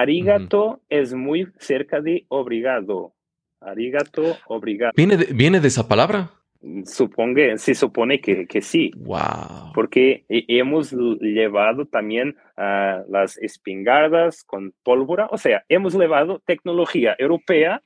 Arigato 0.00 0.80
es 0.88 1.12
muy 1.12 1.48
cerca 1.58 2.00
de 2.00 2.24
obrigado. 2.28 3.12
Arigato, 3.60 4.36
obrigado. 4.46 4.92
¿Viene 4.96 5.16
de, 5.16 5.32
¿viene 5.32 5.60
de 5.60 5.68
esa 5.68 5.86
palabra? 5.86 6.30
Suponge, 6.84 7.58
se 7.58 7.74
supone 7.74 8.20
que, 8.20 8.46
que 8.46 8.62
sí. 8.62 8.92
Wow. 8.96 9.72
Porque 9.74 10.24
hemos 10.28 10.92
llevado 10.92 11.86
también 11.86 12.36
a 12.56 13.02
las 13.08 13.36
espingardas 13.38 14.44
con 14.44 14.72
pólvora, 14.82 15.28
o 15.30 15.38
sea, 15.38 15.64
hemos 15.68 15.94
llevado 15.94 16.40
tecnología 16.46 17.16
europea 17.18 17.82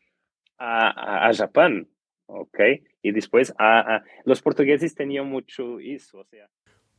a, 0.58 1.28
a, 1.28 1.34
Japón, 1.34 1.88
¿ok? 2.26 2.60
Y 3.02 3.12
después 3.12 3.54
a, 3.58 4.02
los 4.24 4.42
portugueses 4.42 4.94
tenían 4.94 5.26
mucho 5.26 5.80
eso, 5.80 6.18
o 6.18 6.24
sea. 6.24 6.48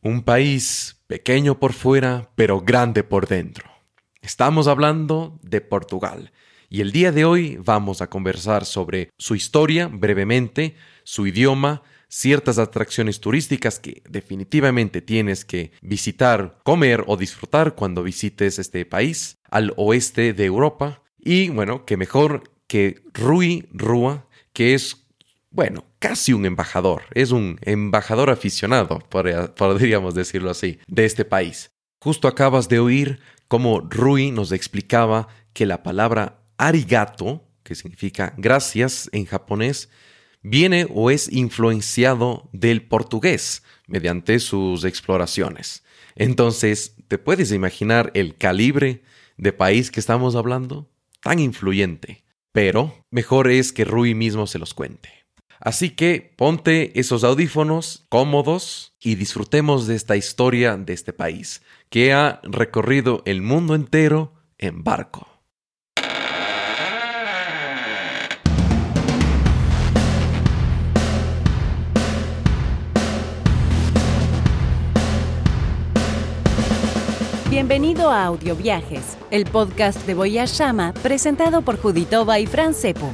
Un 0.01 0.23
país 0.23 1.03
pequeño 1.07 1.59
por 1.59 1.73
fuera, 1.73 2.29
pero 2.35 2.61
grande 2.61 3.03
por 3.03 3.27
dentro. 3.27 3.76
Estamos 4.21 4.67
hablando 4.67 5.39
de 5.43 5.61
Portugal. 5.61 6.31
Y 6.69 6.81
el 6.81 6.91
día 6.91 7.11
de 7.11 7.23
hoy 7.23 7.57
vamos 7.63 8.01
a 8.01 8.09
conversar 8.09 8.65
sobre 8.65 9.09
su 9.17 9.35
historia 9.35 9.87
brevemente, 9.87 10.75
su 11.03 11.27
idioma, 11.27 11.83
ciertas 12.09 12.57
atracciones 12.57 13.19
turísticas 13.19 13.79
que 13.79 14.01
definitivamente 14.09 15.01
tienes 15.01 15.45
que 15.45 15.71
visitar, 15.81 16.59
comer 16.63 17.03
o 17.07 17.15
disfrutar 17.15 17.75
cuando 17.75 18.03
visites 18.03 18.59
este 18.59 18.85
país 18.85 19.37
al 19.49 19.73
oeste 19.77 20.33
de 20.33 20.45
Europa. 20.45 21.03
Y 21.19 21.49
bueno, 21.49 21.85
que 21.85 21.95
mejor 21.95 22.51
que 22.67 23.03
Rui 23.13 23.67
Rua, 23.71 24.27
que 24.51 24.73
es, 24.73 25.07
bueno, 25.51 25.85
casi 25.99 26.33
un 26.33 26.45
embajador, 26.45 27.03
es 27.13 27.31
un 27.31 27.59
embajador 27.61 28.29
aficionado, 28.29 28.99
podríamos 29.09 30.15
decirlo 30.15 30.49
así, 30.49 30.79
de 30.87 31.05
este 31.05 31.23
país. 31.23 31.71
Justo 31.99 32.27
acabas 32.27 32.69
de 32.69 32.79
oír 32.79 33.19
cómo 33.47 33.79
Rui 33.81 34.31
nos 34.31 34.51
explicaba 34.51 35.27
que 35.53 35.65
la 35.65 35.83
palabra 35.83 36.41
arigato, 36.57 37.47
que 37.63 37.75
significa 37.75 38.33
gracias 38.37 39.09
en 39.11 39.25
japonés, 39.25 39.89
viene 40.41 40.87
o 40.93 41.09
es 41.09 41.31
influenciado 41.31 42.49
del 42.53 42.83
portugués 42.83 43.63
mediante 43.87 44.39
sus 44.39 44.83
exploraciones. 44.85 45.83
Entonces, 46.15 46.95
¿te 47.07 47.17
puedes 47.17 47.51
imaginar 47.51 48.11
el 48.13 48.37
calibre 48.37 49.03
de 49.37 49.53
país 49.53 49.91
que 49.91 49.99
estamos 49.99 50.35
hablando? 50.35 50.89
Tan 51.21 51.39
influyente. 51.39 52.23
Pero 52.51 53.05
mejor 53.11 53.49
es 53.49 53.71
que 53.71 53.85
Rui 53.85 54.15
mismo 54.15 54.47
se 54.47 54.59
los 54.59 54.73
cuente. 54.73 55.26
Así 55.59 55.89
que 55.89 56.33
ponte 56.35 56.99
esos 56.99 57.23
audífonos 57.23 58.05
cómodos 58.09 58.93
y 58.99 59.15
disfrutemos 59.15 59.87
de 59.87 59.95
esta 59.95 60.15
historia 60.15 60.77
de 60.77 60.93
este 60.93 61.13
país, 61.13 61.61
que 61.89 62.13
ha 62.13 62.39
recorrido 62.43 63.23
el 63.25 63.41
mundo 63.41 63.75
entero 63.75 64.33
en 64.57 64.83
barco. 64.83 65.27
Bienvenido 77.49 78.11
a 78.11 78.25
Audio 78.25 78.55
Viajes, 78.55 79.17
el 79.31 79.45
podcast 79.45 80.05
de 80.05 80.13
Voyage 80.13 80.53
Llama 80.53 80.93
presentado 81.01 81.63
por 81.63 81.79
Juditova 81.79 82.37
y 82.39 82.45
Fran 82.45 82.75
Cepu. 82.75 83.11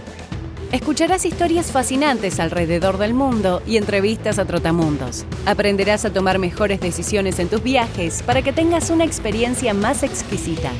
Escucharás 0.73 1.23
historias 1.23 1.71
fascinantes 1.71 2.39
alrededor 2.39 2.97
del 2.97 3.13
mundo 3.13 3.61
y 3.67 3.77
entrevistas 3.77 4.39
a 4.39 4.45
trotamundos. 4.45 5.23
Aprenderás 5.45 6.03
a 6.03 6.11
tomar 6.11 6.39
mejores 6.39 6.81
decisiones 6.81 7.37
en 7.37 7.47
tus 7.47 7.61
viajes 7.61 8.23
para 8.23 8.41
que 8.41 8.53
tengas 8.53 8.89
una 8.89 9.03
experiencia 9.03 9.75
más 9.75 10.01
exquisita. 10.01 10.71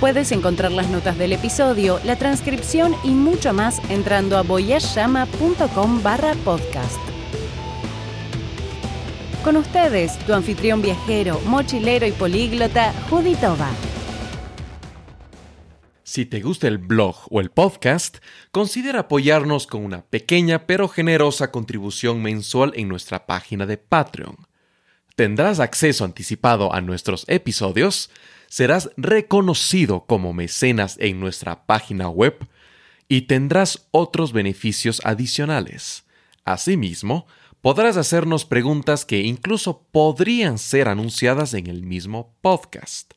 Puedes 0.00 0.32
encontrar 0.32 0.72
las 0.72 0.88
notas 0.88 1.16
del 1.18 1.34
episodio, 1.34 2.00
la 2.02 2.16
transcripción 2.16 2.96
y 3.04 3.10
mucho 3.10 3.52
más 3.52 3.80
entrando 3.90 4.36
a 4.36 4.42
voyageyama.com 4.42 6.02
barra 6.02 6.34
podcast. 6.44 6.98
Con 9.44 9.56
ustedes, 9.56 10.18
tu 10.26 10.34
anfitrión 10.34 10.82
viajero, 10.82 11.40
mochilero 11.46 12.06
y 12.06 12.12
políglota, 12.12 12.92
Judy 13.08 13.36
Toba. 13.36 13.68
Si 16.14 16.26
te 16.26 16.40
gusta 16.40 16.68
el 16.68 16.78
blog 16.78 17.16
o 17.28 17.40
el 17.40 17.50
podcast, 17.50 18.18
considera 18.52 19.00
apoyarnos 19.00 19.66
con 19.66 19.84
una 19.84 20.02
pequeña 20.02 20.64
pero 20.64 20.86
generosa 20.86 21.50
contribución 21.50 22.22
mensual 22.22 22.70
en 22.76 22.86
nuestra 22.86 23.26
página 23.26 23.66
de 23.66 23.78
Patreon. 23.78 24.36
Tendrás 25.16 25.58
acceso 25.58 26.04
anticipado 26.04 26.72
a 26.72 26.80
nuestros 26.80 27.24
episodios, 27.26 28.10
serás 28.46 28.90
reconocido 28.96 30.06
como 30.06 30.32
mecenas 30.32 30.98
en 31.00 31.18
nuestra 31.18 31.66
página 31.66 32.08
web 32.08 32.46
y 33.08 33.22
tendrás 33.22 33.88
otros 33.90 34.32
beneficios 34.32 35.02
adicionales. 35.02 36.04
Asimismo, 36.44 37.26
podrás 37.60 37.96
hacernos 37.96 38.44
preguntas 38.44 39.04
que 39.04 39.22
incluso 39.22 39.88
podrían 39.90 40.58
ser 40.58 40.86
anunciadas 40.86 41.54
en 41.54 41.66
el 41.66 41.82
mismo 41.82 42.36
podcast. 42.40 43.14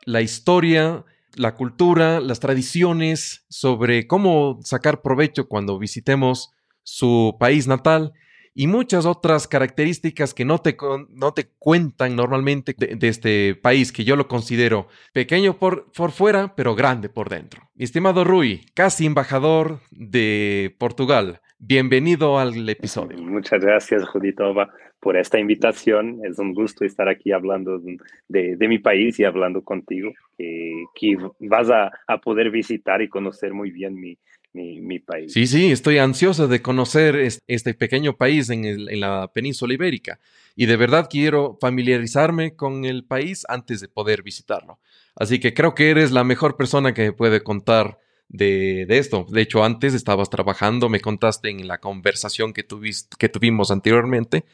la 0.06 0.22
historia, 0.22 1.06
la 1.36 1.56
cultura, 1.56 2.20
las 2.20 2.42
tradiciones, 2.42 3.46
sobre 3.50 4.08
cómo 4.08 4.60
sacar 4.64 5.02
provecho 5.02 5.48
cuando 5.48 5.80
visitemos 5.80 6.52
su 6.84 7.38
país 7.40 7.68
natal 7.68 8.12
y 8.54 8.68
muchas 8.68 9.06
otras 9.06 9.48
características 9.48 10.34
que 10.34 10.46
no 10.46 10.60
te, 10.60 10.76
no 11.10 11.34
te 11.34 11.48
cuentan 11.58 12.16
normalmente 12.16 12.76
de, 12.78 13.08
este 13.08 13.56
país, 13.56 13.92
que 13.92 14.04
yo 14.04 14.16
lo 14.16 14.28
considero 14.28 14.88
pequeño 15.14 15.58
por, 15.58 15.92
por 15.92 16.12
fuera, 16.12 16.54
pero 16.56 16.76
grande 16.76 17.10
por 17.10 17.30
dentro. 17.30 17.62
Mi 17.76 17.86
estimado 17.86 18.24
Rui, 18.24 18.62
casi 18.74 19.06
embajador 19.06 19.80
de 19.92 20.76
Portugal, 20.78 21.40
bienvenido 21.60 22.40
al 22.40 22.68
episodio. 22.68 23.18
Muchas 23.22 23.62
gracias, 23.62 24.08
Juditova, 24.10 24.70
por 25.00 25.16
esta 25.16 25.40
invitación. 25.40 26.20
Es 26.26 26.38
un 26.38 26.54
gusto 26.54 26.84
estar 26.84 27.08
aquí 27.08 27.32
hablando 27.32 27.80
de, 28.28 28.56
de 28.58 28.68
mi 28.68 28.80
país 28.80 29.20
y 29.20 29.24
hablando 29.24 29.62
contigo, 29.64 30.12
que, 30.38 30.84
que 30.94 31.18
vas 31.40 31.70
a, 31.70 31.92
a 32.08 32.18
poder 32.20 32.52
visitar 32.52 33.02
y 33.02 33.08
conocer 33.08 33.54
muy 33.54 33.72
bien 33.72 33.96
mi, 33.96 34.18
mi, 34.54 35.00
país. 35.00 35.34
Sí, 35.34 35.48
sí, 35.48 35.72
estoy 35.72 35.98
ansioso 35.98 36.48
de 36.48 36.62
conocer 36.62 37.16
este 37.48 37.74
pequeño 37.74 38.18
país 38.18 38.50
en, 38.50 39.00
la 39.00 39.32
península 39.34 39.74
ibérica 39.74 40.20
y 40.56 40.66
de 40.66 40.78
verdad 40.78 41.08
quiero 41.10 41.58
familiarizarme 41.62 42.56
con 42.56 42.86
el 42.86 43.06
país 43.06 43.46
antes 43.48 43.82
de 43.82 43.88
poder 43.88 44.24
visitarlo. 44.24 44.80
Así 45.16 45.40
que 45.40 45.54
creo 45.54 45.76
que 45.76 45.90
eres 45.90 46.12
la 46.12 46.24
mejor 46.24 46.58
persona 46.58 46.94
que 46.94 47.04
me 47.04 47.14
puede 47.14 47.42
contar 47.42 48.00
de, 48.28 48.86
esto. 48.90 49.26
De 49.30 49.42
hecho, 49.42 49.64
antes 49.64 49.94
estabas 49.94 50.30
trabajando, 50.30 50.90
me 50.90 51.02
contaste 51.02 51.50
en 51.50 51.68
la 51.68 51.80
conversación 51.80 52.54
que, 52.54 52.64
tuviste, 52.64 53.16
que 53.18 53.30
tuvimos 53.30 53.72
anteriormente 53.72 54.46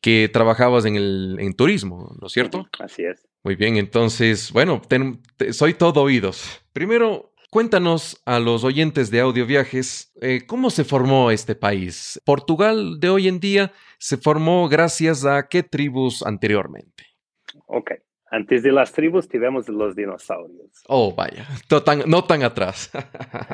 que 0.00 0.28
trabajabas 0.30 0.84
en 0.84 0.96
el 0.96 1.36
en 1.40 1.54
turismo, 1.54 2.14
¿no 2.20 2.26
es 2.26 2.32
cierto? 2.34 2.68
Así 2.78 3.04
es. 3.04 3.26
Muy 3.42 3.56
bien, 3.56 3.76
entonces, 3.76 4.52
bueno, 4.52 4.82
soy 5.52 5.74
todo 5.74 6.02
oídos. 6.02 6.62
Primero, 6.74 7.33
Cuéntanos 7.54 8.20
a 8.26 8.40
los 8.40 8.64
oyentes 8.64 9.12
de 9.12 9.20
Audio 9.20 9.46
Viajes 9.46 10.12
eh, 10.20 10.44
cómo 10.44 10.70
se 10.70 10.82
formó 10.82 11.30
este 11.30 11.54
país. 11.54 12.20
Portugal 12.24 12.98
de 12.98 13.10
hoy 13.10 13.28
en 13.28 13.38
día 13.38 13.70
se 14.00 14.16
formó 14.16 14.68
gracias 14.68 15.24
a 15.24 15.46
qué 15.46 15.62
tribus 15.62 16.24
anteriormente. 16.26 17.04
Ok. 17.66 17.92
Antes 18.34 18.64
de 18.64 18.72
las 18.72 18.92
tribus 18.92 19.28
tivemos 19.28 19.68
los 19.68 19.94
dinosaurios. 19.94 20.82
Oh, 20.88 21.14
vaya, 21.14 21.46
no 21.70 21.84
tan, 21.84 22.02
no 22.04 22.24
tan 22.24 22.42
atrás. 22.42 22.90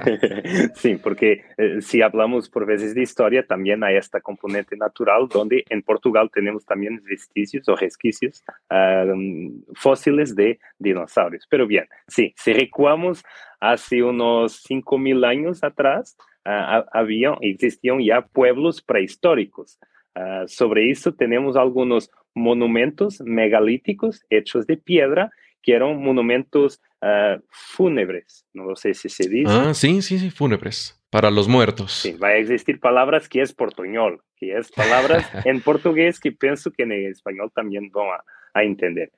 sí, 0.75 0.97
porque 0.97 1.45
eh, 1.59 1.83
si 1.83 2.01
hablamos 2.01 2.49
por 2.49 2.65
veces 2.65 2.95
de 2.95 3.03
historia, 3.03 3.47
también 3.47 3.85
hay 3.85 3.97
esta 3.97 4.23
componente 4.23 4.79
natural 4.79 5.29
donde 5.29 5.67
en 5.69 5.83
Portugal 5.83 6.31
tenemos 6.33 6.65
también 6.65 7.03
vestigios 7.05 7.69
o 7.69 7.77
resquicios 7.77 8.43
um, 8.71 9.63
fósiles 9.75 10.35
de 10.35 10.59
dinosaurios. 10.79 11.47
Pero 11.51 11.67
bien, 11.67 11.87
sí, 12.09 12.33
si 12.39 12.55
recuamos 12.55 13.23
hace 13.61 14.03
unos 14.03 14.65
5.000 14.65 15.27
años 15.27 15.63
atrás, 15.63 16.17
uh, 16.47 16.89
había, 16.91 17.37
existían 17.43 18.01
ya 18.01 18.23
pueblos 18.23 18.81
prehistóricos. 18.81 19.79
Uh, 20.15 20.47
sobre 20.49 20.91
eso 20.91 21.13
tenemos 21.13 21.57
algunos 21.57 22.11
monumentos 22.35 23.21
megalíticos 23.21 24.25
hechos 24.29 24.67
de 24.67 24.77
piedra 24.77 25.31
que 25.63 25.73
eran 25.75 26.03
monumentos 26.03 26.81
uh, 27.03 27.41
fúnebres. 27.51 28.45
No 28.53 28.75
sé 28.77 28.95
si 28.95 29.09
se 29.09 29.29
dice. 29.29 29.53
Ah, 29.53 29.75
sí, 29.75 30.03
sí, 30.03 30.19
sí, 30.19 30.31
fúnebres. 30.31 30.97
Para 31.11 31.31
los 31.31 31.49
muertos. 31.49 31.93
Sí, 31.93 32.13
va 32.13 32.29
a 32.29 32.37
existir 32.37 32.79
palabras 32.79 33.29
que 33.29 33.43
es 33.43 33.53
portuñol, 33.53 34.23
que 34.37 34.57
es 34.57 34.71
palabras 34.71 35.29
en 35.45 35.61
portugués 35.61 36.21
que 36.21 36.33
pienso 36.33 36.71
que 36.71 36.85
en 36.85 36.93
español 36.93 37.51
también 37.55 37.91
van 37.91 38.09
a, 38.09 38.25
a 38.55 38.63
entender. 38.63 39.11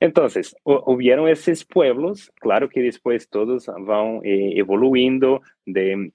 Entonces, 0.00 0.56
hubieron 0.64 1.28
esos 1.28 1.64
pueblos, 1.64 2.32
claro 2.36 2.68
que 2.68 2.82
después 2.82 3.28
todos 3.28 3.66
van 3.66 4.20
eh, 4.24 4.52
evoluindo, 4.56 5.40
de, 5.64 6.12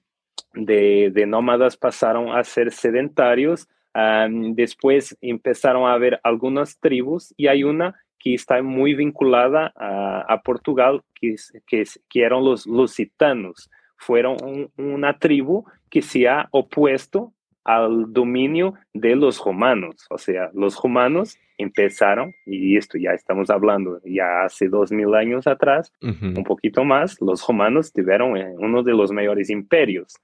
de, 0.54 1.10
de, 1.12 1.26
nómadas 1.26 1.76
pasaron 1.76 2.30
a 2.30 2.44
ser 2.44 2.72
sedentarios, 2.72 3.68
um, 3.94 4.54
después 4.54 5.16
empezaron 5.20 5.88
a 5.88 5.94
haber 5.94 6.20
algunas 6.22 6.78
tribus 6.78 7.34
y 7.36 7.46
hay 7.48 7.64
una 7.64 7.94
que 8.18 8.34
está 8.34 8.62
muy 8.62 8.94
vinculada 8.94 9.72
a, 9.76 10.20
a 10.28 10.42
Portugal, 10.42 11.02
que, 11.14 11.36
que, 11.66 11.84
que, 12.08 12.22
eran 12.22 12.44
los 12.44 12.66
lusitanos. 12.66 13.70
Fueron 13.96 14.36
un, 14.42 14.70
una 14.76 15.18
tribu 15.18 15.64
que 15.88 16.02
se 16.02 16.28
ha 16.28 16.46
opuesto 16.50 17.32
al 17.64 18.12
dominio 18.12 18.74
de 18.92 19.16
los 19.16 19.42
romanos. 19.42 20.06
O 20.10 20.18
sea, 20.18 20.50
los 20.54 20.80
romanos 20.80 21.38
empezaron, 21.58 22.32
y 22.46 22.76
esto 22.76 22.98
ya 22.98 23.12
estamos 23.12 23.50
hablando 23.50 24.00
ya 24.04 24.44
hace 24.44 24.68
dos 24.68 24.90
mil 24.92 25.14
años 25.14 25.46
atrás, 25.46 25.92
uh 26.02 26.08
-huh. 26.08 26.38
un 26.38 26.44
poquito 26.44 26.84
más, 26.84 27.20
los 27.20 27.46
romanos 27.46 27.92
tuvieron 27.92 28.36
eh, 28.36 28.54
uno 28.58 28.82
de 28.82 28.92
los 28.92 29.12
mayores 29.12 29.50
imperios 29.50 30.14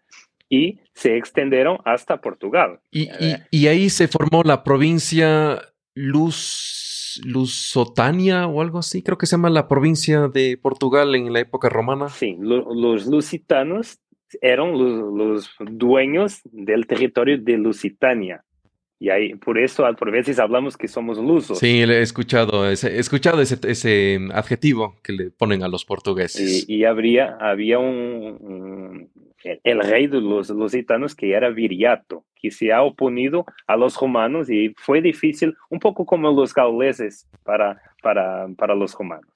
y 0.49 0.81
se 0.95 1.17
extendieron 1.17 1.79
hasta 1.85 2.21
Portugal. 2.21 2.81
Y, 2.91 3.05
y, 3.05 3.37
y 3.51 3.67
ahí 3.67 3.91
se 3.91 4.09
formó 4.09 4.43
la 4.43 4.63
provincia 4.63 5.61
Luz, 5.95 7.21
Lusotania 7.25 8.47
o 8.47 8.61
algo 8.61 8.79
así, 8.79 9.03
creo 9.03 9.17
que 9.17 9.27
se 9.27 9.37
llama 9.37 9.51
la 9.51 9.67
provincia 9.67 10.29
de 10.29 10.59
Portugal 10.59 11.15
en 11.15 11.33
la 11.33 11.41
época 11.41 11.69
romana. 11.69 12.09
Sí, 12.11 12.37
lo, 12.39 12.75
los 12.75 13.07
lusitanos 13.07 13.99
eran 14.41 14.73
los, 14.73 15.15
los, 15.15 15.51
dueños 15.71 16.41
del 16.45 16.87
territorio 16.87 17.39
de 17.39 17.57
Lusitania. 17.57 18.45
Y 18.99 19.11
ahí, 19.11 19.35
por 19.35 19.59
eso, 19.59 19.85
por 19.99 20.11
veces 20.11 20.39
hablamos 20.39 20.77
que 20.77 20.89
somos 20.89 21.19
lusos. 21.19 21.59
Sí, 21.59 21.83
he 21.83 22.01
escuchado 22.01 22.69
ese, 22.69 22.97
he 22.97 22.99
escuchado 22.99 23.43
ese, 23.43 23.59
ese 23.69 24.19
adjetivo 24.33 24.97
que 25.03 25.13
le 25.13 25.31
ponen 25.31 25.63
a 25.63 25.69
los 25.69 25.85
portugueses. 25.85 26.67
Y, 26.67 26.77
y 26.77 26.85
habría, 26.85 27.37
había 27.39 27.79
un, 27.79 28.39
un, 28.41 29.11
el 29.63 29.81
rey 29.81 30.07
de 30.07 30.21
los 30.21 30.51
lusitanos 30.51 31.15
que 31.15 31.33
era 31.33 31.51
Viriato, 31.51 32.25
que 32.35 32.51
se 32.51 32.73
ha 32.73 32.83
oponido 32.83 33.45
a 33.67 33.77
los 33.77 33.99
romanos 33.99 34.51
y 34.51 34.75
fue 34.77 35.01
difícil, 35.01 35.57
un 35.71 35.79
poco 35.79 36.05
como 36.05 36.31
los 36.31 36.55
gauleses 36.55 37.29
para, 37.43 37.81
para, 38.03 38.49
para 38.57 38.75
los 38.75 38.95
romanos. 38.95 39.31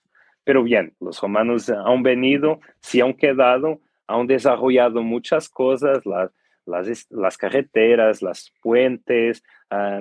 Pero 0.45 0.63
bien, 0.63 0.95
los 1.01 1.21
romanos 1.21 1.71
han 1.71 2.03
venido, 2.03 2.61
se 2.81 3.03
han 3.03 3.15
quedado, 3.15 3.81
han 4.07 4.27
desarrollado 4.27 5.03
muchas 5.03 5.49
cosas, 5.49 6.05
las, 6.05 6.33
las, 6.67 7.07
las 7.11 7.37
carreteras, 7.37 8.23
las 8.23 8.53
puentes, 8.63 9.43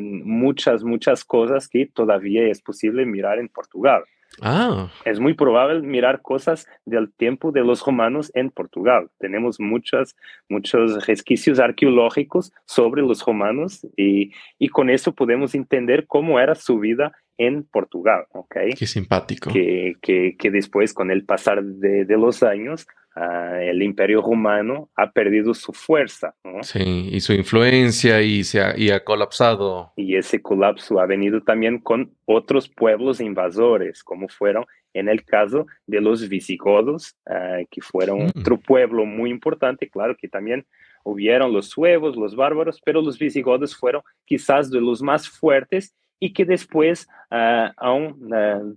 muchas, 0.02 0.84
muchas 0.84 1.24
cosas 1.24 1.68
que 1.68 1.86
todavía 1.86 2.48
es 2.48 2.62
posible 2.62 3.06
mirar 3.06 3.40
en 3.40 3.50
Portugal. 3.50 4.04
Ah. 4.42 4.90
Es 5.06 5.20
muy 5.20 5.34
probable 5.34 5.82
mirar 5.82 6.22
cosas 6.22 6.68
del 6.86 7.12
tiempo 7.12 7.52
de 7.52 7.62
los 7.62 7.86
romanos 7.86 8.32
en 8.36 8.50
Portugal. 8.50 9.10
Tenemos 9.20 9.60
muchas, 9.60 10.16
muchos 10.48 11.06
resquicios 11.06 11.60
arqueológicos 11.60 12.52
sobre 12.66 13.02
los 13.02 13.26
romanos 13.26 13.86
y, 13.96 14.32
y 14.58 14.70
con 14.70 14.90
eso 14.90 15.14
podemos 15.14 15.56
entender 15.56 16.06
cómo 16.08 16.40
era 16.40 16.56
su 16.56 16.80
vida 16.80 17.12
en 17.38 17.64
Portugal. 17.64 18.26
¿okay? 18.32 18.74
Qué 18.74 18.86
simpático. 18.86 19.52
Que, 19.52 19.96
que, 20.02 20.36
que 20.38 20.52
después, 20.52 20.94
con 20.94 21.10
el 21.10 21.26
pasar 21.26 21.64
de, 21.64 22.06
de 22.06 22.18
los 22.18 22.44
años, 22.44 22.86
Uh, 23.16 23.56
el 23.62 23.82
imperio 23.82 24.22
romano 24.22 24.90
ha 24.96 25.12
perdido 25.12 25.54
su 25.54 25.74
fuerza. 25.74 26.36
¿no? 26.44 26.64
Sí, 26.64 27.10
y 27.12 27.20
su 27.20 27.34
influencia 27.34 28.22
y, 28.22 28.44
se 28.44 28.62
ha, 28.62 28.78
y 28.78 28.92
ha 28.92 29.04
colapsado. 29.04 29.92
Y 29.96 30.16
ese 30.16 30.42
colapso 30.42 31.00
ha 31.00 31.06
venido 31.06 31.42
también 31.42 31.80
con 31.80 32.12
otros 32.26 32.70
pueblos 32.70 33.20
invasores, 33.20 34.04
como 34.04 34.30
fueron 34.30 34.66
en 34.94 35.10
el 35.10 35.26
caso 35.26 35.66
de 35.88 36.02
los 36.02 36.30
visigodos, 36.30 37.16
uh, 37.26 37.66
que 37.70 37.82
fueron 37.82 38.26
mm. 38.26 38.32
otro 38.40 38.58
pueblo 38.58 39.06
muy 39.06 39.32
importante, 39.32 39.90
claro 39.90 40.16
que 40.16 40.28
también 40.28 40.66
hubieron 41.04 41.52
los 41.52 41.68
suevos, 41.70 42.16
los 42.16 42.36
bárbaros, 42.36 42.80
pero 42.84 43.02
los 43.02 43.18
visigodos 43.18 43.76
fueron 43.76 44.04
quizás 44.26 44.70
de 44.70 44.82
los 44.82 45.02
más 45.02 45.28
fuertes 45.28 45.96
y 46.20 46.34
que 46.34 46.46
después 46.46 47.08
uh, 47.32 47.72
han 47.76 48.16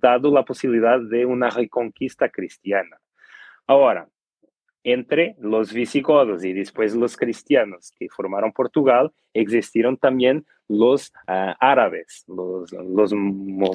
dado 0.01 0.33
la 0.33 0.45
posibilidad 0.45 1.01
de 1.01 1.27
una 1.27 1.51
reconquista 1.51 2.29
cristiana. 2.29 2.99
Ahora, 3.67 4.09
entre 4.85 5.37
los 5.39 5.73
visigodos 5.73 6.45
y 6.45 6.53
después 6.53 6.95
los 6.95 7.17
cristianos 7.17 7.93
que 7.99 8.09
formaron 8.09 8.53
Portugal, 8.53 9.13
existieron 9.33 9.97
también 9.97 10.45
los 10.69 11.13
uh, 11.29 11.55
árabes, 11.61 12.25
los, 12.29 12.73
los 12.73 13.15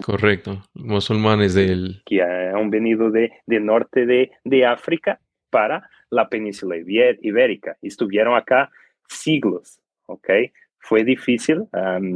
Correcto, 0.04 0.64
musulmanes 0.74 1.54
del... 1.54 2.02
que 2.06 2.22
han 2.22 2.70
venido 2.70 3.12
de, 3.12 3.32
de 3.46 3.60
norte 3.60 4.06
de, 4.06 4.32
de, 4.44 4.66
África 4.66 5.20
para 5.50 5.90
la 6.10 6.28
península 6.28 6.76
ibérica. 6.78 7.78
Estuvieron 7.82 8.36
acá 8.36 8.70
siglos, 9.08 9.80
¿ok? 10.08 10.30
Fue 10.80 11.04
difícil 11.04 11.68
um, 11.74 12.14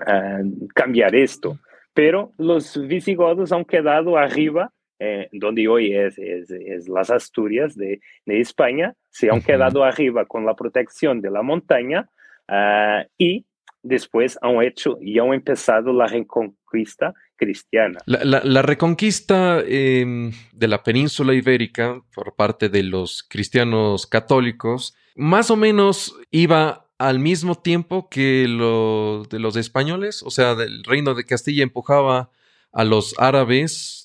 uh, 0.00 0.68
cambiar 0.74 1.14
esto, 1.14 1.58
pero 1.94 2.32
los 2.36 2.76
visigodos 2.86 3.52
han 3.52 3.64
quedado 3.64 4.16
arriba 4.16 4.72
eh, 5.00 5.28
donde 5.32 5.66
hoy 5.66 5.94
es, 5.94 6.18
es, 6.18 6.50
es, 6.50 6.88
las 6.88 7.10
Asturias 7.10 7.74
de, 7.74 8.00
de 8.26 8.40
España, 8.40 8.94
se 9.08 9.30
han 9.30 9.38
uh 9.38 9.40
-huh. 9.40 9.46
quedado 9.46 9.82
arriba 9.82 10.26
con 10.26 10.44
la 10.44 10.54
protección 10.54 11.20
de 11.20 11.30
la 11.30 11.42
montaña 11.42 12.08
uh, 12.48 13.02
y 13.16 13.46
después 13.82 14.38
han 14.42 14.62
hecho 14.62 14.98
y 15.00 15.18
han 15.18 15.32
empezado 15.32 15.92
la 15.92 16.06
reconquista 16.06 17.14
cristiana. 17.34 17.98
La, 18.04 18.22
la, 18.24 18.42
la 18.44 18.62
reconquista 18.62 19.62
eh, 19.66 20.30
de 20.52 20.68
la 20.68 20.82
península 20.82 21.32
ibérica 21.32 22.02
por 22.14 22.36
parte 22.36 22.68
de 22.68 22.82
los 22.82 23.22
cristianos 23.22 24.06
católicos 24.06 24.94
más 25.16 25.50
o 25.50 25.56
menos 25.56 26.14
iba 26.30 26.86
al 26.98 27.18
mismo 27.18 27.54
tiempo 27.54 28.08
que 28.10 28.46
lo 28.46 29.24
de 29.30 29.38
los 29.38 29.56
españoles, 29.56 30.22
o 30.22 30.30
sea, 30.30 30.54
del 30.54 30.84
reino 30.84 31.14
de 31.14 31.24
Castilla 31.24 31.62
empujaba 31.62 32.30
a 32.72 32.84
los 32.84 33.14
árabes 33.18 33.99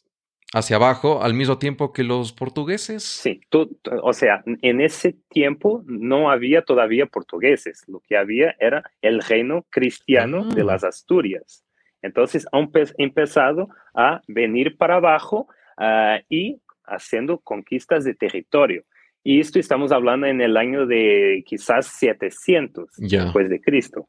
hacia 0.55 0.77
abajo 0.77 1.21
al 1.21 1.33
mismo 1.33 1.57
tiempo 1.57 1.91
que 1.91 2.05
los 2.05 2.31
portugueses. 2.31 3.03
Sí, 3.03 3.41
tú, 3.49 3.77
o 4.01 4.13
sea, 4.13 4.41
en 4.45 4.79
ese 4.79 5.13
tiempo 5.29 5.83
no 5.85 6.31
había 6.31 6.61
todavía 6.61 7.07
portugueses, 7.07 7.83
lo 7.87 7.99
que 7.99 8.15
había 8.15 8.55
era 8.57 8.89
el 9.01 9.21
reino 9.21 9.65
cristiano 9.69 10.47
ah. 10.49 10.55
de 10.55 10.63
las 10.63 10.85
Asturias. 10.85 11.65
Entonces 12.01 12.47
han 12.53 12.71
empezado 12.97 13.67
a 13.93 14.21
venir 14.29 14.77
para 14.77 14.95
abajo 14.95 15.49
uh, 15.77 16.23
y 16.29 16.61
haciendo 16.85 17.39
conquistas 17.39 18.05
de 18.05 18.15
territorio. 18.15 18.85
Y 19.25 19.41
esto 19.41 19.59
estamos 19.59 19.91
hablando 19.91 20.25
en 20.25 20.39
el 20.39 20.55
año 20.55 20.85
de 20.85 21.43
quizás 21.45 21.87
700 21.87 22.95
yeah. 22.95 23.23
después 23.25 23.49
de 23.49 23.59
Cristo. 23.59 24.07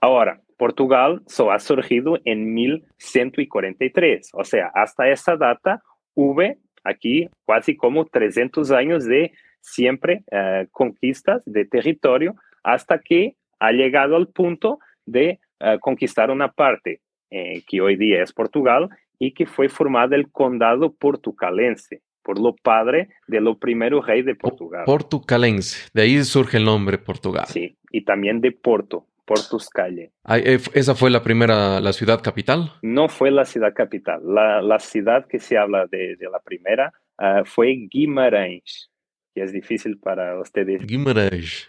Ahora, 0.00 0.40
Portugal 0.56 1.22
so 1.26 1.50
ha 1.50 1.58
surgido 1.58 2.18
en 2.24 2.54
1143, 2.54 4.30
o 4.32 4.44
sea, 4.44 4.70
hasta 4.74 5.08
esa 5.08 5.36
data 5.36 5.82
hubo 6.14 6.42
aquí 6.84 7.28
casi 7.46 7.76
como 7.76 8.06
300 8.06 8.70
años 8.70 9.04
de 9.04 9.32
siempre 9.60 10.24
uh, 10.30 10.66
conquistas 10.70 11.42
de 11.44 11.64
territorio 11.64 12.34
hasta 12.62 12.98
que 12.98 13.36
ha 13.58 13.72
llegado 13.72 14.16
al 14.16 14.28
punto 14.28 14.78
de 15.04 15.40
uh, 15.60 15.78
conquistar 15.80 16.30
una 16.30 16.52
parte 16.52 17.00
eh, 17.30 17.62
que 17.66 17.80
hoy 17.80 17.96
día 17.96 18.22
es 18.22 18.32
Portugal 18.32 18.88
y 19.18 19.32
que 19.32 19.46
fue 19.46 19.68
formada 19.68 20.14
el 20.14 20.30
condado 20.30 20.92
portucalense 20.92 22.02
por 22.22 22.40
lo 22.40 22.54
padre 22.54 23.08
de 23.28 23.40
lo 23.40 23.58
primero 23.58 24.00
rey 24.00 24.22
de 24.22 24.34
Portugal. 24.34 24.84
Portucalense, 24.84 25.88
de 25.94 26.02
ahí 26.02 26.24
surge 26.24 26.56
el 26.56 26.64
nombre 26.64 26.98
Portugal. 26.98 27.46
Sí, 27.46 27.76
y 27.90 28.04
también 28.04 28.40
de 28.40 28.52
Porto, 28.52 29.06
Portuscalle. 29.26 30.12
Eh, 30.28 30.58
¿Esa 30.72 30.94
fue 30.94 31.10
la 31.10 31.22
primera, 31.22 31.80
la 31.80 31.92
ciudad 31.92 32.22
capital? 32.22 32.72
No 32.82 33.08
fue 33.08 33.30
la 33.30 33.44
ciudad 33.44 33.74
capital. 33.74 34.22
La, 34.24 34.78
ciudad 34.78 35.26
que 35.26 35.40
se 35.40 35.58
habla 35.58 35.86
de, 35.86 36.16
la 36.30 36.38
primera 36.38 36.92
ah, 37.18 37.42
fue 37.44 37.74
Guimarães, 37.90 38.88
que 39.34 39.42
es 39.42 39.52
difícil 39.52 39.98
para 39.98 40.40
ustedes. 40.40 40.86
Guimarães. 40.86 41.68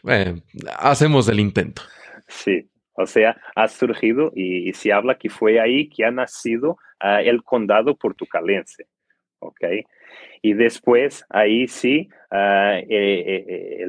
hacemos 0.77 1.27
el 1.29 1.39
intento. 1.39 1.81
Sí, 2.27 2.69
o 2.93 3.07
sea, 3.07 3.41
ha 3.55 3.67
surgido 3.67 4.31
y, 4.35 4.71
se 4.73 4.93
habla 4.93 5.17
que 5.17 5.29
fue 5.29 5.59
ahí 5.59 5.89
que 5.89 6.05
ha 6.05 6.11
nacido 6.11 6.77
ah, 6.99 7.21
el 7.23 7.43
condado 7.43 7.95
portucalense. 7.95 8.85
¿Ok? 9.39 9.61
Y 10.43 10.53
después, 10.53 11.25
ahí 11.29 11.67
sí, 11.67 12.09
ah, 12.29 12.77
eh, 12.79 12.85
eh, 12.89 13.87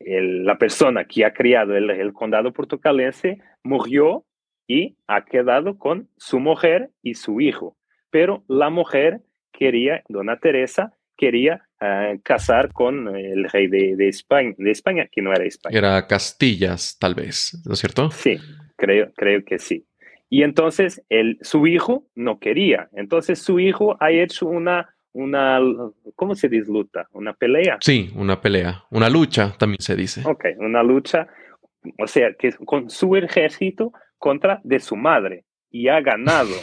la 0.00 0.58
persona 0.58 1.04
que 1.04 1.24
ha 1.24 1.32
criado 1.32 1.76
el, 1.76 2.12
condado 2.12 2.52
portucalense 2.52 3.38
murió 3.62 4.24
y 4.66 4.96
ha 5.06 5.24
quedado 5.24 5.78
con 5.78 6.08
su 6.16 6.40
mujer 6.40 6.90
y 7.02 7.14
su 7.14 7.40
hijo. 7.40 7.76
Pero 8.10 8.44
la 8.48 8.70
mujer 8.70 9.20
quería, 9.52 10.02
dona 10.08 10.38
Teresa, 10.38 10.94
quería 11.16 11.66
ah, 11.80 12.14
casar 12.22 12.72
con 12.72 13.14
el 13.16 13.44
rey 13.50 13.66
de, 13.66 14.08
España, 14.08 14.54
de 14.56 14.70
España, 14.70 15.08
que 15.10 15.22
no 15.22 15.32
era 15.32 15.44
España. 15.44 15.76
Era 15.76 16.06
Castillas, 16.06 16.96
tal 16.98 17.14
vez, 17.14 17.60
¿no 17.66 17.72
es 17.72 17.78
cierto? 17.80 18.10
Sí, 18.10 18.38
creo, 18.76 19.12
creo 19.14 19.44
que 19.44 19.58
sí. 19.58 19.84
Y 20.30 20.42
entonces 20.42 21.02
el, 21.08 21.38
su 21.40 21.66
hijo 21.66 22.06
no 22.14 22.38
quería. 22.38 22.88
Entonces 22.92 23.40
su 23.40 23.58
hijo 23.60 23.96
ha 24.00 24.10
hecho 24.10 24.46
una, 24.46 24.94
una, 25.12 25.60
¿cómo 26.14 26.34
se 26.34 26.48
dice 26.48 26.70
luta? 26.70 27.08
¿Una 27.12 27.32
pelea? 27.32 27.78
Sí, 27.80 28.10
una 28.14 28.40
pelea. 28.40 28.84
Una 28.90 29.08
lucha 29.08 29.54
también 29.58 29.80
se 29.80 29.96
dice. 29.96 30.22
Ok, 30.24 30.44
una 30.58 30.82
lucha, 30.82 31.28
o 31.98 32.06
sea, 32.06 32.34
que 32.34 32.52
con 32.52 32.90
su 32.90 33.16
ejército 33.16 33.92
contra 34.18 34.60
de 34.64 34.80
su 34.80 34.96
madre 34.96 35.44
y 35.70 35.88
ha 35.88 36.00
ganado. 36.00 36.54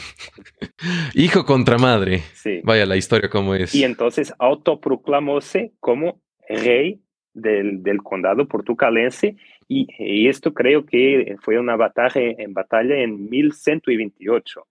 Hijo 1.14 1.46
contra 1.46 1.78
madre. 1.78 2.20
Sí. 2.34 2.62
Vaya 2.64 2.86
la 2.86 2.98
historia 2.98 3.30
como 3.30 3.56
es. 3.56 3.74
Y 3.76 3.84
entonces 3.84 4.34
autoproclamóse 4.40 5.74
como 5.80 6.22
rey 6.48 7.02
del, 7.34 7.84
del 7.84 8.02
condado 8.02 8.48
portucalense 8.48 9.36
y, 9.68 9.88
y, 9.98 10.28
esto 10.28 10.54
creo 10.54 10.86
que 10.86 11.36
fue 11.42 11.60
una 11.60 11.76
batalla 11.76 12.22
en 12.22 12.54
batalla 12.54 12.98
en 12.98 13.30
1128. 13.30 14.68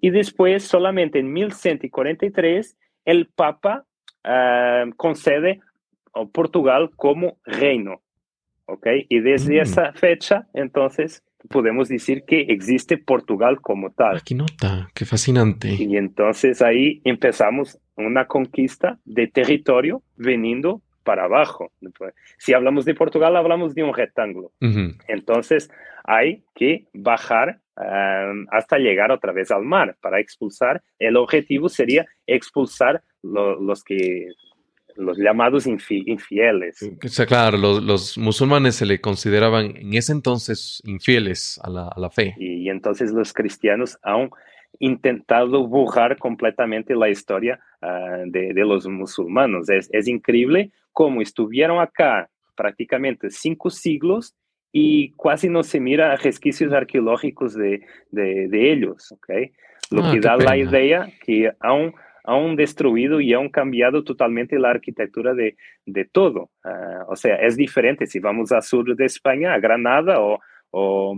Y 0.00 0.10
después, 0.10 0.64
solamente 0.64 1.18
en 1.18 1.32
1143, 1.32 2.78
el 3.08 3.26
Papa 3.26 3.86
ah, 4.22 4.84
concede 4.96 5.60
a 6.14 6.26
Portugal 6.26 6.90
como 6.94 7.38
reino. 7.44 8.02
¿Ok? 8.66 8.86
Y 9.08 9.20
desde 9.20 9.58
mm. 9.58 9.62
esa 9.62 9.92
fecha, 9.94 10.46
entonces, 10.52 11.24
podemos 11.48 11.88
decir 11.88 12.24
que 12.26 12.42
existe 12.42 12.98
Portugal 12.98 13.62
como 13.62 13.90
tal. 13.92 14.18
Aquí 14.18 14.34
nota, 14.34 14.90
qué 14.94 15.06
fascinante. 15.06 15.70
Y 15.70 15.96
entonces 15.96 16.60
ahí 16.60 17.00
empezamos 17.04 17.78
una 17.96 18.26
conquista 18.26 18.98
de 19.06 19.26
territorio 19.26 20.02
veniendo 20.16 20.82
para 21.02 21.24
abajo. 21.24 21.72
Si 22.36 22.52
hablamos 22.52 22.84
de 22.84 22.94
Portugal, 22.94 23.36
hablamos 23.36 23.74
de 23.74 23.84
un 23.84 23.94
rectángulo. 23.94 24.52
Entonces 25.06 25.70
hay 26.04 26.44
que 26.54 26.88
bajar 26.92 27.60
hasta 28.50 28.78
llegar 28.78 29.12
otra 29.12 29.32
vez 29.32 29.50
al 29.50 29.62
mar 29.62 29.96
para 30.00 30.20
expulsar. 30.20 30.82
El 30.98 31.16
objetivo 31.16 31.68
sería 31.68 32.06
expulsar 32.26 33.02
los 33.22 33.84
que 33.84 34.28
los 34.96 35.16
llamados 35.16 35.66
infieles. 35.66 36.78
Claro, 37.28 37.56
los, 37.56 38.18
musulmanes 38.18 38.74
se 38.74 38.84
le 38.84 39.00
consideraban 39.00 39.76
en 39.76 39.94
ese 39.94 40.12
entonces 40.12 40.82
infieles 40.84 41.60
a 41.62 41.70
la, 41.70 42.10
fe. 42.10 42.34
Y, 42.36 42.68
entonces 42.68 43.12
los 43.12 43.32
cristianos 43.32 43.96
han 44.02 44.30
intentado 44.80 45.66
borrar 45.66 46.18
completamente 46.18 46.96
la 46.96 47.08
historia 47.08 47.60
ah, 47.80 48.22
de, 48.26 48.52
los 48.56 48.88
musulmanos. 48.88 49.70
Es, 49.70 49.88
es 49.92 50.08
increíble 50.08 50.72
cómo 50.92 51.22
estuvieron 51.22 51.80
acá 51.80 52.28
prácticamente 52.56 53.30
cinco 53.30 53.70
siglos 53.70 54.34
y 54.72 55.14
casi 55.22 55.48
no 55.48 55.62
se 55.62 55.80
mira 55.80 56.16
resquicios 56.16 56.72
arqueológicos 56.72 57.54
de, 57.54 57.82
de, 58.10 58.72
ellos, 58.72 59.12
¿ok? 59.12 59.30
Lo 59.90 60.04
ah, 60.04 60.12
que 60.12 60.20
da 60.20 60.36
la 60.36 60.56
idea 60.56 61.08
que 61.24 61.50
han, 61.60 61.94
han 62.24 62.56
destruido 62.56 63.20
y 63.20 63.32
han 63.32 63.48
cambiado 63.48 64.04
totalmente 64.04 64.58
la 64.58 64.70
arquitectura 64.70 65.34
de, 65.34 65.56
de 65.86 66.04
todo. 66.04 66.50
Ah, 66.64 67.04
o 67.08 67.16
sea, 67.16 67.36
es 67.36 67.56
diferente 67.56 68.06
si 68.06 68.20
vamos 68.20 68.52
al 68.52 68.62
sur 68.62 68.94
de 68.94 69.06
España, 69.06 69.54
a 69.54 69.58
Granada 69.58 70.20
o, 70.20 70.38
o, 70.70 71.16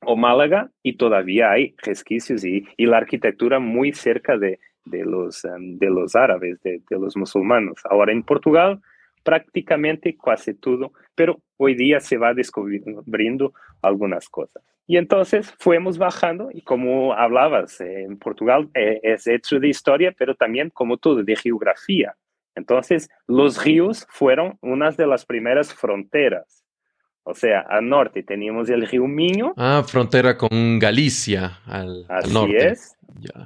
o 0.00 0.16
Málaga, 0.16 0.70
y 0.82 0.96
todavía 0.96 1.52
hay 1.52 1.74
resquicios 1.82 2.44
y, 2.44 2.66
y 2.76 2.86
la 2.86 2.96
arquitectura 2.96 3.60
muy 3.60 3.92
cerca 3.92 4.36
de, 4.36 4.58
de 4.84 5.04
los, 5.04 5.44
um, 5.44 5.78
de 5.78 5.90
los 5.90 6.16
árabes, 6.16 6.60
de, 6.62 6.82
de 6.90 6.98
los 6.98 7.16
musulmanes. 7.16 7.74
Ahora 7.88 8.12
en 8.12 8.24
Portugal, 8.24 8.80
prácticamente 9.24 10.16
casi 10.16 10.54
todo, 10.54 10.92
pero 11.16 11.40
hoy 11.56 11.74
día 11.74 11.98
se 11.98 12.16
va 12.16 12.34
descubriendo 12.34 13.52
algunas 13.82 14.28
cosas. 14.28 14.62
Y 14.86 14.98
entonces 14.98 15.52
fuimos 15.58 15.96
bajando 15.96 16.50
y 16.52 16.60
como 16.60 17.14
hablabas, 17.14 17.80
eh, 17.80 18.02
en 18.02 18.18
Portugal 18.18 18.68
eh, 18.74 19.00
es 19.02 19.26
hecho 19.26 19.58
de 19.58 19.68
historia, 19.68 20.14
pero 20.16 20.34
también 20.34 20.70
como 20.70 20.98
todo, 20.98 21.24
de 21.24 21.36
geografía. 21.36 22.14
Entonces 22.54 23.08
los 23.26 23.64
ríos 23.64 24.06
fueron 24.10 24.58
unas 24.60 24.96
de 24.96 25.06
las 25.06 25.24
primeras 25.24 25.72
fronteras. 25.72 26.62
O 27.22 27.34
sea, 27.34 27.60
al 27.60 27.88
norte 27.88 28.22
teníamos 28.22 28.68
el 28.68 28.86
río 28.86 29.06
Miño. 29.06 29.54
Ah, 29.56 29.82
frontera 29.86 30.36
con 30.36 30.78
Galicia 30.78 31.58
al, 31.64 32.04
Así 32.10 32.54
es. 32.54 32.96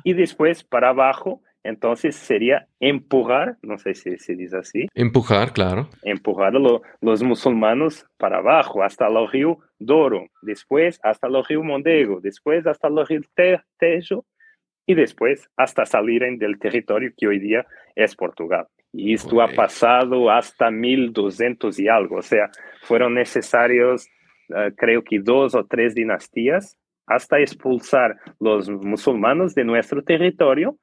Y 0.02 0.14
después 0.14 0.64
para 0.64 0.88
abajo 0.88 1.40
entonces 1.64 2.16
sería 2.16 2.66
empujar, 2.80 3.56
no 3.62 3.78
sé 3.78 3.94
si 3.94 4.16
se 4.18 4.34
dice 4.34 4.58
así. 4.58 4.88
Empujar, 4.94 5.52
claro. 5.52 5.88
Empujar 6.02 6.54
a 6.56 6.80
los 7.00 7.22
musulmanes 7.22 8.06
para 8.16 8.38
abajo, 8.38 8.82
hasta 8.82 9.06
el 9.06 9.28
río 9.28 9.58
Doro, 9.78 10.26
después 10.42 11.00
hasta 11.02 11.26
el 11.26 11.44
río 11.44 11.62
Mondego, 11.62 12.20
después 12.20 12.66
hasta 12.66 12.88
el 12.88 13.06
río 13.06 13.20
Tejo 13.78 14.24
y 14.86 14.94
después 14.94 15.48
hasta 15.56 15.84
salir 15.84 16.22
del 16.38 16.58
territorio 16.58 17.12
que 17.16 17.26
hoy 17.26 17.38
día 17.38 17.66
es 17.94 18.16
Portugal. 18.16 18.66
Y 18.92 19.12
esto 19.12 19.42
ha 19.42 19.48
pasado 19.48 20.30
hasta 20.30 20.70
1200 20.70 21.78
y 21.78 21.88
algo, 21.88 22.16
o 22.16 22.22
sea, 22.22 22.50
fueron 22.82 23.14
necesarios, 23.14 24.08
eh, 24.48 24.72
creo 24.74 25.04
que 25.04 25.18
dos 25.18 25.54
o 25.54 25.66
tres 25.66 25.94
dinastías 25.94 26.78
hasta 27.06 27.38
expulsar 27.38 28.16
los 28.40 28.70
musulmanes 28.70 29.54
de 29.54 29.64
nuestro 29.64 30.02
territorio 30.02 30.78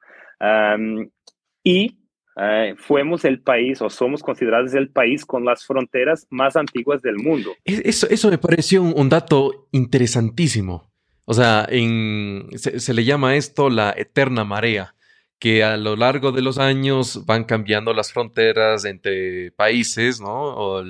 y 1.64 1.98
eh, 2.38 2.76
fuimos 2.78 3.24
el 3.24 3.42
país 3.42 3.82
o 3.82 3.90
somos 3.90 4.22
considerados 4.22 4.74
el 4.74 4.90
país 4.90 5.26
con 5.26 5.46
las 5.46 5.66
fronteras 5.66 6.28
más 6.30 6.58
antiguas 6.58 7.02
del 7.02 7.16
mundo. 7.16 7.56
Eso, 7.64 8.08
eso 8.10 8.30
me 8.30 8.38
pareció 8.38 8.84
un, 8.84 9.10
dato 9.10 9.68
interesantísimo. 9.72 10.92
O 11.24 11.34
sea, 11.34 11.66
en, 11.70 12.50
se, 12.56 12.94
le 12.94 13.06
llama 13.06 13.36
esto 13.36 13.70
la 13.70 13.94
eterna 13.96 14.44
marea, 14.44 14.96
que 15.40 15.64
a 15.64 15.78
lo 15.78 15.96
largo 15.96 16.34
de 16.34 16.42
los 16.42 16.60
años 16.60 17.26
van 17.26 17.46
cambiando 17.46 17.94
las 17.94 18.12
fronteras 18.12 18.84
entre 18.84 19.52
países, 19.52 20.20
¿no? 20.20 20.84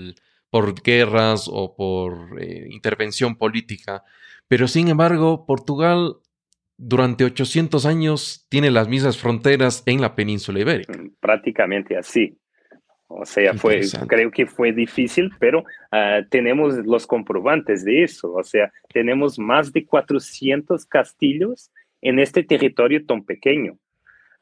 por 0.49 0.81
guerras 0.81 1.47
o 1.51 1.75
por 1.75 2.41
eh, 2.41 2.67
intervención 2.71 3.35
política. 3.35 4.03
Pero 4.47 4.67
sin 4.67 4.87
embargo, 4.87 5.45
Portugal 5.45 6.17
durante 6.77 7.23
800 7.23 7.85
años 7.85 8.45
tiene 8.49 8.71
las 8.71 8.87
mismas 8.87 9.17
fronteras 9.17 9.83
en 9.85 10.01
la 10.01 10.15
península 10.15 10.59
ibérica. 10.59 10.97
Mm, 10.97 11.11
prácticamente 11.19 11.97
así. 11.97 12.37
O 13.07 13.25
sea, 13.25 13.53
fue, 13.53 13.81
creo 14.07 14.31
que 14.31 14.47
fue 14.47 14.71
difícil, 14.71 15.31
pero 15.39 15.63
ah, 15.91 16.21
tenemos 16.29 16.75
los 16.85 17.05
comprobantes 17.05 17.85
de 17.85 18.03
eso. 18.03 18.33
O 18.33 18.43
sea, 18.43 18.71
tenemos 18.91 19.37
más 19.37 19.71
de 19.71 19.85
400 19.85 20.85
castillos 20.87 21.71
en 22.01 22.19
este 22.19 22.43
territorio 22.43 23.05
tan 23.05 23.23
pequeño. 23.23 23.77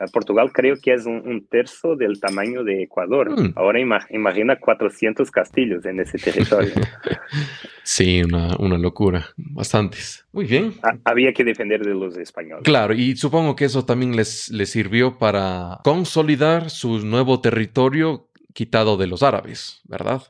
Portugal 0.07 0.51
creo 0.51 0.75
que 0.81 0.93
es 0.93 1.05
un, 1.05 1.45
tercio 1.49 1.95
del 1.95 2.19
tamaño 2.19 2.63
de 2.63 2.83
Ecuador. 2.83 3.31
Mm. 3.31 3.53
Ahora 3.55 3.79
imagina 3.79 4.57
400 4.59 5.29
castillos 5.31 5.85
en 5.85 5.99
ese 5.99 6.17
territorio. 6.17 6.73
sí, 7.83 8.21
una, 8.23 8.55
locura. 8.77 9.25
Bastantes. 9.37 10.25
Muy 10.31 10.45
bien. 10.45 10.73
había 11.03 11.33
que 11.33 11.43
defender 11.43 11.83
de 11.83 11.93
los 11.93 12.17
españoles. 12.17 12.63
Claro, 12.63 12.93
y 12.93 13.15
supongo 13.15 13.55
que 13.55 13.65
eso 13.65 13.85
también 13.85 14.15
les, 14.15 14.49
les 14.49 14.69
sirvió 14.69 15.17
para 15.17 15.79
consolidar 15.83 16.69
su 16.69 16.99
nuevo 17.05 17.41
territorio 17.41 18.27
quitado 18.53 18.97
de 18.97 19.07
los 19.07 19.23
árabes, 19.23 19.81
¿verdad? 19.85 20.21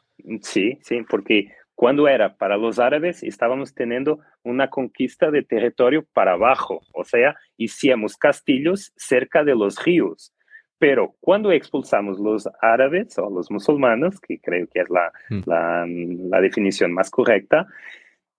Sí, 0.41 0.79
sí, 0.81 1.01
porque 1.09 1.49
cuando 1.75 2.07
era 2.07 2.35
para 2.35 2.57
los 2.57 2.79
árabes, 2.79 3.23
estábamos 3.23 3.73
teniendo 3.73 4.19
una 4.43 4.69
conquista 4.69 5.31
de 5.31 5.43
territorio 5.43 6.05
para 6.13 6.33
abajo, 6.33 6.81
o 6.93 7.03
sea, 7.03 7.35
hicimos 7.57 8.15
castillos 8.15 8.93
cerca 8.95 9.43
de 9.43 9.55
los 9.55 9.83
ríos. 9.83 10.33
Pero 10.77 11.15
cuando 11.21 11.51
expulsamos 11.51 12.19
los 12.19 12.49
árabes 12.61 13.17
o 13.17 13.29
los 13.29 13.49
musulmanes, 13.49 14.19
que 14.19 14.39
creo 14.39 14.67
que 14.67 14.81
es 14.81 14.89
la, 14.89 15.13
mm. 15.29 16.29
la, 16.29 16.41
definición 16.41 16.93
más 16.93 17.09
correcta, 17.09 17.67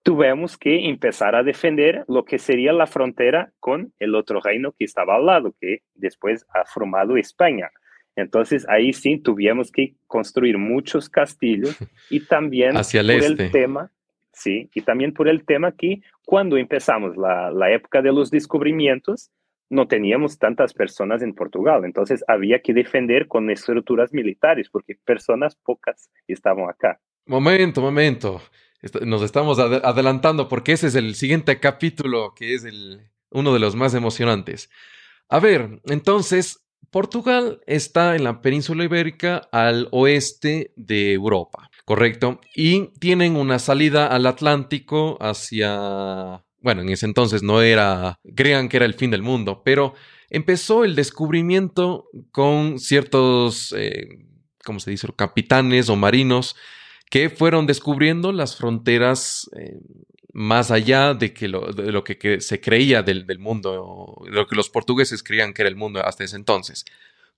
tuvimos 0.03 0.55
que 0.55 0.87
empezar 0.87 1.35
a 1.35 1.41
defender 1.41 2.05
lo 2.07 2.23
que 2.23 2.37
sería 2.37 2.71
la 2.71 2.85
frontera 2.85 3.51
con 3.59 3.93
el 3.97 4.13
otro 4.13 4.41
reino 4.41 4.73
que 4.77 4.85
estaba 4.85 5.15
al 5.15 5.25
lado, 5.25 5.55
que 5.59 5.79
después 5.95 6.45
ha 6.53 6.65
formado 6.65 7.17
España. 7.17 7.71
Entonces 8.15 8.65
ahí 8.69 8.93
sí 8.93 9.17
tuvimos 9.17 9.71
que 9.71 9.95
construir 10.07 10.57
muchos 10.57 11.09
castillos 11.09 11.75
y 12.09 12.21
también 12.21 12.77
Hacia 12.77 13.01
el 13.01 13.07
por 13.07 13.15
este. 13.23 13.45
el 13.45 13.51
tema, 13.51 13.91
sí, 14.31 14.69
y 14.73 14.81
también 14.81 15.13
por 15.13 15.27
el 15.27 15.45
tema 15.45 15.71
que 15.73 16.01
cuando 16.25 16.57
empezamos 16.57 17.17
la, 17.17 17.51
la 17.51 17.71
época 17.71 18.01
de 18.01 18.11
los 18.13 18.31
descubrimientos, 18.31 19.31
no 19.69 19.87
teníamos 19.87 20.37
tantas 20.37 20.73
personas 20.73 21.21
en 21.23 21.33
Portugal, 21.33 21.85
entonces 21.85 22.23
había 22.27 22.59
que 22.61 22.73
defender 22.73 23.27
con 23.27 23.49
estructuras 23.49 24.13
militares 24.13 24.69
porque 24.69 24.95
personas 25.03 25.55
pocas 25.55 26.09
estaban 26.27 26.69
acá. 26.69 26.99
Momento, 27.25 27.81
momento. 27.81 28.41
Nos 29.03 29.23
estamos 29.23 29.57
ade- 29.57 29.81
adelantando 29.83 30.47
porque 30.47 30.73
ese 30.73 30.87
es 30.87 30.95
el 30.95 31.15
siguiente 31.15 31.59
capítulo 31.59 32.33
que 32.35 32.53
es 32.53 32.63
el, 32.63 33.01
uno 33.31 33.51
de 33.53 33.59
los 33.59 33.75
más 33.75 33.95
emocionantes. 33.95 34.69
A 35.29 35.39
ver, 35.39 35.81
entonces, 35.85 36.63
Portugal 36.91 37.61
está 37.65 38.15
en 38.15 38.23
la 38.23 38.41
península 38.41 38.83
ibérica 38.83 39.47
al 39.51 39.87
oeste 39.91 40.71
de 40.75 41.13
Europa, 41.13 41.69
¿correcto? 41.85 42.39
Y 42.55 42.87
tienen 42.99 43.35
una 43.35 43.59
salida 43.59 44.07
al 44.07 44.25
Atlántico 44.25 45.17
hacia... 45.21 46.43
Bueno, 46.61 46.81
en 46.81 46.89
ese 46.89 47.05
entonces 47.05 47.43
no 47.43 47.61
era... 47.61 48.19
Crean 48.35 48.69
que 48.69 48.77
era 48.77 48.85
el 48.85 48.93
fin 48.95 49.11
del 49.11 49.21
mundo, 49.21 49.61
pero 49.63 49.93
empezó 50.29 50.83
el 50.83 50.95
descubrimiento 50.95 52.09
con 52.31 52.79
ciertos... 52.79 53.73
eh, 53.77 54.25
¿Cómo 54.63 54.79
se 54.79 54.91
dice? 54.91 55.07
Capitanes 55.15 55.89
o 55.89 55.95
marinos 55.95 56.55
que 57.09 57.29
fueron 57.29 57.67
descubriendo 57.67 58.31
las 58.31 58.55
fronteras 58.55 59.49
eh, 59.57 59.77
más 60.35 60.69
allá 60.69 61.13
de, 61.13 61.33
que 61.33 61.47
lo, 61.47 61.71
de 61.71 61.93
lo 61.93 62.03
que, 62.03 62.17
que 62.17 62.41
se 62.41 62.59
creía 62.59 63.01
del, 63.01 63.25
del 63.25 63.39
mundo, 63.39 64.21
de 64.25 64.31
lo 64.31 64.45
que 64.45 64.57
los 64.57 64.69
portugueses 64.69 65.23
creían 65.23 65.53
que 65.53 65.61
era 65.61 65.69
el 65.69 65.77
mundo 65.77 66.01
hasta 66.03 66.25
ese 66.25 66.35
entonces. 66.35 66.83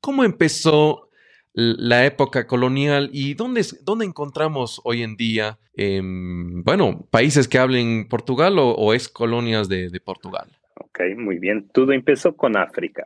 ¿Cómo 0.01 0.23
empezó 0.23 1.09
la 1.53 2.05
época 2.05 2.47
colonial 2.47 3.11
y 3.13 3.35
dónde, 3.35 3.61
dónde 3.83 4.05
encontramos 4.05 4.81
hoy 4.83 5.03
en 5.03 5.15
día, 5.15 5.59
em, 5.75 6.63
bueno, 6.63 7.05
países 7.11 7.47
que 7.47 7.59
hablen 7.59 8.07
Portugal 8.09 8.57
o, 8.57 8.71
o 8.71 8.95
es 8.95 9.07
colonias 9.07 9.69
de, 9.69 9.89
de 9.89 9.99
Portugal? 9.99 10.47
Ok, 10.75 11.01
muy 11.15 11.37
bien. 11.37 11.69
Todo 11.71 11.93
empezó 11.93 12.35
con 12.35 12.57
África. 12.57 13.03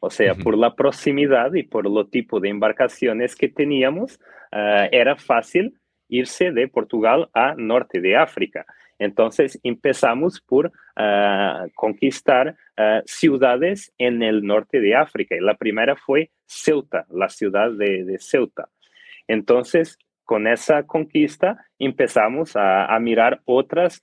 O 0.00 0.10
sea, 0.10 0.34
por 0.34 0.56
la 0.56 0.74
proximidad 0.74 1.54
y 1.54 1.62
por 1.62 1.88
lo 1.88 2.06
tipo 2.06 2.40
de 2.40 2.50
embarcaciones 2.50 3.36
que 3.36 3.48
teníamos, 3.48 4.20
ah, 4.52 4.86
era 4.92 5.16
fácil 5.16 5.78
irse 6.08 6.52
de 6.52 6.68
Portugal 6.68 7.30
a 7.32 7.54
norte 7.56 8.02
de 8.02 8.16
África. 8.16 8.66
Entonces 9.00 9.58
empezamos 9.64 10.40
por 10.40 10.70
ah, 10.94 11.66
conquistar 11.74 12.54
ah, 12.76 13.02
ciudades 13.06 13.92
en 13.98 14.22
el 14.22 14.44
norte 14.44 14.80
de 14.80 14.94
África. 14.94 15.34
Y 15.34 15.40
la 15.40 15.54
primera 15.56 15.96
fue 15.96 16.30
Ceuta, 16.46 17.06
la 17.10 17.28
ciudad 17.28 17.72
de, 17.72 18.16
Ceuta. 18.20 18.68
Entonces, 19.26 19.98
con 20.24 20.46
esa 20.46 20.84
conquista 20.84 21.66
empezamos 21.78 22.52
a, 22.54 22.96
mirar 23.00 23.40
otras, 23.44 24.02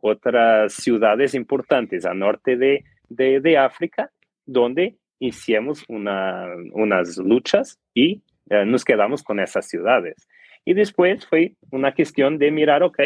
otras 0.00 0.74
ciudades 0.74 1.34
importantes 1.34 2.04
al 2.04 2.18
norte 2.18 2.56
de, 2.56 2.84
de, 3.08 3.40
de 3.40 3.58
África, 3.58 4.10
donde 4.46 4.96
hicimos 5.18 5.84
una- 5.88 6.46
unas 6.72 7.16
luchas 7.18 7.80
y 7.94 8.22
eh, 8.50 8.64
nos 8.64 8.84
quedamos 8.84 9.22
con 9.22 9.40
esas 9.40 9.66
ciudades. 9.68 10.28
Y 10.64 10.74
después 10.74 11.26
fue 11.26 11.54
una 11.70 11.94
cuestión 11.94 12.38
de 12.38 12.50
mirar, 12.50 12.82
ok, 12.82 12.98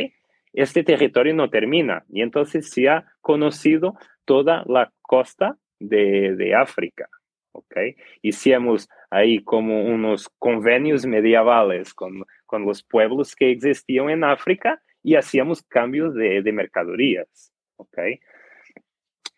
este 0.52 0.84
territorio 0.84 1.34
no 1.34 1.50
termina. 1.50 2.04
Y 2.08 2.22
entonces 2.22 2.70
se 2.70 2.88
ha 2.88 3.04
conocido 3.20 3.94
toda 4.24 4.64
la 4.66 4.92
costa 5.00 5.56
de, 5.78 6.34
de 6.36 6.54
África. 6.54 7.08
¿ok? 7.52 7.76
Hicimos 8.22 8.88
ahí 9.10 9.42
como 9.42 9.84
unos 9.84 10.28
convenios 10.38 11.04
medievales 11.06 11.92
con, 11.94 12.24
con 12.46 12.64
los 12.64 12.82
pueblos 12.82 13.34
que 13.34 13.50
existían 13.50 14.10
en 14.10 14.24
África 14.24 14.82
y 15.02 15.16
hacíamos 15.16 15.62
cambios 15.62 16.14
de, 16.14 16.42
de 16.42 16.52
mercaderías. 16.52 17.52
¿ok? 17.76 17.98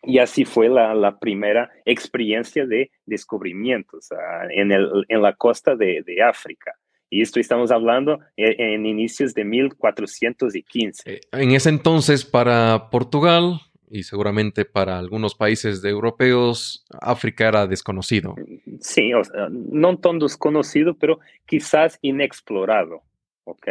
Y 0.03 0.19
así 0.19 0.45
fue 0.45 0.69
la, 0.69 0.93
la 0.93 1.17
primera 1.17 1.71
experiencia 1.83 2.65
de 2.65 2.91
descubrimientos 3.05 4.11
ah, 4.11 4.47
en, 4.51 4.71
el, 4.71 5.05
en 5.07 5.21
la 5.21 5.33
costa 5.33 5.75
de, 5.75 6.03
de 6.05 6.21
África. 6.21 6.75
Y 7.15 7.21
esto 7.21 7.39
estamos 7.39 7.71
hablando 7.71 8.19
en, 8.35 8.59
en 8.59 8.85
inicios 8.85 9.33
de 9.33 9.45
1415. 9.45 11.09
Eh, 11.09 11.21
En 11.31 11.51
ese 11.51 11.69
entonces, 11.69 12.25
para 12.25 12.89
Portugal 12.89 13.61
y 13.89 14.03
seguramente 14.03 14.65
para 14.65 14.99
algunos 14.99 15.33
países 15.33 15.81
de 15.81 15.91
europeos, 15.91 16.85
África 17.01 17.47
era 17.47 17.67
desconocido. 17.67 18.35
Sí, 18.81 19.13
o 19.13 19.23
sea, 19.23 19.47
no 19.49 19.97
tan 19.97 20.19
desconocido, 20.19 20.93
pero 20.93 21.19
quizás 21.45 21.97
inexplorado, 22.01 23.03
¿ok? 23.45 23.67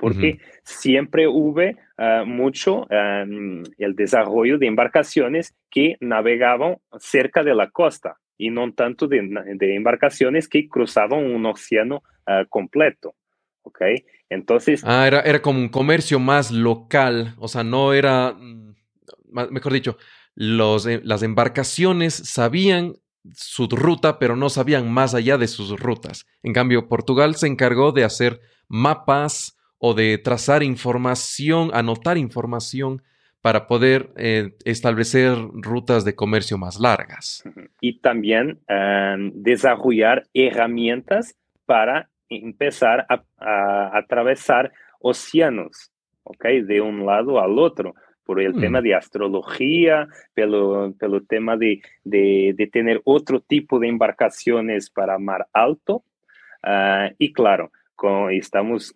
Porque 0.00 0.40
siempre 0.64 1.28
hubo 1.28 1.70
ah, 1.98 2.24
mucho 2.26 2.78
um, 2.80 3.62
el 3.78 3.94
desarrollo 3.94 4.58
de 4.58 4.66
embarcaciones 4.66 5.54
que 5.70 5.94
navegaban 6.00 6.78
cerca 6.98 7.44
de 7.44 7.54
la 7.54 7.70
costa 7.70 8.16
y 8.38 8.50
no 8.50 8.72
tanto 8.72 9.08
de, 9.08 9.18
embarcaciones 9.60 10.48
que 10.48 10.68
cruzaban 10.68 11.24
un 11.24 11.44
océano 11.44 12.02
uh, 12.26 12.48
completo, 12.48 13.14
¿ok? 13.62 13.82
Entonces... 14.30 14.82
Ah, 14.84 15.06
era, 15.06 15.20
era 15.20 15.42
como 15.42 15.58
un 15.58 15.68
comercio 15.68 16.20
más 16.20 16.52
local, 16.52 17.34
o 17.38 17.48
sea, 17.48 17.64
no 17.64 17.92
era, 17.92 18.32
mm, 18.32 18.74
mejor 19.50 19.72
dicho, 19.72 19.98
los, 20.34 20.86
eh, 20.86 21.00
las 21.02 21.24
embarcaciones 21.24 22.14
sabían 22.14 22.94
su 23.34 23.66
ruta, 23.66 24.18
pero 24.20 24.36
no 24.36 24.48
sabían 24.48 24.90
más 24.90 25.14
allá 25.14 25.36
de 25.36 25.48
sus 25.48 25.78
rutas. 25.78 26.26
En 26.44 26.52
cambio, 26.52 26.88
Portugal 26.88 27.34
se 27.34 27.48
encargó 27.48 27.90
de 27.92 28.04
hacer 28.04 28.40
mapas 28.68 29.58
o 29.78 29.94
de 29.94 30.16
trazar 30.18 30.62
información, 30.62 31.70
anotar 31.74 32.18
información 32.18 33.02
para 33.40 33.66
poder 33.66 34.10
eh, 34.16 34.54
establecer 34.64 35.36
rutas 35.52 36.04
de 36.04 36.14
comercio 36.14 36.58
más 36.58 36.78
largas. 36.80 37.44
y 37.80 38.00
también 38.00 38.58
um, 38.68 39.30
desarrollar 39.34 40.26
herramientas 40.34 41.34
para 41.66 42.08
empezar 42.28 43.06
a, 43.08 43.22
a, 43.38 43.88
a 43.94 43.98
atravesar 43.98 44.72
océanos, 45.00 45.90
¿ok? 46.24 46.44
De 46.66 46.80
un 46.80 47.06
lado 47.06 47.40
al 47.40 47.58
otro, 47.58 47.94
por 48.24 48.40
el 48.42 48.54
Mm. 48.54 48.60
tema 48.60 48.82
de 48.82 48.94
astrología, 48.94 50.06
pelo, 50.34 50.92
pelo 50.98 51.22
tema 51.22 51.56
de, 51.56 51.80
de, 52.04 52.52
de 52.56 52.66
tener 52.66 53.00
otro 53.04 53.40
tipo 53.40 53.78
de 53.78 53.88
embarcaciones 53.88 54.90
para 54.90 55.18
mar 55.18 55.46
alto. 55.52 56.02
ah, 56.62 57.10
y 57.18 57.32
claro, 57.32 57.70
con, 57.94 58.30
estamos 58.32 58.94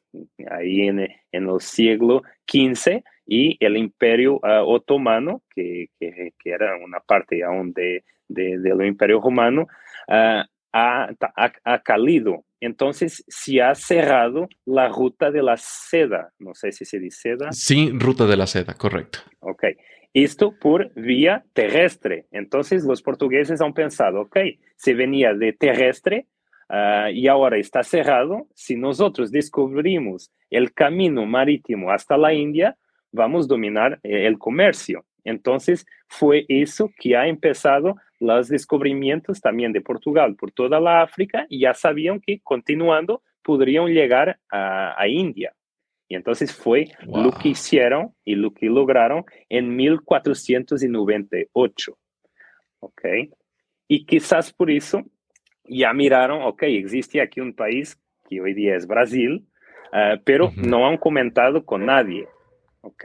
ahí 0.50 0.82
en, 0.82 1.00
en 1.32 1.48
el 1.48 1.60
siglo 1.60 2.22
XV 2.46 3.02
y 3.34 3.56
el 3.60 3.78
imperio 3.78 4.38
ah, 4.42 4.62
otomano, 4.62 5.42
que, 5.54 5.86
que, 5.98 6.34
que 6.38 6.50
era 6.50 6.76
una 6.76 7.00
parte 7.00 7.42
aún 7.42 7.72
de, 7.72 8.04
de, 8.28 8.58
del 8.58 8.84
imperio 8.84 9.22
romano, 9.22 9.68
ah, 10.06 10.44
ha, 10.70 11.08
ha, 11.34 11.52
ha 11.64 11.78
caído. 11.78 12.44
Entonces 12.60 13.24
se 13.26 13.62
ha 13.62 13.74
cerrado 13.74 14.48
la 14.66 14.88
ruta 14.88 15.30
de 15.30 15.42
la 15.42 15.56
seda. 15.56 16.30
No 16.38 16.52
sé 16.52 16.72
si 16.72 16.84
se 16.84 16.98
dice 16.98 17.30
seda. 17.30 17.52
Sí, 17.52 17.90
ruta 17.94 18.26
de 18.26 18.36
la 18.36 18.46
seda, 18.46 18.74
correcto. 18.74 19.20
Ok. 19.40 19.64
Esto 20.12 20.52
por 20.60 20.92
vía 20.92 21.42
terrestre. 21.54 22.26
Entonces 22.32 22.84
los 22.84 23.00
portugueses 23.00 23.62
han 23.62 23.72
pensado, 23.72 24.20
ok, 24.20 24.36
se 24.76 24.92
venía 24.92 25.32
de 25.32 25.54
terrestre 25.54 26.26
uh, 26.68 27.08
y 27.10 27.28
ahora 27.28 27.56
está 27.56 27.82
cerrado. 27.82 28.46
Si 28.54 28.76
nosotros 28.76 29.32
descubrimos 29.32 30.30
el 30.50 30.74
camino 30.74 31.24
marítimo 31.24 31.90
hasta 31.90 32.18
la 32.18 32.34
India, 32.34 32.76
vamos 33.12 33.44
a 33.44 33.48
dominar 33.48 34.00
eh, 34.02 34.26
el 34.26 34.38
comercio. 34.38 35.04
Entonces 35.24 35.86
fue 36.08 36.44
eso 36.48 36.90
que 36.98 37.16
ha 37.16 37.28
empezado 37.28 37.96
los 38.18 38.48
descubrimientos 38.48 39.40
también 39.40 39.72
de 39.72 39.80
Portugal 39.80 40.34
por 40.36 40.50
toda 40.50 40.80
la 40.80 41.02
África 41.02 41.46
y 41.48 41.60
ya 41.60 41.74
sabían 41.74 42.20
que 42.20 42.40
continuando 42.42 43.22
podrían 43.42 43.86
llegar 43.86 44.38
a, 44.50 45.00
a 45.00 45.08
India. 45.08 45.54
Y 46.08 46.14
entonces 46.14 46.54
fue 46.54 46.88
wow. 47.06 47.24
lo 47.24 47.32
que 47.32 47.50
hicieron 47.50 48.14
y 48.24 48.34
lo 48.34 48.52
que 48.52 48.66
lograron 48.66 49.24
en 49.48 49.74
1498. 49.74 51.98
¿Ok? 52.80 53.02
Y 53.88 54.04
quizás 54.04 54.52
por 54.52 54.70
eso 54.70 55.02
ya 55.64 55.92
miraron, 55.92 56.42
ok, 56.42 56.62
existe 56.64 57.20
aquí 57.20 57.40
un 57.40 57.54
país 57.54 57.98
que 58.28 58.40
hoy 58.40 58.54
día 58.54 58.76
es 58.76 58.86
Brasil, 58.86 59.46
uh, 59.92 60.20
pero 60.24 60.46
uh 60.46 60.50
-huh. 60.50 60.68
no 60.68 60.86
han 60.86 60.98
comentado 60.98 61.64
con 61.64 61.86
nadie. 61.86 62.28
¿Ok? 62.82 63.04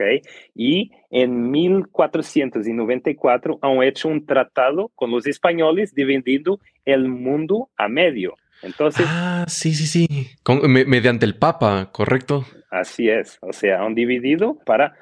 Y 0.54 0.90
en 1.10 1.50
1494 1.50 3.58
han 3.62 3.82
hecho 3.82 4.08
un 4.08 4.26
tratado 4.26 4.90
con 4.94 5.10
los 5.10 5.26
españoles 5.26 5.94
dividiendo 5.94 6.60
el 6.84 7.08
mundo 7.08 7.70
a 7.76 7.88
medio. 7.88 8.34
Entonces, 8.62 9.06
ah, 9.08 9.46
sí, 9.48 9.72
sí, 9.72 9.86
sí, 9.86 10.26
con, 10.42 10.70
me, 10.70 10.84
mediante 10.84 11.24
el 11.24 11.36
Papa, 11.36 11.90
¿correcto? 11.92 12.44
así 12.70 13.08
es. 13.08 13.38
O 13.40 13.52
sea, 13.52 13.82
han 13.82 13.94
dividido 13.94 14.58
para 14.64 14.94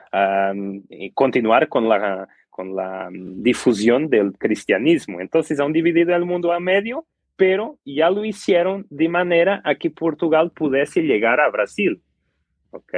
continuar 1.14 1.68
con 1.68 1.88
la, 1.88 2.28
con 2.50 2.74
la 2.74 3.08
difusión 3.12 4.08
del 4.08 4.32
cristianismo. 4.38 5.20
Entonces 5.20 5.60
han 5.60 5.72
dividido 5.72 6.14
el 6.14 6.24
mundo 6.24 6.52
a 6.52 6.60
medio, 6.60 7.06
pero 7.36 7.78
ya 7.84 8.10
lo 8.10 8.24
hicieron 8.24 8.86
de 8.90 9.08
manera 9.08 9.60
a 9.64 9.74
que 9.74 9.90
Portugal 9.90 10.52
pudiese 10.52 11.02
llegar 11.02 11.40
a 11.40 11.50
Brasil. 11.50 12.02
¿Ok? 12.70 12.94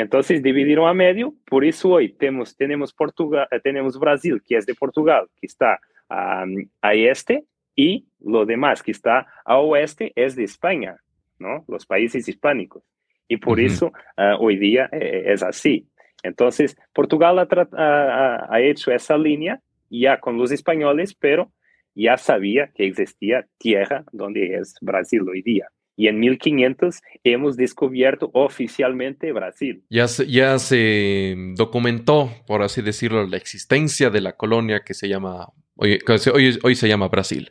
Entonces 0.00 0.42
dividieron 0.42 0.88
a 0.88 0.94
medio, 0.94 1.34
por 1.44 1.64
eso 1.64 1.90
hoy 1.90 2.12
tenemos, 2.12 2.56
tenemos, 2.56 2.92
Portugal, 2.92 3.48
eh, 3.50 3.58
tenemos 3.60 3.98
Brasil, 3.98 4.40
que 4.46 4.56
es 4.56 4.64
de 4.64 4.74
Portugal, 4.74 5.26
que 5.40 5.46
está 5.46 5.80
a 6.08 6.94
este, 6.94 7.44
y 7.74 8.06
lo 8.20 8.46
demás 8.46 8.82
que 8.82 8.92
está 8.92 9.26
a 9.44 9.58
oeste 9.58 10.12
es 10.16 10.36
de 10.36 10.44
España, 10.44 10.96
¿no? 11.38 11.64
Los 11.68 11.84
países 11.84 12.26
hispánicos. 12.28 12.82
Y 13.28 13.36
por 13.36 13.60
eso 13.60 13.92
ah, 14.16 14.36
hoy 14.40 14.56
día 14.56 14.88
eh, 14.90 15.24
es 15.26 15.42
así. 15.42 15.86
Entonces, 16.22 16.76
Portugal 16.94 17.38
ha, 17.38 18.46
ha, 18.48 18.60
hecho 18.60 18.90
esa 18.90 19.18
línea 19.18 19.60
ya 19.90 20.18
con 20.18 20.38
los 20.38 20.50
españoles, 20.50 21.14
pero 21.14 21.52
ya 21.94 22.16
sabía 22.16 22.70
que 22.74 22.86
existía 22.86 23.46
tierra 23.58 24.04
donde 24.12 24.54
es 24.54 24.76
Brasil 24.80 25.28
hoy 25.28 25.42
día. 25.42 25.68
Y 25.98 26.06
en 26.06 26.20
1500 26.20 27.02
hemos 27.24 27.56
descubierto 27.56 28.30
oficialmente 28.32 29.32
Brasil. 29.32 29.82
Ya 29.90 30.06
se, 30.06 30.28
ya 30.28 30.56
se 30.60 31.34
documentó, 31.56 32.30
por 32.46 32.62
así 32.62 32.82
decirlo, 32.82 33.26
la 33.26 33.36
existencia 33.36 34.08
de 34.08 34.20
la 34.20 34.34
colonia 34.34 34.82
que 34.86 34.94
se 34.94 35.08
llama, 35.08 35.48
hoy, 35.74 35.98
hoy, 36.32 36.58
hoy 36.62 36.74
se 36.76 36.88
llama 36.88 37.08
Brasil. 37.08 37.50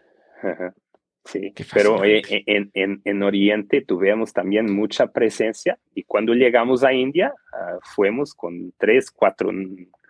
Sí, 1.26 1.54
pero 1.74 2.06
eh, 2.06 2.22
en, 2.46 2.72
en, 2.74 3.02
en, 3.04 3.24
Oriente 3.24 3.82
tuvimos 3.82 4.32
también 4.32 4.74
mucha 4.74 5.08
presencia 5.08 5.78
y 5.94 6.04
cuando 6.04 6.34
llegamos 6.34 6.86
a 6.86 6.94
India 6.94 7.34
uh, 7.52 7.80
fuimos 7.84 8.34
con 8.34 8.72
tres, 8.78 9.12
cuatro 9.12 9.52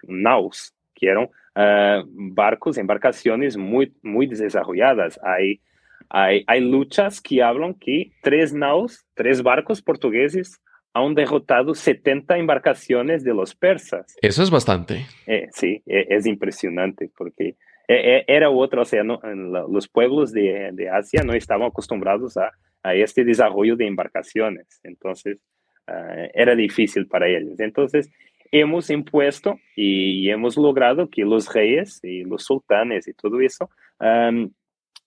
naus, 0.03 0.75
que 0.93 1.07
eran 1.07 1.23
uh, 1.23 2.07
barcos, 2.07 2.77
embarcaciones 2.77 3.57
muy, 3.57 3.91
muy 4.03 4.27
desarrolladas. 4.27 5.19
Hay, 5.23 5.59
hay, 6.09 6.43
hay 6.47 6.61
luchas 6.61 7.21
que 7.21 7.41
hablan 7.41 7.73
que 7.73 8.11
tres 8.21 8.53
naus, 8.53 9.05
tres 9.13 9.41
barcos 9.43 9.81
portugueses 9.81 10.61
han 10.93 11.13
derrotado 11.13 11.73
70 11.73 12.37
embarcaciones 12.37 13.23
de 13.23 13.33
los 13.33 13.55
persas. 13.55 14.15
Eso 14.21 14.43
es 14.43 14.49
bastante. 14.49 15.05
Eh, 15.27 15.47
sí, 15.51 15.81
e, 15.85 16.07
es 16.09 16.25
impresionante 16.25 17.09
porque 17.15 17.55
e, 17.87 17.95
e, 17.95 18.25
era 18.27 18.49
otro, 18.49 18.81
o 18.81 18.85
sea, 18.85 19.03
los 19.03 19.87
pueblos 19.87 20.31
de, 20.33 20.89
Asia 20.91 21.23
no 21.23 21.33
estaban 21.33 21.67
acostumbrados 21.67 22.37
a, 22.37 22.51
este 22.93 23.25
desarrollo 23.25 23.75
de 23.75 23.85
embarcaciones, 23.85 24.79
entonces 24.81 25.39
ah, 25.87 26.27
era 26.33 26.55
difícil 26.55 27.05
para 27.05 27.27
ellos. 27.27 27.59
Entonces, 27.59 28.09
hemos 28.49 28.89
impuesto 28.89 29.59
y, 29.75 30.29
hemos 30.29 30.55
logrado 30.55 31.09
que 31.09 31.25
los 31.25 31.53
reyes 31.53 31.99
y 32.01 32.23
los 32.23 32.45
sultanes 32.45 33.09
y 33.09 33.13
todo 33.13 33.41
eso 33.41 33.69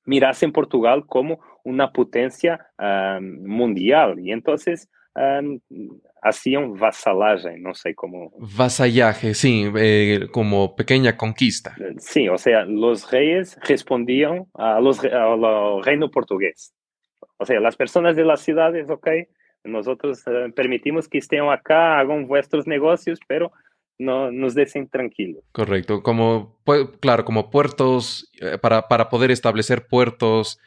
mirasen 0.04 0.52
Portugal 0.52 1.04
como 1.06 1.40
una 1.64 1.92
potencia 1.92 2.66
mundial. 3.20 4.18
Y 4.20 4.32
entonces 4.32 4.88
hacían 6.22 6.74
vasalaje, 6.74 7.58
no 7.58 7.74
sé 7.74 7.94
cómo. 7.94 8.32
Vasallaje, 8.56 9.34
sí, 9.34 9.70
eh, 9.76 10.28
como 10.32 10.76
pequeña 10.76 11.16
conquista. 11.16 11.74
Sí, 11.98 12.28
o 12.28 12.38
sea, 12.38 12.64
los 12.64 13.10
reyes 13.10 13.58
respondían 13.62 14.46
a 14.54 14.80
los, 14.80 15.02
al 15.04 15.82
reino 15.82 16.10
portugués. 16.10 16.74
O 17.38 17.46
sea, 17.46 17.60
las 17.60 17.76
personas 17.76 18.16
de 18.16 18.24
las 18.24 18.40
ciudades, 18.42 18.88
ok, 18.90 19.08
nosotros 19.64 20.22
eh, 20.26 20.52
permitimos 20.54 21.08
que 21.08 21.18
estén 21.18 21.48
acá, 21.48 21.98
hagan 21.98 22.26
vuestros 22.26 22.66
negocios, 22.66 23.18
pero 23.26 23.52
no 24.00 24.32
nos 24.32 24.54
dejen 24.54 24.88
tranquilos. 24.88 25.44
Correcto, 25.52 26.02
como, 26.02 26.58
claro, 27.00 27.24
como 27.24 27.50
puertos, 27.50 28.30
eh, 28.40 28.58
para, 28.58 28.88
para 28.88 29.08
poder 29.08 29.30
establecer 29.30 29.86
puertos 29.86 30.58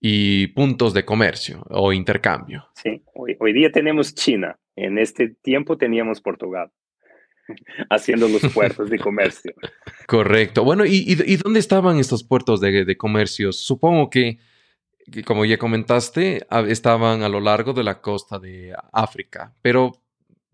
y 0.00 0.48
puntos 0.48 0.94
de 0.94 1.04
comercio 1.04 1.62
o 1.68 1.92
intercambio. 1.92 2.66
Sí, 2.74 3.02
hoy, 3.14 3.52
día 3.52 3.70
tenemos 3.70 4.14
China, 4.14 4.58
en 4.76 4.98
este 4.98 5.28
tiempo 5.42 5.76
teníamos 5.76 6.22
Portugal 6.22 6.70
haciendo 7.90 8.28
los 8.28 8.40
puertos 8.52 8.88
de 8.88 8.98
comercio. 8.98 9.52
Correcto. 10.06 10.64
Bueno, 10.64 10.84
¿y, 10.86 11.14
dónde 11.36 11.60
estaban 11.60 11.98
estos 11.98 12.24
puertos 12.24 12.60
de, 12.60 12.96
comercio? 12.96 13.52
Supongo 13.52 14.08
que, 14.08 14.38
como 15.26 15.44
ya 15.44 15.58
comentaste, 15.58 16.46
estaban 16.68 17.22
a 17.22 17.28
lo 17.28 17.40
largo 17.40 17.74
de 17.74 17.84
la 17.84 18.00
costa 18.00 18.38
de 18.38 18.74
África, 18.92 19.54
pero 19.60 19.92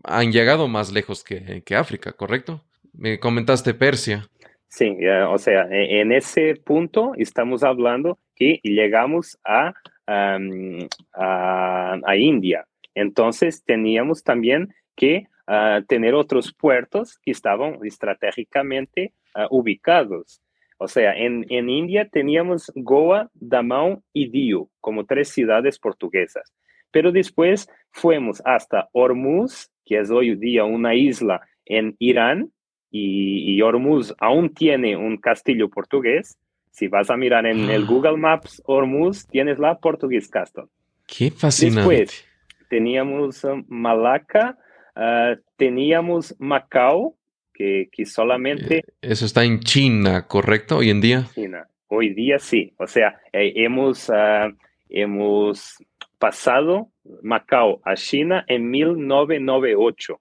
han 0.06 0.32
llegado 0.32 0.68
más 0.68 0.92
lejos 0.92 1.24
que, 1.24 1.62
que 1.64 1.74
África, 1.74 2.12
¿correcto? 2.12 2.62
Me 2.92 3.18
comentaste 3.18 3.74
Persia. 3.74 4.28
Sí, 4.68 4.96
o 5.28 5.38
sea, 5.38 5.68
e, 5.70 6.00
en 6.00 6.12
ese 6.12 6.56
punto 6.56 7.12
estamos 7.16 7.62
hablando 7.62 8.18
que 8.34 8.60
llegamos 8.62 9.38
a, 9.44 9.74
a, 10.06 12.16
India. 12.16 12.66
Entonces 12.94 13.64
teníamos 13.64 14.22
también 14.22 14.74
que 14.94 15.26
ah, 15.46 15.80
tener 15.86 16.14
otros 16.14 16.52
puertos 16.52 17.18
que 17.18 17.30
estaban 17.30 17.78
estratégicamente 17.82 19.12
ah, 19.34 19.46
ubicados. 19.50 20.42
O 20.78 20.88
sea, 20.88 21.16
en, 21.16 21.46
en, 21.48 21.70
India 21.70 22.08
teníamos 22.08 22.70
Goa, 22.74 23.30
Damao 23.34 24.02
y 24.12 24.28
Dio 24.28 24.68
como 24.80 25.06
tres 25.06 25.30
ciudades 25.30 25.78
portuguesas. 25.78 26.52
Pero 26.90 27.12
después 27.12 27.68
fuimos 27.90 28.42
hasta 28.44 28.88
Hormuz, 28.92 29.70
que 29.84 29.98
es 29.98 30.10
hoy 30.10 30.34
día 30.36 30.64
una 30.64 30.94
isla 30.94 31.40
en 31.64 31.96
Irán, 31.98 32.50
y, 32.90 33.60
Hormuz 33.60 34.14
aún 34.18 34.54
tiene 34.54 34.96
un 34.96 35.18
castillo 35.18 35.68
portugués. 35.68 36.38
Si 36.70 36.88
vas 36.88 37.10
a 37.10 37.16
mirar 37.16 37.46
en 37.46 37.68
el 37.70 37.82
ah. 37.82 37.86
Google 37.88 38.16
Maps 38.16 38.62
Hormuz, 38.64 39.26
tienes 39.26 39.58
la 39.58 39.78
Portuguese 39.78 40.30
Castle. 40.30 40.64
Qué 41.06 41.30
fascinante. 41.30 41.80
Después 41.90 42.24
teníamos 42.68 43.44
uh, 43.44 43.64
Malaca, 43.68 44.58
uh, 44.94 45.40
teníamos 45.56 46.34
Macao, 46.38 47.16
que, 47.52 47.88
que 47.90 48.04
solamente... 48.04 48.78
Eh, 48.78 48.84
eso 49.00 49.24
está 49.24 49.44
en 49.44 49.60
China, 49.60 50.26
¿correcto? 50.26 50.78
Hoy 50.78 50.90
en 50.90 51.00
día. 51.00 51.26
China. 51.34 51.66
Hoy 51.88 52.14
día 52.14 52.38
sí. 52.38 52.74
O 52.78 52.86
sea, 52.86 53.20
eh, 53.32 53.52
hemos, 53.56 54.08
uh, 54.08 54.54
hemos 54.88 55.78
pasado 56.18 56.90
Macao 57.22 57.80
a 57.84 57.94
China 57.94 58.44
en 58.48 58.70
1998. 58.70 60.20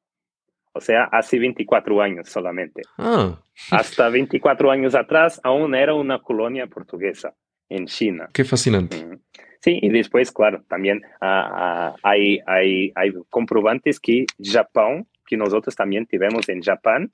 O 0.74 0.82
sea, 0.82 1.06
hace 1.06 1.40
24 1.40 2.02
años 2.02 2.30
solamente. 2.30 2.82
Ah. 2.98 3.42
Hasta 3.72 4.10
24 4.10 4.72
años 4.72 4.94
atrás 4.94 5.40
aún 5.44 5.74
era 5.74 5.94
una 5.94 6.20
colonia 6.20 6.68
portuguesa 6.68 7.34
en 7.70 7.88
China. 7.88 8.30
Qué 8.34 8.44
fascinante. 8.44 9.20
Sí, 9.62 9.80
y 9.82 9.90
después, 9.90 10.32
claro, 10.32 10.64
también 10.68 11.02
ah, 11.22 11.50
ah, 11.54 11.96
hay, 12.04 12.40
hay, 12.46 12.92
hay 12.94 13.14
comprobantes 13.30 14.00
que 14.00 14.26
Japón, 14.40 15.08
que 15.26 15.38
nosotros 15.38 15.76
también 15.76 16.06
tenemos 16.06 16.48
en 16.50 16.62
Japón, 16.62 17.12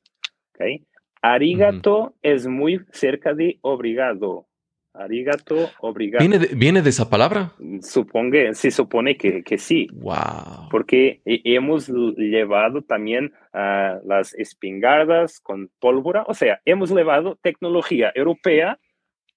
¿okay? 0.53 0.85
arigato 1.21 2.15
es 2.21 2.47
muy 2.47 2.81
cerca 2.91 3.33
de 3.33 3.59
obrigado. 3.61 4.47
Arigato, 4.93 5.69
obrigado. 5.79 6.19
¿Viene 6.27 6.39
de, 6.39 6.53
¿Viene 6.55 6.81
de 6.81 6.89
esa 6.89 7.09
palabra? 7.09 7.53
Supongo, 7.81 8.37
se 8.53 8.71
supone 8.71 9.15
que, 9.15 9.41
que 9.43 9.57
sí. 9.57 9.87
Wow. 9.93 10.69
Porque 10.69 11.21
hemos 11.25 11.87
llevado 11.87 12.81
también 12.81 13.33
las 13.53 14.33
espingardas 14.33 15.39
con 15.39 15.69
pólvora, 15.79 16.23
o 16.27 16.33
sea, 16.33 16.61
hemos 16.65 16.91
llevado 16.91 17.37
tecnología 17.41 18.11
europea 18.15 18.79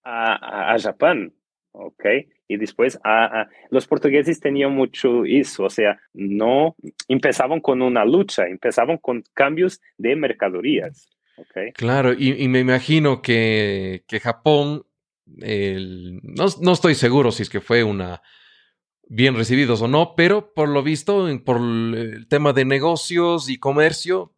a, 0.03 0.75
a, 0.75 0.79
Japón, 0.79 1.35
¿ok? 1.73 2.05
Y 2.49 2.57
después 2.57 2.99
a, 3.05 3.49
los 3.71 3.87
portugueses 3.87 4.40
tenían 4.40 4.73
mucho 4.73 5.25
eso, 5.25 5.64
o 5.64 5.71
sea, 5.71 5.99
no 6.12 6.77
empezaban 7.09 7.61
con 7.61 7.81
una 7.81 8.05
lucha, 8.05 8.47
empezaban 8.47 8.99
con 8.99 9.23
cambios 9.33 9.81
de 9.99 10.17
mercaderías. 10.17 11.09
Okay. 11.37 11.73
Claro, 11.73 12.12
y, 12.12 12.45
y 12.45 12.49
me 12.49 12.61
imagino 12.61 13.23
que, 13.23 14.05
que 14.07 14.21
Japón 14.21 14.85
no, 15.27 16.73
estoy 16.73 16.95
seguro 16.95 17.33
si 17.33 17.43
es 17.43 17.49
que 17.49 17.61
fue 17.61 17.85
una 17.85 18.23
bien 19.09 19.35
recibidos 19.35 19.83
o 19.83 19.89
no, 19.89 20.15
pero 20.17 20.53
por 20.55 20.69
lo 20.69 20.83
visto, 20.83 21.27
por 21.45 21.59
el 21.59 22.27
tema 22.29 22.53
de 22.53 22.65
negocios 22.65 23.51
y 23.51 23.59
comercio, 23.59 24.33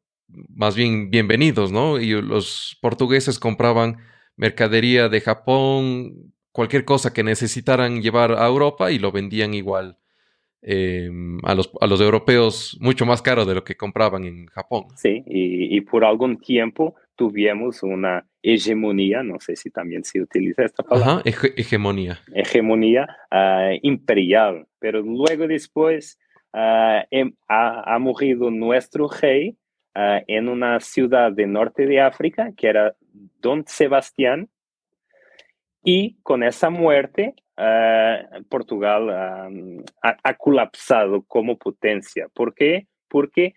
más 0.49 0.75
bien 0.75 1.11
bienvenidos, 1.11 1.71
¿no? 1.71 2.01
Y 2.01 2.21
los 2.21 2.77
portugueses 2.81 3.39
compraban 3.39 3.99
mercadería 4.37 5.09
de 5.09 5.21
Japón, 5.21 6.33
cualquier 6.51 6.85
cosa 6.85 7.13
que 7.13 7.23
necesitaran 7.23 8.03
llevar 8.03 8.33
a 8.33 8.47
Europa 8.47 8.91
y 8.91 8.99
lo 8.99 9.13
vendían 9.13 9.55
igual 9.55 9.99
em, 10.63 11.39
a, 11.45 11.55
los, 11.55 11.71
a 11.81 11.87
los 11.87 12.01
europeos 12.01 12.77
mucho 12.81 13.07
más 13.07 13.23
caro 13.23 13.45
de 13.45 13.55
lo 13.55 13.63
que 13.63 13.77
compraban 13.77 14.25
en 14.25 14.47
Japón. 14.47 14.87
Sí, 14.97 15.23
y 15.27 15.81
por 15.83 16.05
algún 16.05 16.39
tiempo 16.39 16.97
tuvimos 17.15 17.83
una 17.83 18.27
hegemonía, 18.55 19.23
no 19.23 19.41
sé 19.41 19.57
si 19.57 19.71
también 19.71 20.05
se 20.05 20.21
utiliza 20.21 20.65
esta 20.65 20.83
palabra. 20.83 21.23
Ajá, 21.25 21.51
hegemonía. 21.57 22.19
Hegemonía 22.33 23.09
ah, 23.31 23.71
imperial, 23.83 24.67
pero 24.79 25.03
luego 25.03 25.49
después 25.49 26.19
em, 27.11 27.33
ha, 27.49 27.95
ha, 27.95 27.99
morido 27.99 28.51
nuestro 28.51 29.09
rey 29.09 29.57
en 29.95 30.49
una 30.49 30.79
ciudad 30.81 31.33
del 31.33 31.53
norte 31.53 31.87
de 31.87 32.01
África, 32.01 32.53
que 32.57 32.69
era 32.69 32.95
Don 33.41 33.65
Sebastián, 33.67 34.49
y 35.83 36.17
con 36.23 36.43
esa 36.43 36.69
muerte 36.69 37.35
Portugal 38.51 39.09
ha, 39.11 39.49
ha, 40.23 40.35
colapsado 40.35 41.23
como 41.23 41.57
potencia. 41.57 42.29
¿Por 42.35 42.55
qué? 42.55 42.87
Porque 43.09 43.55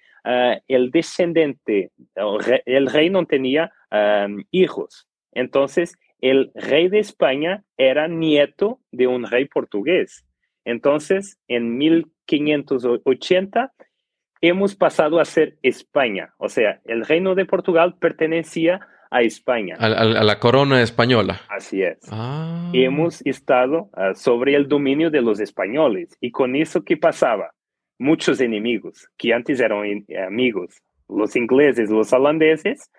el 0.67 0.91
descendente, 0.91 1.91
el 2.65 2.87
rey 2.87 3.09
no 3.09 3.25
tenía 3.25 3.71
hijos. 4.51 5.07
Entonces, 5.31 5.97
el 6.21 6.51
rey 6.53 6.89
de 6.89 6.99
España 6.99 7.63
era 7.77 8.07
nieto 8.07 8.79
de 8.91 9.07
un 9.07 9.25
rey 9.25 9.45
portugués. 9.45 10.25
Entonces, 10.65 11.39
en 11.47 11.77
1580 11.77 13.73
hemos 14.41 14.75
pasado 14.75 15.19
a 15.19 15.25
ser 15.25 15.57
España. 15.63 16.33
O 16.37 16.49
sea, 16.49 16.81
el 16.85 17.05
reino 17.05 17.35
de 17.35 17.45
Portugal 17.45 17.95
pertenecía 17.99 18.79
a 19.11 19.21
España. 19.21 19.75
A, 19.79 19.89
la 19.89 20.39
corona 20.39 20.81
española. 20.81 21.41
Así 21.49 21.81
es. 21.81 21.97
Ah. 22.11 22.69
Hemos 22.73 23.25
estado 23.25 23.89
ah, 23.93 24.13
sobre 24.13 24.55
el 24.55 24.67
dominio 24.67 25.09
de 25.09 25.21
los 25.21 25.39
españoles. 25.39 26.15
¿Y 26.21 26.31
con 26.31 26.55
eso 26.55 26.83
qué 26.83 26.97
pasaba? 26.97 27.51
Muchos 27.99 28.41
enemigos 28.41 29.07
que 29.17 29.33
antes 29.33 29.59
eran 29.59 30.05
amigos. 30.25 30.81
Los 31.07 31.35
ingleses, 31.35 31.89
los 31.89 32.13
holandeses, 32.13 32.91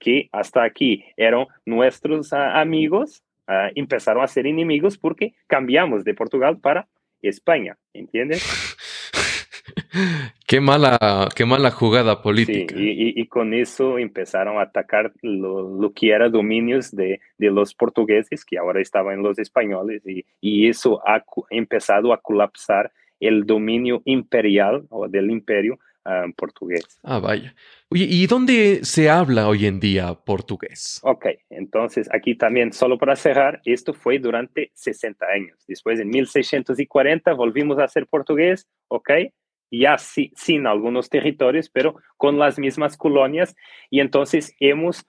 que 0.00 0.28
hasta 0.32 0.64
aquí 0.64 1.04
eran 1.16 1.46
nuestros 1.64 2.32
ah, 2.32 2.60
amigos, 2.60 3.22
ah, 3.46 3.70
empezaron 3.74 4.22
a 4.22 4.28
ser 4.28 4.46
enemigos 4.46 4.98
porque 4.98 5.34
cambiamos 5.46 6.04
de 6.04 6.14
Portugal 6.14 6.58
para 6.60 6.88
España, 7.22 7.76
¿entiendes? 7.92 8.42
qué 10.46 10.60
mala, 10.60 11.28
qué 11.34 11.46
mala 11.46 11.70
jugada 11.70 12.20
política. 12.20 12.74
y, 12.76 13.26
con 13.28 13.54
eso 13.54 13.98
empezaron 13.98 14.58
a 14.58 14.62
atacar 14.62 15.12
lo, 15.22 15.92
que 15.94 16.10
era 16.10 16.28
dominios 16.28 16.90
de, 16.90 17.20
de, 17.38 17.50
los 17.50 17.74
portugueses, 17.74 18.44
que 18.44 18.58
ahora 18.58 18.80
estaban 18.80 19.22
los 19.22 19.38
españoles, 19.38 20.02
y, 20.06 20.24
y 20.40 20.68
eso 20.68 21.00
ha 21.06 21.24
empezado 21.50 22.12
a 22.12 22.20
colapsar 22.20 22.92
el 23.26 23.44
dominio 23.44 24.02
imperial 24.04 24.86
o 24.90 25.08
del 25.08 25.30
imperio 25.30 25.78
Ah, 26.04 26.24
portugués. 26.36 26.98
Ah, 27.04 27.20
vaya. 27.20 27.54
Oye, 27.88 28.06
¿y 28.08 28.26
dónde 28.26 28.80
se 28.82 29.08
habla 29.08 29.46
hoy 29.46 29.66
en 29.66 29.78
día 29.78 30.12
portugués? 30.14 31.00
Ok, 31.04 31.26
entonces 31.48 32.08
aquí 32.12 32.34
también, 32.34 32.72
solo 32.72 32.98
para 32.98 33.14
cerrar, 33.14 33.60
esto 33.64 33.94
fue 33.94 34.18
durante 34.18 34.72
60 34.74 35.24
años. 35.26 35.64
Después, 35.68 36.00
en 36.00 36.08
1640, 36.08 37.32
volvimos 37.34 37.78
a 37.78 37.86
ser 37.86 38.08
portugués, 38.08 38.68
ok, 38.88 39.10
ya 39.70 39.96
sin 39.96 40.66
algunos 40.66 41.08
territorios, 41.08 41.70
pero 41.70 41.94
con 42.16 42.36
las 42.36 42.58
mismas 42.58 42.96
colonias. 42.96 43.54
Y 43.88 44.00
entonces 44.00 44.56
hemos 44.58 45.06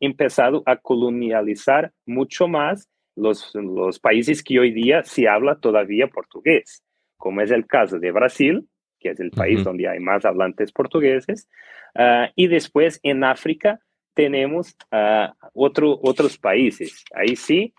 empezado 0.00 0.62
a 0.64 0.78
colonializar 0.78 1.92
mucho 2.06 2.48
más 2.48 2.88
los, 3.14 3.54
los 3.54 3.98
países 3.98 4.42
que 4.42 4.58
hoy 4.58 4.72
día 4.72 5.04
se 5.04 5.28
habla 5.28 5.60
todavía 5.60 6.06
portugués, 6.08 6.82
como 7.18 7.42
es 7.42 7.50
el 7.50 7.66
caso 7.66 7.98
de 7.98 8.10
Brasil, 8.10 8.66
que 8.98 9.10
es 9.10 9.20
el 9.20 9.30
país 9.30 9.62
donde 9.62 9.88
hay 9.88 10.00
más 10.00 10.24
hablantes 10.24 10.72
portugueses. 10.72 11.48
Ah, 11.94 12.30
y 12.34 12.46
después 12.46 12.98
en 13.02 13.24
África 13.24 13.80
tenemos 14.14 14.74
uh, 14.90 15.30
otro, 15.54 15.98
otros 16.02 16.38
países. 16.38 17.04
Ahí 17.14 17.36
sí, 17.36 17.72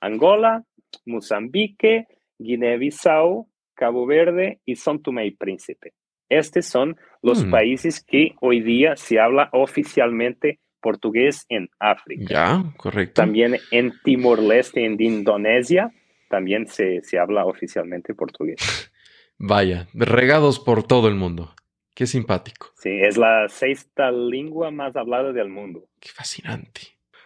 Angola, 0.00 0.64
Mozambique, 1.06 2.06
Guinea-Bissau, 2.38 3.48
Cabo 3.74 4.06
Verde 4.06 4.60
y 4.64 4.74
São 4.74 5.00
Tomé 5.00 5.26
y 5.26 5.30
Príncipe. 5.32 5.92
Estos 6.28 6.66
son 6.66 6.96
los 7.22 7.44
mm. 7.44 7.50
países 7.50 8.02
que 8.02 8.34
hoy 8.40 8.60
día 8.60 8.96
se 8.96 9.20
habla 9.20 9.50
oficialmente 9.52 10.58
portugués 10.80 11.46
en 11.48 11.68
África. 11.78 12.24
Ya, 12.28 12.64
correcto. 12.76 13.14
También 13.22 13.56
en 13.70 13.92
Timor-Leste, 14.02 14.84
en 14.84 15.00
Indonesia, 15.00 15.90
también 16.28 16.66
se, 16.66 17.02
se 17.02 17.18
habla 17.18 17.46
oficialmente 17.46 18.14
portugués. 18.14 18.90
Vaya, 19.38 19.88
regados 19.92 20.60
por 20.60 20.82
todo 20.82 21.08
el 21.08 21.14
mundo. 21.14 21.54
Qué 21.94 22.06
simpático. 22.06 22.72
Sí, 22.76 22.90
es 22.90 23.16
la 23.16 23.48
sexta 23.48 24.10
lengua 24.10 24.70
más 24.70 24.96
hablada 24.96 25.32
del 25.32 25.48
mundo. 25.48 25.88
Qué 26.00 26.08
fascinante. 26.08 26.80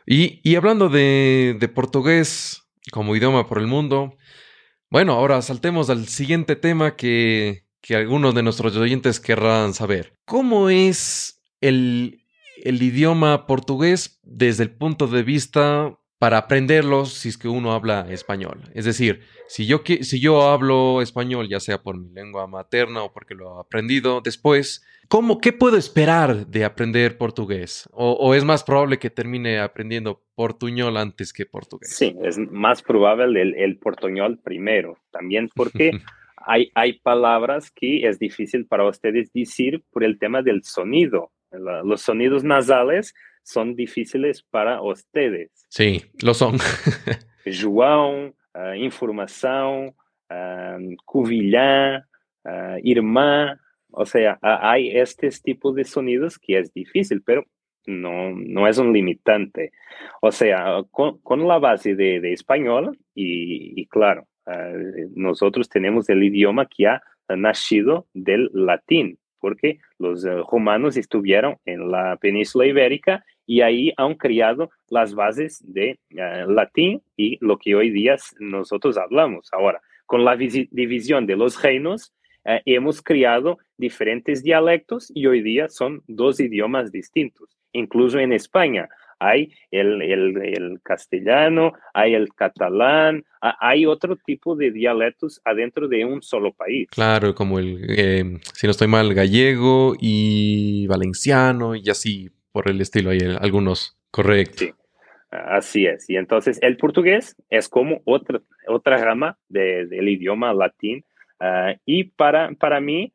Y, 0.06 0.54
hablando 0.56 0.88
de, 0.88 1.56
de, 1.58 1.68
portugués 1.68 2.66
como 2.90 3.14
idioma 3.14 3.46
por 3.46 3.58
el 3.58 3.66
mundo, 3.66 4.16
bueno, 4.90 5.12
ahora 5.12 5.42
saltemos 5.42 5.90
al 5.90 6.06
siguiente 6.06 6.56
tema 6.56 6.96
que, 6.96 7.64
que 7.82 7.94
algunos 7.94 8.34
de 8.34 8.42
nuestros 8.42 8.74
oyentes 8.76 9.20
querrán 9.20 9.74
saber. 9.74 10.14
¿Cómo 10.24 10.70
es 10.70 11.42
el, 11.60 12.24
el 12.62 12.82
idioma 12.82 13.46
portugués 13.46 14.18
desde 14.22 14.64
el 14.64 14.70
punto 14.70 15.06
de 15.06 15.22
vista 15.22 15.97
para 16.18 16.38
aprenderlos 16.38 17.12
si 17.12 17.28
es 17.28 17.38
que 17.38 17.48
uno 17.48 17.72
habla 17.72 18.06
español. 18.10 18.60
Es 18.74 18.84
decir, 18.84 19.20
si 19.46 19.66
yo, 19.66 19.82
si 19.84 20.20
yo 20.20 20.42
hablo 20.42 21.00
español, 21.00 21.48
ya 21.48 21.60
sea 21.60 21.82
por 21.82 21.96
mi 21.96 22.12
lengua 22.12 22.46
materna 22.46 23.02
o 23.02 23.12
porque 23.12 23.34
lo 23.34 23.56
he 23.56 23.60
aprendido 23.60 24.20
después, 24.20 24.84
¿cómo, 25.06 25.40
¿qué 25.40 25.52
puedo 25.52 25.76
esperar 25.76 26.46
de 26.48 26.64
aprender 26.64 27.16
portugués? 27.16 27.88
O, 27.92 28.34
es 28.34 28.44
más 28.44 28.64
probable 28.64 28.98
que 28.98 29.10
termine 29.10 29.60
aprendiendo 29.60 30.22
portuñol 30.34 30.96
antes 30.96 31.32
que 31.32 31.46
portugués? 31.46 31.94
Sí, 31.94 32.16
es 32.24 32.36
más 32.38 32.82
probable 32.82 33.40
el, 33.40 33.54
el 33.54 33.78
portuñol 33.78 34.38
primero, 34.38 34.98
también 35.12 35.48
porque 35.54 35.92
hay, 36.36 36.72
hay 36.74 36.94
palabras 36.94 37.70
que 37.70 38.08
es 38.08 38.18
difícil 38.18 38.66
para 38.66 38.88
ustedes 38.88 39.32
decir 39.32 39.84
por 39.92 40.02
el 40.02 40.18
tema 40.18 40.42
del 40.42 40.64
sonido. 40.64 41.30
Los 41.50 42.02
sonidos 42.02 42.44
nasales 42.44 43.14
son 43.48 43.74
difíciles 43.74 44.42
para 44.42 44.82
ustedes. 44.82 45.50
Sí, 45.70 46.02
lo 46.22 46.34
son. 46.34 46.58
João, 47.46 48.34
uh, 48.54 48.74
información, 48.76 49.94
cuvilhã, 51.06 52.04
uh, 52.44 52.78
irmã, 52.84 53.58
o 53.90 54.04
sea, 54.04 54.38
hay 54.42 54.90
este 54.90 55.30
tipo 55.42 55.72
de 55.72 55.84
sonidos 55.84 56.38
que 56.38 56.58
es 56.58 56.72
difícil, 56.74 57.22
pero 57.24 57.44
no, 57.86 58.32
no 58.32 58.68
es 58.68 58.76
un 58.76 58.92
limitante. 58.92 59.72
O 60.20 60.30
sea, 60.30 60.82
con, 60.90 61.18
con 61.20 61.48
la 61.48 61.58
base 61.58 61.94
de, 61.94 62.20
de 62.20 62.34
español 62.34 62.98
y, 63.14 63.80
y 63.80 63.86
claro, 63.86 64.26
nosotros 65.14 65.68
tenemos 65.68 66.08
el 66.10 66.22
idioma 66.22 66.66
que 66.66 66.86
ha 66.86 67.02
nacido 67.28 68.06
del 68.12 68.50
latín, 68.52 69.18
porque 69.40 69.78
los 69.98 70.24
romanos 70.50 70.96
estuvieron 70.96 71.56
en 71.64 71.90
la 71.90 72.16
península 72.16 72.66
ibérica 72.66 73.24
y 73.48 73.62
ahí 73.62 73.92
han 73.96 74.14
creado 74.14 74.70
las 74.90 75.14
bases 75.14 75.64
de 75.66 75.98
eh, 76.10 76.44
latín 76.46 77.02
y 77.16 77.38
lo 77.40 77.56
que 77.56 77.74
hoy 77.74 77.90
día 77.90 78.16
nosotros 78.38 78.98
hablamos. 78.98 79.48
Ahora, 79.52 79.80
con 80.04 80.24
la 80.24 80.36
división 80.36 81.26
de 81.26 81.36
los 81.36 81.60
reinos, 81.62 82.12
eh, 82.44 82.60
hemos 82.66 83.02
creado 83.02 83.58
diferentes 83.78 84.42
dialectos 84.42 85.10
y 85.14 85.26
hoy 85.26 85.42
día 85.42 85.68
son 85.68 86.02
dos 86.06 86.40
idiomas 86.40 86.92
distintos. 86.92 87.56
Incluso 87.72 88.18
en 88.18 88.32
España 88.32 88.88
hay 89.18 89.52
el, 89.70 90.02
el, 90.02 90.80
castellano, 90.82 91.72
hay 91.94 92.14
el 92.14 92.32
catalán, 92.34 93.24
hay 93.40 93.86
otro 93.86 94.16
tipo 94.16 94.56
de 94.56 94.70
dialectos 94.70 95.40
adentro 95.44 95.88
de 95.88 96.04
un 96.04 96.22
solo 96.22 96.52
país. 96.52 96.88
Claro, 96.90 97.34
como 97.34 97.58
el, 97.58 97.84
eh, 97.88 98.38
si 98.54 98.66
no 98.66 98.70
estoy 98.70 98.88
mal, 98.88 99.12
gallego 99.14 99.94
y 99.98 100.86
valenciano 100.86 101.74
y 101.74 101.88
así 101.90 102.30
por 102.52 102.70
el 102.70 102.80
estilo, 102.80 103.10
hay 103.10 103.20
algunos, 103.40 103.96
correcto. 104.10 104.64
Sí, 104.64 104.72
así 105.30 105.86
es. 105.86 106.08
Y 106.08 106.16
entonces 106.16 106.58
el 106.62 106.76
portugués 106.76 107.36
es 107.50 107.68
como 107.68 108.00
otra, 108.04 108.40
otra 108.66 108.96
rama 108.98 109.38
del 109.48 110.08
idioma 110.08 110.52
latín. 110.54 111.04
Ah, 111.40 111.76
y 111.84 112.04
para, 112.04 112.50
para 112.54 112.80
mí 112.80 113.12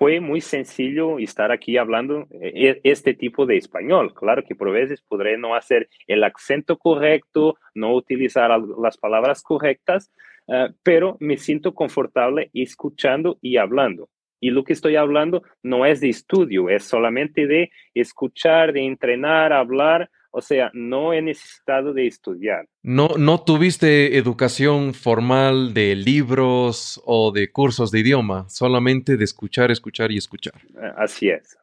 fue 0.00 0.18
muy 0.18 0.40
sencillo 0.40 1.18
estar 1.18 1.52
aquí 1.52 1.76
hablando 1.76 2.26
eh, 2.30 2.80
e, 2.82 2.90
este 2.90 3.12
tipo 3.12 3.44
de 3.44 3.58
español. 3.58 4.14
Claro 4.14 4.42
que 4.42 4.54
por 4.54 4.72
veces 4.72 5.02
podré 5.02 5.36
no 5.36 5.54
hacer 5.54 5.90
el 6.06 6.24
acento 6.24 6.78
correcto, 6.78 7.58
no 7.74 7.94
utilizar 7.94 8.50
las 8.82 8.96
palabras 8.96 9.42
correctas, 9.42 10.10
ah, 10.48 10.70
pero 10.82 11.18
me 11.20 11.36
siento 11.36 11.74
confortable 11.74 12.50
escuchando 12.54 13.36
y 13.42 13.58
hablando. 13.58 14.08
Y 14.40 14.52
lo 14.52 14.64
que 14.64 14.72
estoy 14.72 14.96
hablando 14.96 15.42
no 15.62 15.84
es 15.84 16.00
de 16.00 16.08
estudio, 16.08 16.70
es 16.70 16.84
solamente 16.84 17.46
de 17.46 17.70
escuchar, 17.92 18.72
de 18.72 18.86
entrenar, 18.86 19.52
hablar. 19.52 20.08
O 20.32 20.40
sea, 20.40 20.70
no 20.74 21.12
he 21.12 21.20
necesitado 21.20 21.92
de 21.92 22.06
estudiar. 22.06 22.68
No, 22.82 23.08
no 23.18 23.42
tuviste 23.42 24.16
educación 24.16 24.94
formal 24.94 25.74
de 25.74 25.96
libros 25.96 27.00
o 27.04 27.32
de 27.32 27.50
cursos 27.50 27.90
de 27.90 28.00
idioma, 28.00 28.48
solamente 28.48 29.16
de 29.16 29.24
escuchar, 29.24 29.70
escuchar 29.70 30.12
y 30.12 30.18
escuchar. 30.18 30.54
Eh, 30.80 30.92
así 30.96 31.30
es. 31.30 31.58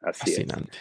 Así 0.00 0.30
Fascinante. 0.30 0.78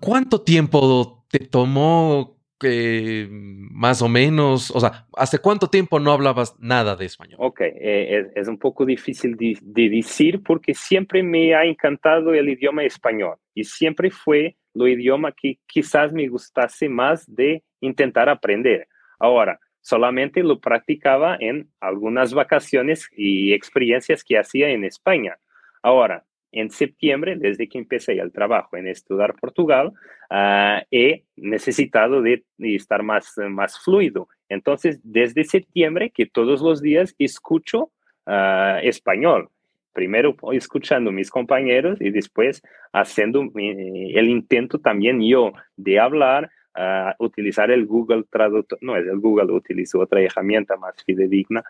¿Cuánto 0.00 0.40
tiempo 0.40 1.24
te 1.28 1.40
tomó 1.40 2.38
que 2.58 3.28
más 3.30 4.02
o 4.02 4.08
menos, 4.08 4.70
o 4.72 4.80
sea, 4.80 5.06
¿hace 5.14 5.38
cuánto 5.38 5.68
tiempo 5.68 6.00
no 6.00 6.10
hablabas 6.10 6.56
nada 6.58 6.96
de 6.96 7.06
español? 7.06 7.38
Ok, 7.40 7.60
eh, 7.60 8.30
es, 8.34 8.48
un 8.48 8.58
poco 8.58 8.84
difícil 8.84 9.36
de, 9.36 9.56
decir 9.62 10.42
porque 10.42 10.74
siempre 10.74 11.22
me 11.22 11.54
ha 11.54 11.64
encantado 11.64 12.34
el 12.34 12.48
idioma 12.48 12.82
español 12.82 13.36
y 13.54 13.64
siempre 13.64 14.10
fue 14.10 14.56
lo 14.78 14.86
idioma 14.86 15.32
que 15.32 15.58
quizás 15.66 16.12
me 16.12 16.28
gustase 16.28 16.88
más 16.88 17.26
de 17.26 17.64
intentar 17.80 18.28
aprender. 18.28 18.86
Ahora, 19.18 19.58
solamente 19.80 20.42
lo 20.42 20.60
practicaba 20.60 21.36
en 21.40 21.68
algunas 21.80 22.32
vacaciones 22.32 23.08
y 23.16 23.52
experiencias 23.52 24.22
que 24.22 24.38
hacía 24.38 24.68
en 24.68 24.84
España. 24.84 25.36
Ahora, 25.82 26.24
en 26.52 26.70
septiembre, 26.70 27.36
desde 27.36 27.68
que 27.68 27.78
empecé 27.78 28.12
el 28.12 28.32
trabajo 28.32 28.76
en 28.76 28.86
estudiar 28.86 29.34
Portugal, 29.34 29.92
uh, 30.30 30.80
he 30.90 31.24
necesitado 31.36 32.22
de, 32.22 32.44
estar 32.58 33.02
más, 33.02 33.34
más 33.50 33.78
fluido. 33.80 34.28
Entonces, 34.48 35.00
desde 35.02 35.44
septiembre, 35.44 36.10
que 36.10 36.26
todos 36.26 36.62
los 36.62 36.80
días 36.80 37.14
escucho 37.18 37.90
uh, 38.26 38.78
español. 38.82 39.50
Primero 39.92 40.36
escuchando 40.52 41.10
mis 41.10 41.30
compañeros 41.30 42.00
y 42.00 42.10
después 42.10 42.62
haciendo 42.92 43.42
eh, 43.42 44.12
el 44.14 44.28
intento 44.28 44.78
también 44.78 45.20
yo 45.20 45.52
de 45.76 45.98
hablar, 45.98 46.50
uh, 46.76 47.24
utilizar 47.24 47.70
el 47.70 47.86
Google 47.86 48.24
Traductor, 48.30 48.78
no 48.80 48.96
es 48.96 49.06
el 49.06 49.18
Google, 49.18 49.52
utilizo 49.52 50.00
otra 50.00 50.20
herramienta 50.20 50.76
más 50.76 50.94
fidedigna, 51.04 51.64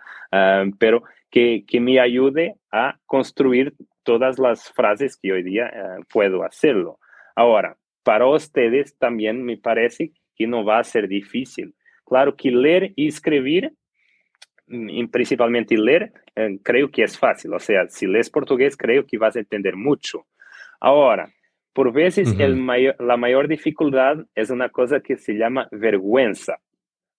pero 0.78 1.04
que, 1.30 1.64
que 1.66 1.80
me 1.80 2.00
ayude 2.00 2.56
a 2.70 2.98
construir 3.06 3.74
todas 4.08 4.38
las 4.38 4.72
frases 4.72 5.18
que 5.18 5.30
hoy 5.32 5.42
día 5.42 5.66
eh, 5.66 6.02
puedo 6.10 6.42
hacerlo. 6.42 6.98
Ahora, 7.36 7.76
para 8.02 8.26
ustedes 8.26 8.96
también 8.96 9.44
me 9.44 9.58
parece 9.58 10.12
que 10.34 10.46
no 10.46 10.64
va 10.64 10.78
a 10.78 10.84
ser 10.84 11.08
difícil. 11.08 11.74
Claro 12.06 12.34
que 12.34 12.50
leer 12.50 12.94
y 12.96 13.08
escribir, 13.08 13.74
principalmente 15.10 15.76
leer, 15.76 16.12
eh, 16.36 16.58
creo 16.62 16.90
que 16.90 17.02
es 17.02 17.18
fácil. 17.18 17.52
O 17.54 17.58
sea, 17.58 17.88
si 17.88 18.06
lees 18.06 18.30
portugués, 18.30 18.76
creo 18.76 19.06
que 19.06 19.18
vas 19.18 19.36
a 19.36 19.40
entender 19.40 19.76
mucho. 19.76 20.26
Ahora, 20.80 21.32
por 21.72 21.92
veces 21.92 22.34
el 22.38 22.66
la 22.98 23.16
mayor 23.16 23.48
dificultad 23.48 24.26
es 24.34 24.50
una 24.50 24.68
cosa 24.68 25.00
que 25.00 25.16
se 25.16 25.34
llama 25.34 25.68
vergüenza. 25.70 26.58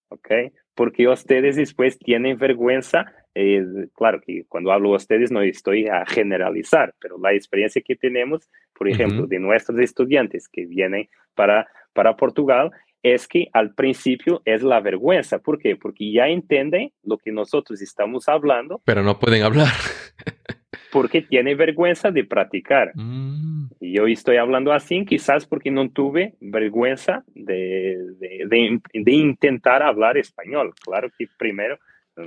¿Ok? 0.09 0.29
Porque 0.73 1.07
ustedes 1.07 1.55
después 1.55 1.99
tienen 1.99 2.37
vergüenza 2.37 3.13
eh, 3.35 3.63
claro 3.95 4.19
que 4.19 4.45
cuando 4.47 4.71
hablo 4.71 4.93
a 4.93 4.97
ustedes 4.97 5.31
no 5.31 5.41
estoy 5.41 5.87
a 5.87 6.05
generalizar, 6.05 6.93
pero 6.99 7.17
la 7.17 7.33
experiencia 7.33 7.81
que 7.81 7.95
tenemos, 7.95 8.49
por 8.73 8.89
ejemplo, 8.89 9.27
de 9.27 9.39
nuestros 9.39 9.79
estudiantes 9.79 10.47
que 10.49 10.65
vienen 10.65 11.07
para, 11.35 11.67
para 11.93 12.15
Portugal, 12.15 12.71
es 13.03 13.27
que 13.27 13.47
al 13.53 13.73
principio 13.73 14.41
es 14.45 14.63
la 14.63 14.79
vergüenza. 14.79 15.39
¿Por 15.39 15.59
qué? 15.59 15.75
Porque 15.75 16.11
ya 16.11 16.27
entienden 16.27 16.91
lo 17.03 17.17
que 17.17 17.31
nosotros 17.31 17.81
estamos 17.81 18.27
hablando. 18.27 18.81
Pero 18.85 19.03
no 19.03 19.19
pueden 19.19 19.43
hablar. 19.43 19.67
porque 20.91 21.21
tienen 21.21 21.57
vergüenza 21.57 22.11
de 22.11 22.23
practicar. 22.23 22.91
Mm. 22.95 23.69
Y 23.79 23.95
yo 23.95 24.07
estoy 24.07 24.37
hablando 24.37 24.73
así 24.73 25.05
quizás 25.05 25.45
porque 25.45 25.71
no 25.71 25.89
tuve 25.91 26.35
vergüenza 26.41 27.23
de, 27.33 27.97
de, 28.19 28.81
de 28.93 29.11
intentar 29.11 29.83
hablar 29.83 30.17
español. 30.17 30.73
Claro 30.83 31.09
que 31.17 31.27
primero 31.37 31.77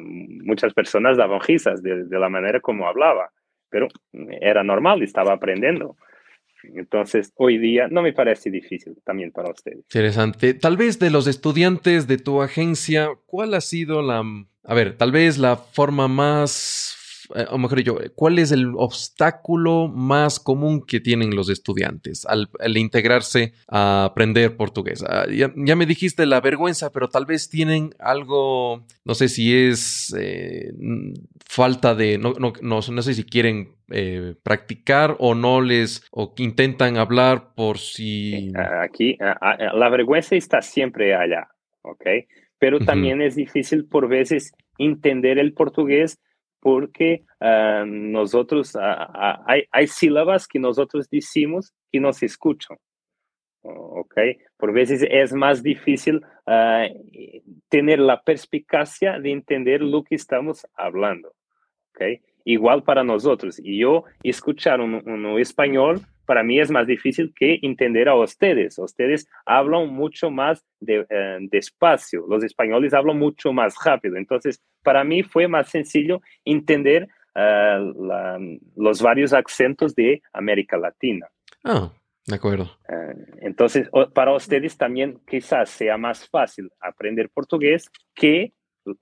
muchas 0.01 0.73
personas 0.73 1.17
daban 1.17 1.41
risas 1.41 1.83
de, 1.83 2.07
la 2.11 2.29
manera 2.29 2.61
como 2.61 2.87
hablaba, 2.87 3.31
pero 3.69 3.89
era 4.41 4.63
normal, 4.63 5.03
estaba 5.03 5.35
aprendiendo. 5.35 5.97
Entonces, 6.75 7.33
hoy 7.37 7.59
día 7.59 7.89
no 7.89 8.03
me 8.03 8.13
parece 8.13 8.51
difícil 8.51 8.97
también 9.05 9.33
para 9.33 9.51
ustedes. 9.51 9.79
Interesante. 9.79 10.55
Tal 10.55 10.77
vez 10.77 10.99
de 10.99 11.11
los 11.11 11.27
estudiantes 11.27 12.07
de 12.07 12.19
tu 12.19 12.43
agencia, 12.43 13.11
¿cuál 13.27 13.55
ha 13.55 13.61
sido 13.61 14.03
la, 14.03 14.23
a 14.65 14.75
ver, 14.75 14.97
tal 14.97 15.13
vez 15.13 15.39
la 15.39 15.57
forma 15.57 16.09
más 16.09 16.99
eh, 17.35 17.47
o 17.51 17.59
mejor 17.59 17.83
yo, 17.83 17.99
¿cuál 18.15 18.39
es 18.39 18.53
el 18.53 18.73
obstáculo 18.77 19.89
más 19.89 20.41
común 20.41 20.85
que 20.85 21.01
tienen 21.01 21.35
los 21.35 21.49
estudiantes 21.49 22.27
al, 22.27 22.49
integrarse 22.77 23.55
a 23.69 24.05
aprender 24.05 24.57
portugués? 24.57 25.03
Ah, 25.07 25.27
ya, 25.31 25.77
me 25.77 25.87
dijiste 25.87 26.27
la 26.27 26.41
vergüenza, 26.41 26.91
pero 26.91 27.09
tal 27.09 27.27
vez 27.27 27.49
tienen 27.49 27.95
algo, 27.99 28.85
no 29.05 29.15
sé 29.15 29.29
si 29.29 29.55
es 29.55 30.15
eh, 30.19 30.73
falta 31.47 31.95
de, 31.95 32.19
no, 32.19 32.35
no, 32.39 32.53
no, 32.61 33.03
sé 33.03 33.15
si 33.15 33.25
quieren 33.25 33.75
eh, 33.93 34.35
practicar 34.43 35.17
o 35.19 35.35
no 35.35 35.61
les, 35.61 36.07
o 36.11 36.35
intentan 36.39 36.97
hablar 36.97 37.55
por 37.55 37.79
si... 37.79 38.53
Aquí, 38.83 39.17
la 39.19 39.89
vergüenza 39.89 40.37
está 40.37 40.63
siempre 40.63 41.15
allá, 41.15 41.49
¿ok? 41.83 42.07
Pero 42.59 42.79
también 42.81 43.21
es 43.21 43.35
difícil 43.35 43.87
por 43.87 44.09
veces 44.09 44.53
entender 44.79 45.39
el 45.39 45.53
portugués 45.53 46.21
porque 46.63 47.25
uh, 47.41 47.85
nosotros, 47.85 48.77
uh, 48.77 48.79
hay, 49.47 49.65
hay, 49.73 49.89
sílabas 49.89 50.47
que 50.47 50.61
nosotros 50.61 51.11
decimos 51.11 51.75
que 51.91 51.99
no 51.99 52.13
se 52.13 52.27
escuchan. 52.27 52.79
¿Ok? 53.65 54.15
Por 54.57 54.73
veces 54.73 55.05
es 55.09 55.33
más 55.33 55.63
difícil 55.63 56.17
uh, 56.17 57.63
tener 57.69 57.99
la 57.99 58.23
perspicacia 58.23 59.19
de 59.19 59.33
entender 59.33 59.83
lo 59.83 60.05
que 60.05 60.15
estamos 60.15 60.65
hablando. 60.75 61.35
¿Ok? 61.91 62.23
Igual 62.45 62.83
para 62.83 63.05
nosotros. 63.05 63.61
Y 63.63 63.79
yo 63.79 64.05
escuchar 64.23 64.81
un, 64.81 64.95
un 64.95 65.39
español 65.39 66.01
para 66.27 66.43
mí 66.43 66.61
es 66.61 66.71
más 66.71 66.87
difícil 66.87 67.33
que 67.35 67.59
entender 67.63 68.09
a 68.09 68.15
ustedes. 68.15 68.79
Ustedes 68.79 69.29
hablan 69.45 69.89
mucho 69.89 70.31
más 70.31 70.65
de, 70.81 71.07
eh, 71.09 71.39
despacio, 71.51 72.25
los 72.29 72.45
españoles 72.45 72.95
hablan 72.95 73.19
mucho 73.19 73.53
más 73.53 73.75
rápido. 73.85 74.17
Entonces, 74.17 74.63
para 74.83 75.05
mí 75.05 75.23
fue 75.23 75.49
más 75.49 75.69
sencillo 75.69 76.21
entender 76.45 77.09
eh, 77.35 77.93
los 78.77 79.03
varios 79.03 79.33
acentos 79.33 79.95
de 79.95 80.23
América 80.33 80.77
Latina. 80.77 81.27
Ah, 81.65 81.93
de 82.27 82.35
acuerdo. 82.35 82.71
Eh, 82.89 83.15
entonces, 83.41 83.91
para 84.15 84.35
ustedes 84.35 84.77
también 84.77 85.19
quizás 85.27 85.71
sea 85.71 85.97
más 85.99 86.29
fácil 86.29 86.71
aprender 86.81 87.31
portugués 87.31 87.91
que 88.15 88.53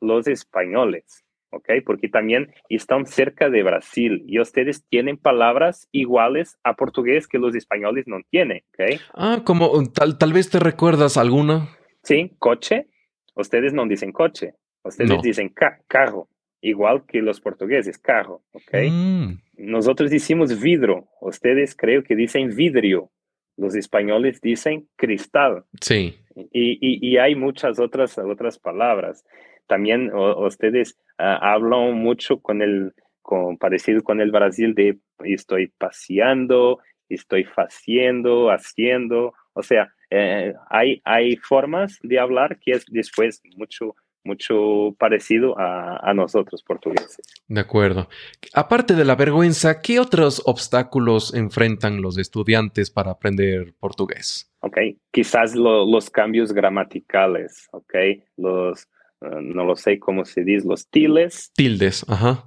los 0.01 0.27
españoles. 0.27 1.25
¿Ok? 1.51 1.69
Porque 1.85 2.09
también 2.09 2.53
están 2.69 3.07
cerca 3.07 3.51
de 3.51 3.63
Brasil 3.63 4.25
y 4.27 4.41
ustedes 4.41 4.85
tienen 4.89 5.17
palabras 5.17 5.89
iguales 5.93 6.59
a 6.65 6.75
portugués 6.75 7.27
que 7.27 7.39
los 7.39 7.55
españoles 7.55 8.07
no 8.07 8.19
tienen, 8.31 8.63
¿ok? 8.73 9.01
Ah, 9.15 9.43
como 9.45 9.85
tal, 9.93 10.19
tal 10.19 10.33
vez 10.33 10.51
te 10.51 10.59
recuerdas 10.59 11.17
alguna. 11.17 11.69
Sí, 12.03 12.33
coche. 12.39 12.87
Ustedes 13.35 13.73
no 13.73 13.87
dicen 13.87 14.13
coche, 14.13 14.55
ustedes 14.83 15.23
dicen 15.23 15.55
carro, 15.87 16.29
igual 16.61 17.05
que 17.07 17.23
los 17.23 17.41
portugueses, 17.41 17.97
carro, 17.99 18.43
¿ok? 18.53 18.75
Mm. 18.91 19.33
Nosotros 19.57 20.11
decimos 20.11 20.61
vidrio, 20.61 21.07
ustedes 21.21 21.75
creo 21.77 22.03
que 22.03 22.17
dicen 22.17 22.55
vidrio, 22.55 23.11
los 23.57 23.75
españoles 23.77 24.41
dicen 24.41 24.89
cristal. 24.97 25.65
Sí. 25.81 26.17
Y, 26.35 26.79
y, 26.81 27.09
y 27.09 27.19
hay 27.19 27.35
muchas 27.35 27.79
otras, 27.79 28.19
otras 28.19 28.59
palabras 28.59 29.25
también 29.71 30.11
ustedes 30.13 30.99
ah, 31.17 31.39
hablan 31.41 31.95
mucho 31.95 32.41
con 32.41 32.61
el, 32.61 32.93
con, 33.23 33.57
parecido 33.57 34.03
con 34.03 34.21
el 34.21 34.33
Brasil 34.33 34.75
de 34.75 34.99
estoy 35.21 35.69
paseando, 35.79 36.81
estoy 37.09 37.47
haciendo, 37.57 38.51
haciendo. 38.51 39.33
O 39.53 39.63
sea, 39.63 39.93
eh, 40.11 40.53
hay, 40.69 41.01
hay 41.05 41.37
formas 41.37 42.01
de 42.03 42.19
hablar 42.19 42.59
que 42.59 42.73
es 42.73 42.85
después 42.89 43.43
mucho, 43.57 43.95
mucho 44.25 44.97
parecido 44.99 45.57
a, 45.57 45.99
a, 46.03 46.15
nosotros 46.15 46.65
portugueses. 46.65 47.21
De 47.47 47.61
acuerdo. 47.61 48.09
Aparte 48.53 48.95
de 48.95 49.05
la 49.05 49.15
vergüenza, 49.15 49.81
¿qué 49.81 50.01
otros 50.01 50.43
obstáculos 50.47 51.33
enfrentan 51.33 52.03
los 52.03 52.19
estudiantes 52.19 52.91
para 52.91 53.13
aprender 53.13 53.73
portugués? 53.79 54.53
Ok, 54.63 54.79
quizás 55.13 55.55
los 55.55 56.11
cambios 56.11 56.53
gramaticales, 56.53 57.69
ok, 57.71 57.95
los, 58.37 58.89
Ah, 59.21 59.41
no 59.43 59.65
lo 59.65 59.77
sé 59.77 59.99
cómo 59.99 60.25
se 60.25 60.45
dice, 60.45 60.67
los 60.67 60.89
tildes. 60.89 61.53
Tildes, 61.55 62.05
ajá. 62.09 62.47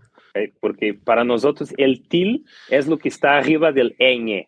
Porque 0.60 0.96
para 0.96 1.24
nosotros 1.24 1.74
el 1.78 2.08
til 2.08 2.46
es 2.70 2.88
lo 2.88 2.98
que 2.98 3.10
está 3.10 3.38
arriba 3.38 3.72
del 3.72 3.96
ñ. 4.00 4.48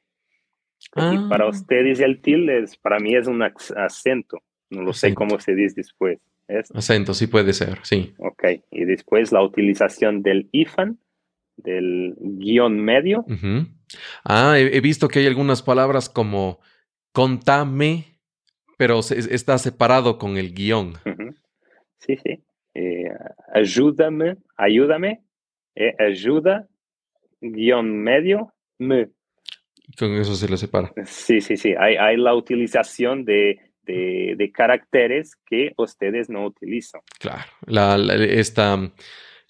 Y 0.96 1.30
para 1.30 1.46
ah. 1.46 1.50
ustedes 1.50 2.00
el 2.00 2.22
tilde 2.22 2.66
para 2.82 3.00
mí 3.00 3.16
es 3.16 3.28
un 3.28 3.42
acento. 3.44 4.42
No 4.70 4.82
lo 4.82 4.94
sé 4.94 5.14
cómo 5.14 5.40
se 5.40 5.54
dice 5.54 5.76
después. 5.78 6.20
Acento, 6.74 7.14
sí 7.14 7.28
puede 7.28 7.54
ser, 7.54 7.80
sí. 7.84 8.14
Ok, 8.18 8.44
y 8.72 8.86
después 8.86 9.32
la 9.32 9.42
utilización 9.42 10.22
del 10.22 10.48
ifan, 10.52 11.00
del 11.58 12.16
guion 12.20 12.80
medio. 12.80 13.26
Ah, 14.24 14.56
he, 14.58 14.80
visto 14.82 15.08
que 15.08 15.20
hay 15.20 15.28
algunas 15.28 15.64
palabras 15.64 16.10
como 16.10 16.60
contame, 17.14 18.20
pero 18.78 19.00
está 19.00 19.58
separado 19.58 20.18
con 20.18 20.38
el 20.38 20.54
guion. 20.54 20.94
Sí, 22.06 22.18
sí. 22.18 22.44
Eh, 22.74 23.10
ayúdame, 23.54 24.38
ayúdame, 24.58 25.24
eh, 25.76 25.96
ayuda, 25.98 26.68
guion 27.40 28.04
medio, 28.04 28.54
me. 28.78 29.10
con 29.98 30.14
eso 30.16 30.36
se 30.36 30.50
lo 30.50 30.58
separa. 30.58 30.92
Sí, 31.06 31.42
sí, 31.42 31.56
sí. 31.58 31.74
Hay, 31.80 31.96
hay 31.96 32.18
la 32.18 32.36
utilización 32.36 33.24
de, 33.24 33.60
de, 33.84 34.52
caracteres 34.54 35.36
que 35.46 35.74
ustedes 35.78 36.30
no 36.30 36.46
utilizan. 36.46 37.02
Claro, 37.20 37.44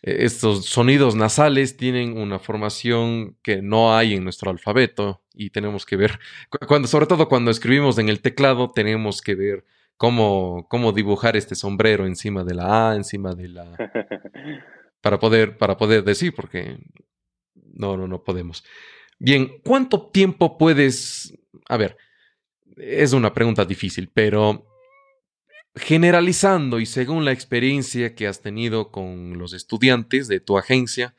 estos 0.01 0.65
sonidos 0.65 1.15
nasales 1.15 1.77
tienen 1.77 2.17
una 2.17 2.37
formación 2.37 3.37
que 3.41 3.61
no 3.61 3.95
hay 3.95 4.13
en 4.13 4.23
nuestro 4.23 4.51
alfabeto 4.51 5.23
y 5.33 5.49
tenemos 5.49 5.85
que 5.85 5.95
ver, 5.95 6.19
cuando, 6.67 6.87
sobre 6.87 7.07
todo 7.07 7.27
cuando 7.27 7.49
escribimos 7.49 7.97
en 7.97 8.09
el 8.09 8.21
teclado, 8.21 8.69
tenemos 8.69 9.21
que 9.21 9.33
ver 9.35 9.65
cómo, 9.97 10.67
cómo 10.69 10.91
dibujar 10.91 11.35
este 11.35 11.55
sombrero 11.55 12.05
encima 12.05 12.43
de 12.43 12.55
la 12.55 12.91
A, 12.91 12.95
encima 12.95 13.33
de 13.33 13.49
la... 13.49 13.77
para 15.01 15.19
poder, 15.19 15.57
para 15.57 15.77
poder 15.77 16.03
decir, 16.03 16.33
porque 16.35 16.77
no, 17.53 17.97
no, 17.97 18.07
no 18.07 18.23
podemos. 18.23 18.63
Bien, 19.19 19.59
¿cuánto 19.63 20.07
tiempo 20.09 20.57
puedes... 20.57 21.37
A 21.69 21.77
ver, 21.77 21.97
es 22.77 23.13
una 23.13 23.33
pregunta 23.33 23.65
difícil, 23.65 24.09
pero 24.13 24.67
generalizando 25.75 26.79
y 26.79 26.85
según 26.85 27.25
la 27.25 27.31
experiencia 27.31 28.15
que 28.15 28.27
has 28.27 28.41
tenido 28.41 28.91
con 28.91 29.37
los 29.37 29.53
estudiantes 29.53 30.27
de 30.27 30.39
tu 30.39 30.57
agencia, 30.57 31.15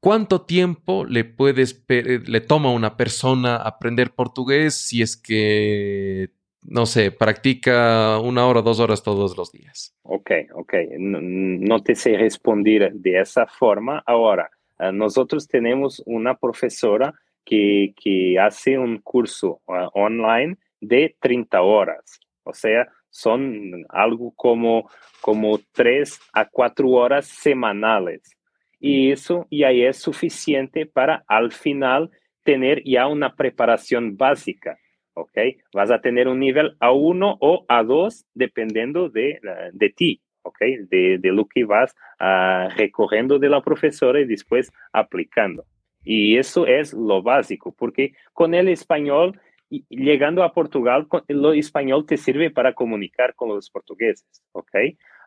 ¿cuánto 0.00 0.42
tiempo 0.42 1.04
le 1.04 1.24
puedes 1.24 1.84
le 1.88 2.40
toma 2.40 2.70
a 2.70 2.72
una 2.72 2.96
persona 2.96 3.56
aprender 3.56 4.14
portugués 4.14 4.74
si 4.74 5.02
es 5.02 5.16
que 5.16 6.30
no 6.62 6.86
sé, 6.86 7.10
practica 7.10 8.18
una 8.20 8.46
hora, 8.46 8.62
dos 8.62 8.80
horas 8.80 9.02
todos 9.02 9.36
los 9.36 9.52
días? 9.52 9.94
Ok, 10.02 10.30
ok. 10.54 10.74
No, 10.98 11.82
te 11.82 11.94
sé 11.94 12.16
responder 12.16 12.92
de 12.92 13.20
esa 13.20 13.46
forma. 13.46 14.02
Ahora, 14.06 14.50
eh, 14.78 14.92
nosotros 14.92 15.48
tenemos 15.48 16.02
una 16.06 16.34
profesora 16.34 17.12
que, 17.44 17.94
que 18.00 18.38
hace 18.38 18.78
un 18.78 18.98
curso 18.98 19.60
uh, 19.66 19.88
online 19.94 20.56
de 20.80 21.16
30 21.20 21.60
horas. 21.62 22.20
O 22.44 22.54
sea, 22.54 22.88
son 23.10 23.84
algo 23.88 24.32
como, 24.36 24.88
como 25.20 25.58
3 25.72 26.18
a 26.32 26.48
4 26.48 26.88
horas 26.88 27.26
semanales. 27.26 28.36
Y 28.80 29.12
eso 29.12 29.46
ya 29.50 29.70
es 29.70 29.98
suficiente 29.98 30.86
para 30.86 31.24
al 31.28 31.52
final 31.52 32.10
tener 32.42 32.82
ya 32.84 33.06
una 33.06 33.34
preparación 33.34 34.16
básica. 34.16 34.76
¿Ok? 35.14 35.38
Vas 35.72 35.90
a 35.90 36.00
tener 36.00 36.28
un 36.28 36.40
nivel 36.40 36.76
A1 36.78 37.36
o 37.40 37.66
A2 37.66 38.24
dependiendo 38.34 39.08
de, 39.08 39.40
de 39.72 39.90
ti, 39.90 40.20
¿ok? 40.42 40.58
De, 40.88 41.18
de, 41.18 41.32
lo 41.32 41.46
que 41.46 41.64
vas 41.64 41.94
uh, 42.20 42.68
recorriendo 42.76 43.38
de 43.38 43.48
la 43.48 43.62
profesora 43.62 44.20
y 44.20 44.24
después 44.24 44.72
aplicando. 44.92 45.64
Y 46.04 46.36
eso 46.36 46.66
es 46.66 46.92
lo 46.92 47.22
básico, 47.22 47.74
porque 47.76 48.14
con 48.32 48.54
el 48.54 48.68
español, 48.68 49.40
llegando 49.88 50.42
a 50.42 50.52
Portugal, 50.52 51.06
el 51.28 51.44
español 51.58 52.06
te 52.06 52.16
sirve 52.16 52.50
para 52.50 52.74
comunicar 52.74 53.34
con 53.34 53.50
los 53.50 53.70
portugueses, 53.70 54.42
¿ok? 54.52 54.74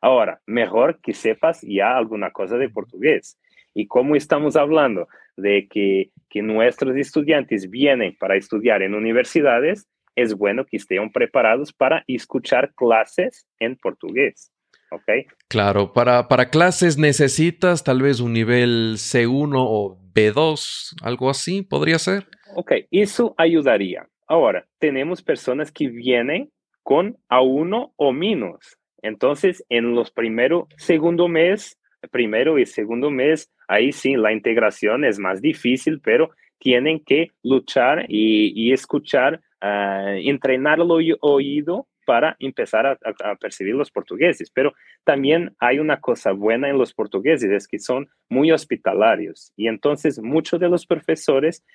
Ahora, 0.01 0.41
mejor 0.45 0.99
que 1.01 1.13
sepas 1.13 1.61
ya 1.61 1.95
alguna 1.97 2.31
cosa 2.31 2.57
de 2.57 2.69
portugués. 2.69 3.39
Y 3.75 3.87
como 3.87 4.15
estamos 4.15 4.55
hablando 4.55 5.07
de 5.37 5.67
que, 5.67 6.09
que 6.29 6.41
nuestros 6.41 6.95
estudiantes 6.95 7.69
vienen 7.69 8.15
para 8.17 8.37
estudiar 8.37 8.81
en 8.81 8.95
universidades, 8.95 9.87
es 10.15 10.33
bueno 10.33 10.65
que 10.65 10.77
estén 10.77 11.11
preparados 11.11 11.73
para 11.73 12.03
escuchar 12.07 12.73
clases 12.73 13.45
en 13.59 13.75
portugués. 13.75 14.51
¿Ok? 14.91 15.27
Claro, 15.49 15.91
para, 15.91 16.27
para 16.29 16.49
clases 16.49 16.97
necesitas 16.97 17.83
tal 17.83 18.01
vez 18.01 18.21
un 18.21 18.31
nivel 18.31 18.93
C1 18.95 19.53
o 19.57 19.99
B2, 20.13 20.95
algo 21.01 21.29
así, 21.29 21.61
podría 21.61 21.99
ser. 21.99 22.27
Ok, 22.55 22.71
eso 22.91 23.35
ayudaría. 23.37 24.07
Ahora, 24.25 24.65
tenemos 24.79 25.21
personas 25.21 25.71
que 25.71 25.89
vienen 25.89 26.49
con 26.81 27.17
A1 27.29 27.91
o 27.95 28.13
menos. 28.13 28.77
Entonces, 29.01 29.65
en 29.69 29.95
los 29.95 30.11
primeros, 30.11 30.65
segundo 30.77 31.27
mes, 31.27 31.77
primero 32.11 32.57
y 32.57 32.65
segundo 32.65 33.11
mes, 33.11 33.51
ahí 33.67 33.91
sí, 33.91 34.15
la 34.15 34.33
integración 34.33 35.05
es 35.05 35.19
más 35.19 35.41
difícil, 35.41 35.99
pero 36.01 36.31
tienen 36.57 36.99
que 36.99 37.31
luchar 37.43 38.05
y, 38.07 38.71
escuchar, 38.71 39.41
uh, 39.61 40.17
entrenar 40.17 40.79
el 40.79 41.17
oído 41.21 41.87
para 42.05 42.35
empezar 42.39 42.85
a, 42.85 43.35
percibir 43.35 43.75
los 43.75 43.91
portugueses. 43.91 44.49
Pero 44.51 44.73
también 45.03 45.55
hay 45.59 45.79
una 45.79 45.99
cosa 45.99 46.31
buena 46.31 46.69
en 46.69 46.77
los 46.77 46.93
portugueses, 46.93 47.51
es 47.51 47.67
que 47.67 47.79
son 47.79 48.07
muy 48.29 48.51
hospitalarios. 48.51 49.51
Y 49.57 49.67
entonces 49.67 50.21
muchos 50.21 50.59
de 50.59 50.69
los 50.69 50.85
profesores 50.85 51.65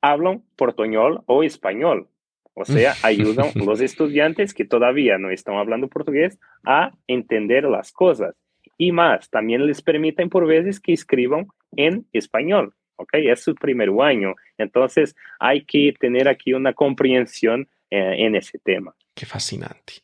hablan 0.00 0.42
portuñol 0.56 1.22
o 1.26 1.42
español. 1.42 2.08
O 2.54 2.64
sea, 2.64 2.94
ayudan 3.02 3.48
a 3.54 3.64
los 3.64 3.80
estudiantes 3.80 4.54
que 4.54 4.64
todavía 4.64 5.18
no 5.18 5.30
están 5.30 5.56
hablando 5.56 5.88
portugués 5.88 6.38
a 6.64 6.92
entender 7.06 7.64
las 7.64 7.92
cosas. 7.92 8.34
Y 8.78 8.92
más, 8.92 9.28
también 9.28 9.66
les 9.66 9.82
permiten 9.82 10.30
por 10.30 10.46
veces 10.46 10.80
que 10.80 10.92
escriban 10.92 11.48
en 11.76 12.06
español. 12.12 12.74
¿ok? 12.98 13.14
Es 13.14 13.42
su 13.42 13.54
primer 13.54 13.88
año. 14.00 14.34
Entonces, 14.58 15.16
hay 15.38 15.64
que 15.64 15.94
tener 15.98 16.28
aquí 16.28 16.52
una 16.52 16.74
comprensión 16.74 17.68
eh, 17.90 18.16
en 18.18 18.36
ese 18.36 18.58
tema. 18.58 18.94
Qué 19.14 19.24
fascinante. 19.26 19.94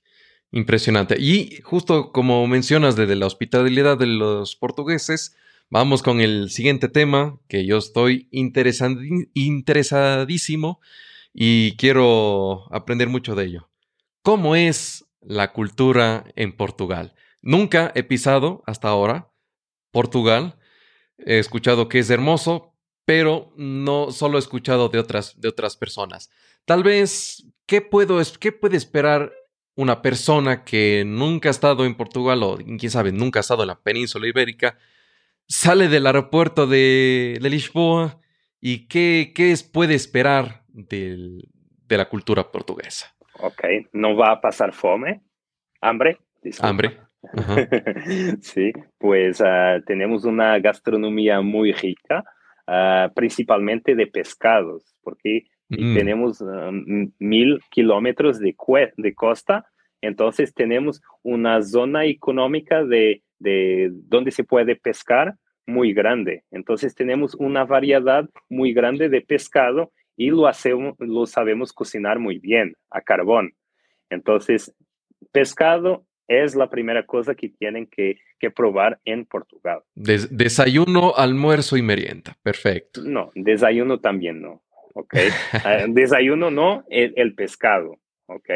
Impresionante. 0.51 1.16
Y 1.18 1.61
justo 1.62 2.12
como 2.12 2.47
mencionas 2.47 2.97
de 2.97 3.14
la 3.14 3.27
hospitalidad 3.27 3.99
de 3.99 4.07
los 4.07 4.57
portugueses, 4.57 5.37
vamos 5.68 6.03
con 6.03 6.20
el 6.20 6.49
siguiente 6.51 6.89
tema 6.89 7.39
que 7.49 7.66
yo 7.66 7.77
estoy 7.79 8.29
interesadísimo 8.31 10.81
y 11.33 11.77
quiero 11.77 12.72
aprender 12.72 13.09
mucho 13.09 13.35
de 13.35 13.47
ello. 13.47 13.68
¿Cómo 14.22 14.55
es 14.55 15.05
la 15.20 15.53
cultura 15.53 16.25
en 16.37 16.57
Portugal? 16.57 17.14
Nunca 17.45 17.92
he 17.95 18.03
pisado 18.03 18.62
hasta 18.66 18.88
ahora 18.88 19.30
Portugal. 19.90 20.57
He 21.18 21.38
escuchado 21.38 21.90
que 21.90 21.99
es 21.99 22.09
hermoso, 22.09 22.74
pero 23.05 23.53
no 23.59 24.12
solo 24.12 24.38
he 24.38 24.40
escuchado 24.40 24.88
de 24.88 24.99
otras, 24.99 25.38
de 25.38 25.49
otras 25.49 25.76
personas. 25.76 26.30
Tal 26.64 26.82
vez, 26.82 27.47
¿qué, 27.66 27.82
puedo, 27.82 28.18
¿qué 28.40 28.51
puede 28.51 28.78
esperar 28.78 29.30
una 29.74 30.01
persona 30.01 30.64
que 30.64 31.05
nunca 31.07 31.51
ha 31.51 31.51
estado 31.51 31.84
en 31.84 31.97
Portugal 31.97 32.42
o, 32.42 32.57
quién 32.57 32.90
sabe, 32.90 33.12
nunca 33.12 33.40
ha 33.40 33.42
estado 33.42 33.62
en 33.62 33.68
la 33.68 33.82
península 33.82 34.26
ibérica? 34.26 34.78
Sale 35.47 35.88
del 35.88 36.07
aeropuerto 36.07 36.66
de, 36.66 37.38
Lisboa 37.42 38.22
y 38.59 38.88
qué, 38.88 39.32
qué 39.34 39.55
puede 39.70 39.95
esperar 39.95 40.64
de 40.68 41.45
la 41.90 42.09
cultura 42.09 42.51
portuguesa. 42.51 43.14
Ok, 43.40 43.64
no 43.92 44.16
va 44.16 44.32
a 44.32 44.40
pasar 44.40 44.72
fome, 44.72 45.20
hambre. 45.82 46.18
Hambre. 46.61 47.03
sí, 48.41 48.72
pues 48.99 49.41
ah, 49.41 49.81
tenemos 49.87 50.25
una 50.25 50.59
gastronomía 50.59 51.41
muy 51.41 51.72
rica, 51.72 52.25
ah, 52.66 53.11
principalmente 53.14 53.95
de 53.95 54.07
pescados, 54.07 54.95
porque 55.03 55.45
mm. 55.68 55.95
tenemos 55.95 56.43
ah, 56.43 56.70
mil 57.18 57.61
kilómetros 57.70 58.39
de, 58.39 58.55
de 58.97 59.14
costa, 59.14 59.66
entonces 60.01 60.53
tenemos 60.55 61.01
una 61.22 61.62
zona 61.62 62.05
económica 62.05 62.85
de, 62.85 63.22
de 63.39 63.91
donde 63.93 64.31
se 64.31 64.45
puede 64.45 64.77
pescar 64.77 65.35
muy 65.66 65.93
grande. 65.93 66.45
Entonces 66.51 66.95
tenemos 66.95 67.35
una 67.35 67.64
variedad 67.64 68.29
muy 68.49 68.72
grande 68.72 69.09
de 69.09 69.22
pescado 69.22 69.93
y 70.16 70.31
lo, 70.31 70.47
hacemos, 70.47 70.95
lo 70.99 71.27
sabemos 71.27 71.72
cocinar 71.72 72.18
muy 72.18 72.39
bien 72.39 72.75
a 72.91 73.01
carbón. 73.01 73.55
Entonces, 74.11 74.75
pescado 75.33 76.07
es 76.29 76.55
la 76.55 76.70
primera 76.70 77.05
cosa 77.07 77.35
que 77.35 77.49
tienen 77.51 77.87
que, 77.87 78.16
probar 78.55 79.01
en 79.07 79.25
Portugal. 79.25 79.81
desayuno, 79.95 81.14
almuerzo 81.16 81.79
y 81.79 81.83
merienda. 81.83 82.37
Perfecto. 82.43 83.01
No, 83.03 83.33
desayuno 83.35 84.01
también 84.01 84.43
no. 84.43 84.62
Ok. 84.93 85.14
Ah, 85.64 85.87
desayuno 85.89 86.51
no, 86.51 86.85
el, 86.91 87.35
pescado. 87.35 87.99
Ok. 88.27 88.51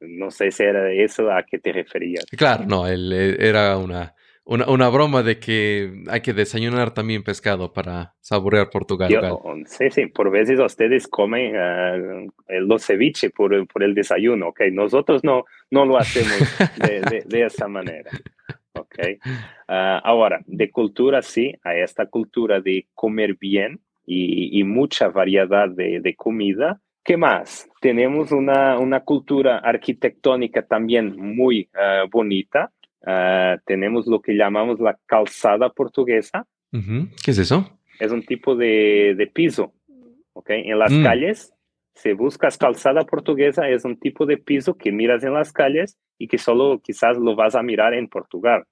No 0.00 0.32
sé 0.32 0.50
si 0.50 0.64
era 0.64 0.90
eso 0.90 1.30
a 1.30 1.44
qué 1.44 1.58
te 1.58 1.72
referías. 1.72 2.24
Claro, 2.36 2.64
no, 2.66 2.88
era 2.88 3.76
una, 3.76 4.14
una, 4.48 4.88
broma 4.88 5.22
de 5.22 5.38
que 5.38 6.04
hay 6.08 6.22
que 6.22 6.32
desayunar 6.32 6.94
también 6.94 7.22
pescado 7.22 7.72
para 7.72 8.14
saborear 8.20 8.70
Portugal. 8.70 9.10
sí, 9.66 9.90
sí, 9.90 10.06
por 10.06 10.30
veces 10.30 10.58
ustedes 10.58 11.06
comen 11.06 11.54
uh, 11.54 12.30
los 12.62 12.86
ceviche 12.86 13.28
por, 13.28 13.52
el 13.54 13.94
desayuno, 13.94 14.48
¿ok? 14.48 14.62
Nosotros 14.72 15.22
no, 15.22 15.44
no 15.70 15.84
lo 15.84 15.98
hacemos 15.98 16.38
de, 16.78 17.42
esa 17.44 17.68
manera, 17.68 18.10
¿ok? 18.72 18.98
Ah, 19.68 20.00
ahora, 20.02 20.40
de 20.46 20.70
cultura 20.70 21.20
sí, 21.20 21.52
hay 21.62 21.82
esta 21.82 22.06
cultura 22.06 22.60
de 22.60 22.86
comer 22.94 23.36
bien 23.38 23.80
y, 24.06 24.64
mucha 24.64 25.08
variedad 25.08 25.68
de, 25.68 26.14
comida. 26.16 26.80
¿Qué 27.04 27.18
más? 27.18 27.68
Tenemos 27.82 28.32
una, 28.32 28.78
una 28.78 29.00
cultura 29.00 29.58
arquitectónica 29.58 30.62
también 30.62 31.14
muy 31.16 31.68
ah, 31.74 32.04
bonita 32.10 32.72
Ah, 33.06 33.56
tenemos 33.64 34.06
lo 34.06 34.20
que 34.20 34.34
llamamos 34.34 34.80
la 34.80 34.98
calzada 35.06 35.70
portuguesa. 35.70 36.46
¿Qué 36.70 37.30
es 37.30 37.38
eso? 37.38 37.78
Es 37.98 38.12
un 38.12 38.24
tipo 38.24 38.54
de, 38.54 39.30
piso, 39.32 39.72
¿ok? 40.32 40.50
En 40.50 40.78
las 40.78 40.92
mm. 40.92 41.02
calles 41.02 41.54
si 41.98 42.12
buscas 42.12 42.56
calzada 42.56 43.04
portuguesa, 43.04 43.68
es 43.68 43.84
un 43.84 43.98
tipo 43.98 44.24
de 44.24 44.38
piso 44.38 44.76
que 44.76 44.92
miras 44.92 45.24
en 45.24 45.34
las 45.34 45.52
calles 45.52 45.98
y 46.16 46.28
que 46.28 46.38
solo 46.38 46.80
quizás 46.80 47.18
lo 47.18 47.34
vas 47.34 47.56
a 47.56 47.62
mirar 47.62 47.92
en 47.92 48.08
Portugal. 48.08 48.64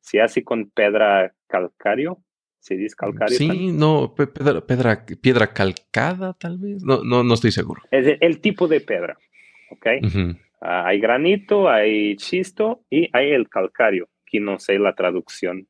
Se 0.00 0.20
hace 0.20 0.42
con 0.42 0.70
piedra 0.70 1.32
calcario, 1.46 2.18
¿se 2.58 2.76
dice 2.76 2.96
calcario? 2.96 3.36
Sí, 3.36 3.70
no, 3.72 4.14
piedra, 4.14 5.06
piedra, 5.06 5.52
calcada 5.52 6.34
tal 6.34 6.58
vez, 6.58 6.82
no, 6.82 7.04
no, 7.04 7.22
no 7.22 7.34
estoy 7.34 7.52
seguro. 7.52 7.82
Es 7.92 8.18
el, 8.20 8.40
tipo 8.40 8.66
de 8.66 8.80
piedra, 8.80 9.16
¿ok? 9.70 9.86
Ah, 10.66 10.86
hay 10.86 10.98
granito, 10.98 11.68
hay 11.68 12.16
chisto 12.16 12.82
y 12.90 13.08
hay 13.12 13.30
el 13.30 13.48
calcario, 13.48 14.08
que 14.24 14.40
no 14.40 14.58
sé 14.58 14.78
la 14.78 14.94
traducción. 14.94 15.68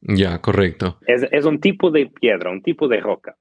Ya, 0.00 0.40
correcto. 0.40 0.98
Es, 1.06 1.26
es 1.30 1.44
un 1.44 1.60
tipo 1.60 1.90
de 1.90 2.06
piedra, 2.06 2.50
un 2.50 2.62
tipo 2.62 2.88
de 2.88 3.00
roca, 3.00 3.36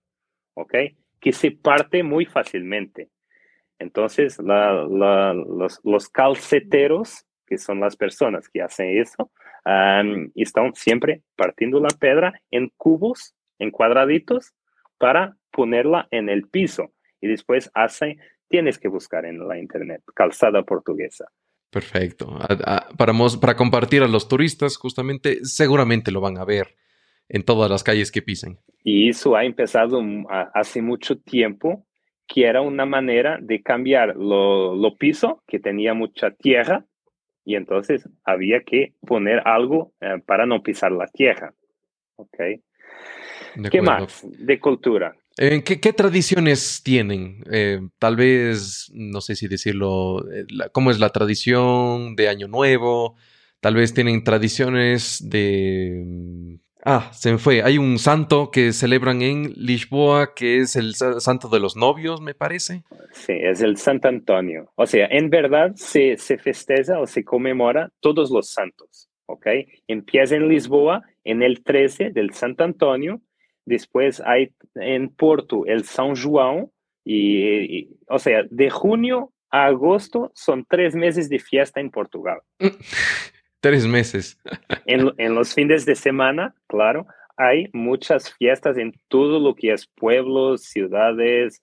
¿ok? 0.55 0.75
que 1.19 1.31
se 1.33 1.51
parte 1.51 2.03
muy 2.03 2.25
fácilmente. 2.25 3.09
Entonces, 3.79 4.37
los, 4.39 6.09
calceteros, 6.09 7.25
que 7.45 7.57
son 7.57 7.79
las 7.79 7.95
personas 7.95 8.49
que 8.49 8.61
hacen 8.61 8.97
eso, 8.97 9.31
están 10.35 10.73
siempre 10.73 11.21
partiendo 11.35 11.79
la 11.79 11.89
piedra 11.89 12.41
en 12.51 12.71
cubos, 12.77 13.35
en 13.59 13.71
cuadraditos, 13.71 14.53
para 14.97 15.35
ponerla 15.51 16.07
en 16.11 16.29
el 16.29 16.47
piso. 16.47 16.91
Y 17.21 17.27
después 17.27 17.69
hace, 17.73 18.17
tienes 18.47 18.77
que 18.77 18.87
buscar 18.87 19.25
en 19.25 19.47
la 19.47 19.57
internet, 19.57 20.01
calzada 20.13 20.63
portuguesa. 20.63 21.25
Perfecto. 21.69 22.39
Para, 22.97 23.15
para 23.39 23.55
compartir 23.55 24.03
a 24.03 24.07
los 24.07 24.27
turistas, 24.27 24.77
justamente, 24.77 25.43
seguramente 25.43 26.11
lo 26.11 26.21
van 26.21 26.37
a 26.37 26.45
ver 26.45 26.75
en 27.29 27.43
todas 27.43 27.69
las 27.69 27.83
calles 27.83 28.11
que 28.11 28.21
pisen. 28.21 28.57
Y 28.83 29.09
eso 29.09 29.35
ha 29.35 29.43
empezado 29.43 30.01
hace 30.53 30.81
mucho 30.81 31.17
tiempo, 31.17 31.85
que 32.25 32.45
era 32.45 32.61
una 32.61 32.85
manera 32.85 33.37
de 33.41 33.61
cambiar 33.61 34.15
lo, 34.15 34.75
lo 34.75 34.95
piso, 34.95 35.43
que 35.45 35.59
tenía 35.59 35.93
mucha 35.93 36.31
tierra, 36.31 36.85
y 37.43 37.55
entonces 37.55 38.09
había 38.25 38.61
que 38.61 38.93
poner 39.05 39.41
algo 39.45 39.93
eh, 40.01 40.21
para 40.25 40.45
no 40.45 40.61
pisar 40.61 40.91
la 40.91 41.07
tierra. 41.07 41.53
¿Ok? 42.15 42.37
¿Qué 43.71 43.81
más 43.81 44.25
de 44.29 44.59
cultura? 44.59 45.15
Eh, 45.37 45.63
¿Qué, 45.63 45.79
¿Qué, 45.79 45.93
tradiciones 45.93 46.81
tienen? 46.83 47.43
Eh, 47.51 47.79
tal 47.99 48.15
vez, 48.15 48.89
no 48.93 49.21
sé 49.21 49.35
si 49.35 49.47
decirlo, 49.47 50.25
¿cómo 50.71 50.91
es 50.91 50.99
la 50.99 51.09
tradición 51.09 52.15
de 52.15 52.29
Año 52.29 52.47
Nuevo? 52.47 53.15
Tal 53.59 53.75
vez 53.75 53.93
tienen 53.93 54.23
tradiciones 54.23 55.29
de 55.29 56.59
Ah, 56.89 57.09
se 57.11 57.33
me 57.33 57.37
fue. 57.37 57.63
Hay 57.63 57.77
un 57.77 57.99
santo 57.99 58.49
que 58.49 58.71
celebran 58.71 59.21
en 59.21 59.51
Lisboa 59.57 60.33
que 60.33 60.59
es 60.59 60.77
el 60.77 60.95
santo 60.95 61.49
de 61.49 61.59
los 61.59 61.75
novios, 61.75 62.21
me 62.21 62.33
parece. 62.33 62.83
Sí, 63.11 63.33
es 63.33 63.61
el 63.61 63.75
Santo 63.75 64.07
Antonio. 64.07 64.71
O 64.75 64.85
sea, 64.85 65.05
en 65.11 65.29
verdad 65.29 65.73
se, 65.75 66.15
se 66.15 66.37
festeja 66.37 66.97
o 66.97 67.05
se 67.05 67.25
conmemora 67.25 67.91
todos 67.99 68.31
los 68.31 68.51
santos. 68.51 69.09
¿Ok? 69.25 69.47
Empieza 69.89 70.37
en 70.37 70.47
Lisboa 70.47 71.01
en 71.25 71.43
el 71.43 71.61
13 71.61 72.11
del 72.11 72.33
Santo 72.33 72.63
Antonio. 72.63 73.21
Después 73.67 74.21
hay 74.25 74.53
en 74.75 75.09
Porto 75.09 75.65
el 75.65 75.83
San 75.83 76.15
Juan. 76.15 76.71
Y, 77.03 77.89
o 78.07 78.17
sea, 78.17 78.43
de 78.49 78.69
junio 78.69 79.33
a 79.51 79.65
agosto 79.65 80.31
son 80.35 80.65
tres 80.67 80.95
meses 80.95 81.29
de 81.29 81.39
fiesta 81.39 81.79
en 81.81 81.91
Portugal. 81.91 82.39
Tres 83.59 83.87
meses. 83.87 84.37
en, 84.85 85.35
los 85.35 85.53
fines 85.53 85.85
de 85.85 85.95
semana, 85.95 86.53
claro, 86.67 87.07
hay 87.35 87.67
muchas 87.73 88.31
fiestas 88.35 88.77
en 88.77 88.93
todo 89.07 89.39
lo 89.39 89.55
que 89.55 89.73
es 89.73 89.87
pueblos, 89.87 90.63
ciudades, 90.63 91.61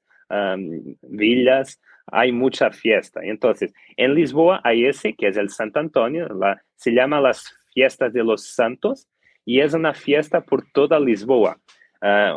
villas, 1.03 1.81
hay 2.09 2.33
mucha 2.33 2.71
fiesta. 2.71 3.21
Entonces, 3.23 3.73
en 3.97 4.15
Lisboa 4.15 4.61
hay 4.65 4.87
ese 4.87 5.15
que 5.15 5.29
es 5.29 5.37
el 5.37 5.51
Santo 5.51 5.79
Antonio, 5.79 6.29
la, 6.29 6.61
se 6.75 6.91
llama 6.91 7.21
las 7.21 7.55
fiestas 7.73 8.13
de 8.13 8.25
los 8.25 8.49
santos 8.55 9.09
y 9.45 9.61
es 9.61 9.73
una 9.73 9.95
fiesta 9.95 10.41
por 10.41 10.67
toda 10.73 10.99
Lisboa. 10.99 11.59
Ah, 12.07 12.37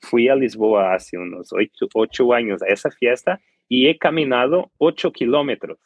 fui 0.00 0.28
a 0.28 0.34
Lisboa 0.34 0.94
hace 0.94 1.16
unos 1.16 1.52
ocho, 1.52 1.86
ocho 1.94 2.32
años 2.32 2.60
a 2.62 2.66
esa 2.66 2.90
fiesta 2.90 3.38
y 3.68 3.86
he 3.86 3.96
caminado 3.96 4.72
ocho 4.78 5.12
kilómetros 5.12 5.78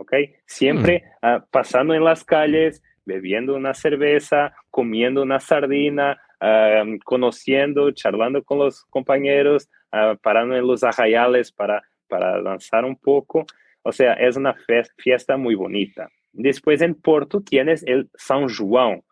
¿ok? 0.00 0.14
Siempre 0.46 1.04
ah, 1.22 1.44
pasando 1.50 1.94
en 1.94 2.04
las 2.04 2.24
calles, 2.24 2.82
bebiendo 3.04 3.54
una 3.54 3.74
cerveza, 3.74 4.54
comiendo 4.70 5.22
una 5.22 5.40
sardina, 5.40 6.20
ah, 6.40 6.84
conociendo, 7.04 7.90
charlando 7.92 8.42
con 8.42 8.58
los 8.58 8.84
compañeros, 8.86 9.68
uh, 9.92 10.16
parando 10.22 10.56
en 10.56 10.66
los 10.66 10.82
arrayales 10.82 11.52
para, 11.52 11.82
para 12.08 12.40
danzar 12.42 12.84
un 12.84 12.96
poco. 12.96 13.44
O 13.82 13.92
sea, 13.92 14.14
es 14.14 14.36
una 14.36 14.54
fiesta 14.96 15.36
muy 15.36 15.54
bonita. 15.54 16.08
Después 16.32 16.80
en 16.80 16.94
Porto 16.94 17.42
tienes 17.42 17.82
el 17.86 18.08
San 18.14 18.48
Juan, 18.48 19.02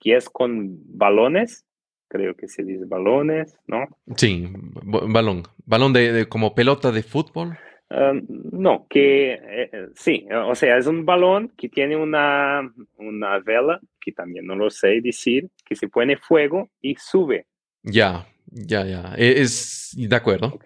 que 0.00 0.16
es 0.16 0.28
con 0.28 0.76
balones, 0.98 1.66
creo 2.14 2.36
que 2.36 2.46
se 2.46 2.62
dice 2.62 2.84
balones, 2.84 3.58
¿no? 3.66 3.88
Sí, 4.16 4.48
balón, 4.84 5.42
balón 5.66 5.92
de 5.92 6.26
como 6.28 6.54
pelota 6.54 6.92
de 6.92 7.02
fútbol. 7.02 7.58
Em, 7.90 8.24
no, 8.52 8.86
que 8.88 9.32
eh, 9.32 9.70
eh, 9.72 9.88
sí, 9.94 10.26
o 10.32 10.54
sea, 10.54 10.78
es 10.78 10.86
un 10.86 11.04
balón 11.04 11.52
que 11.56 11.68
tiene 11.68 11.96
una, 11.96 12.72
una 12.98 13.38
vela, 13.40 13.80
que 14.00 14.12
también 14.12 14.46
no 14.46 14.54
lo 14.54 14.70
sé 14.70 15.00
decir, 15.00 15.50
que 15.64 15.74
se 15.74 15.88
pone 15.88 16.16
fuego 16.16 16.70
y 16.80 16.94
sube. 16.94 17.46
Ya, 17.82 18.26
ya, 18.46 18.84
ya, 18.84 19.14
e, 19.16 19.42
es 19.42 19.92
de 19.96 20.16
acuerdo. 20.16 20.58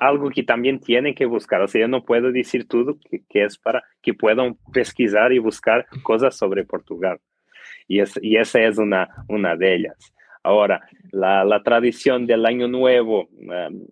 algo 0.00 0.30
que 0.30 0.42
también 0.42 0.80
tiene 0.80 1.14
que 1.14 1.26
buscar, 1.26 1.62
o 1.62 1.68
sea, 1.68 1.82
yo 1.82 1.88
no 1.88 2.04
puedo 2.04 2.32
decir 2.32 2.66
todo 2.66 2.98
que, 2.98 3.22
que 3.28 3.44
es 3.44 3.56
para 3.58 3.84
que 4.02 4.12
puedan 4.12 4.56
pesquisar 4.72 5.32
y 5.32 5.38
buscar 5.38 5.86
cosas 6.02 6.36
sobre 6.36 6.64
Portugal. 6.64 7.20
Y, 7.88 8.00
es, 8.00 8.18
y 8.20 8.36
esa 8.36 8.60
es 8.60 8.78
una, 8.78 9.08
una 9.28 9.56
de 9.56 9.76
ellas. 9.76 10.12
Ahora, 10.46 10.88
la, 11.10 11.44
la 11.44 11.60
tradición 11.64 12.24
del 12.24 12.46
Año 12.46 12.68
Nuevo, 12.68 13.28
em, 13.40 13.84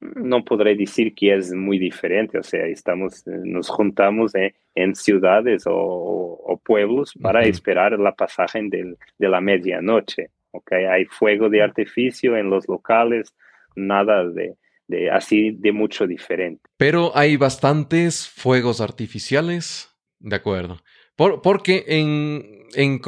no 0.00 0.44
podré 0.44 0.76
decir 0.76 1.14
que 1.14 1.34
es 1.34 1.54
muy 1.54 1.78
diferente, 1.78 2.38
o 2.38 2.42
sea, 2.42 2.66
estamos, 2.66 3.26
eh, 3.26 3.30
nos 3.44 3.68
juntamos 3.68 4.32
en 4.74 4.94
ciudades 4.94 5.64
o, 5.66 6.60
pueblos 6.64 7.14
para 7.22 7.44
esperar 7.44 7.98
la 7.98 8.12
pasaje 8.12 8.60
de 8.68 9.28
la 9.28 9.40
medianoche, 9.40 10.30
¿ok? 10.50 10.72
Hay 10.90 11.04
fuego 11.04 11.48
de 11.48 11.62
artificio 11.62 12.36
en 12.36 12.50
los 12.50 12.66
locales, 12.66 13.36
nada 13.76 14.24
de, 14.28 14.56
así 15.10 15.52
de 15.52 15.70
mucho 15.70 16.08
diferente. 16.08 16.62
Pero 16.76 17.12
hay 17.14 17.36
bastantes 17.36 18.28
fuegos 18.28 18.80
artificiales, 18.80 19.96
de 20.18 20.34
acuerdo. 20.34 20.78
Por, 21.14 21.40
porque 21.40 21.84
en, 21.86 22.64
en, 22.74 23.00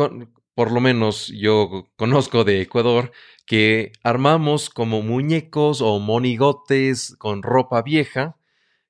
por 0.59 0.72
lo 0.72 0.80
menos 0.80 1.28
yo 1.28 1.86
conozco 1.94 2.42
de 2.42 2.61
Ecuador, 2.61 3.12
que 3.46 3.92
armamos 4.02 4.70
como 4.70 5.02
muñecos 5.02 5.80
o 5.80 6.00
monigotes 6.00 7.14
con 7.16 7.44
ropa 7.44 7.80
vieja 7.82 8.36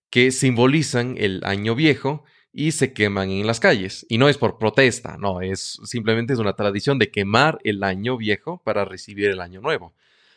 que 0.08 0.30
simbolizan 0.30 1.16
el 1.18 1.42
año 1.44 1.74
viejo 1.74 2.24
y 2.54 2.72
se 2.72 2.94
queman 2.94 3.28
en 3.28 3.46
las 3.46 3.60
calles. 3.60 4.06
Y 4.08 4.16
no 4.16 4.30
es 4.30 4.38
por 4.38 4.56
protesta, 4.56 5.18
no, 5.18 5.42
es 5.42 5.78
simplemente 5.84 6.32
es 6.32 6.38
una 6.38 6.54
tradición 6.54 6.98
de 6.98 7.10
quemar 7.10 7.58
el 7.64 7.84
año 7.84 8.16
viejo 8.16 8.62
para 8.64 8.86
recibir 8.86 9.28
el 9.28 9.42
año 9.42 9.60
nuevo. 9.60 9.92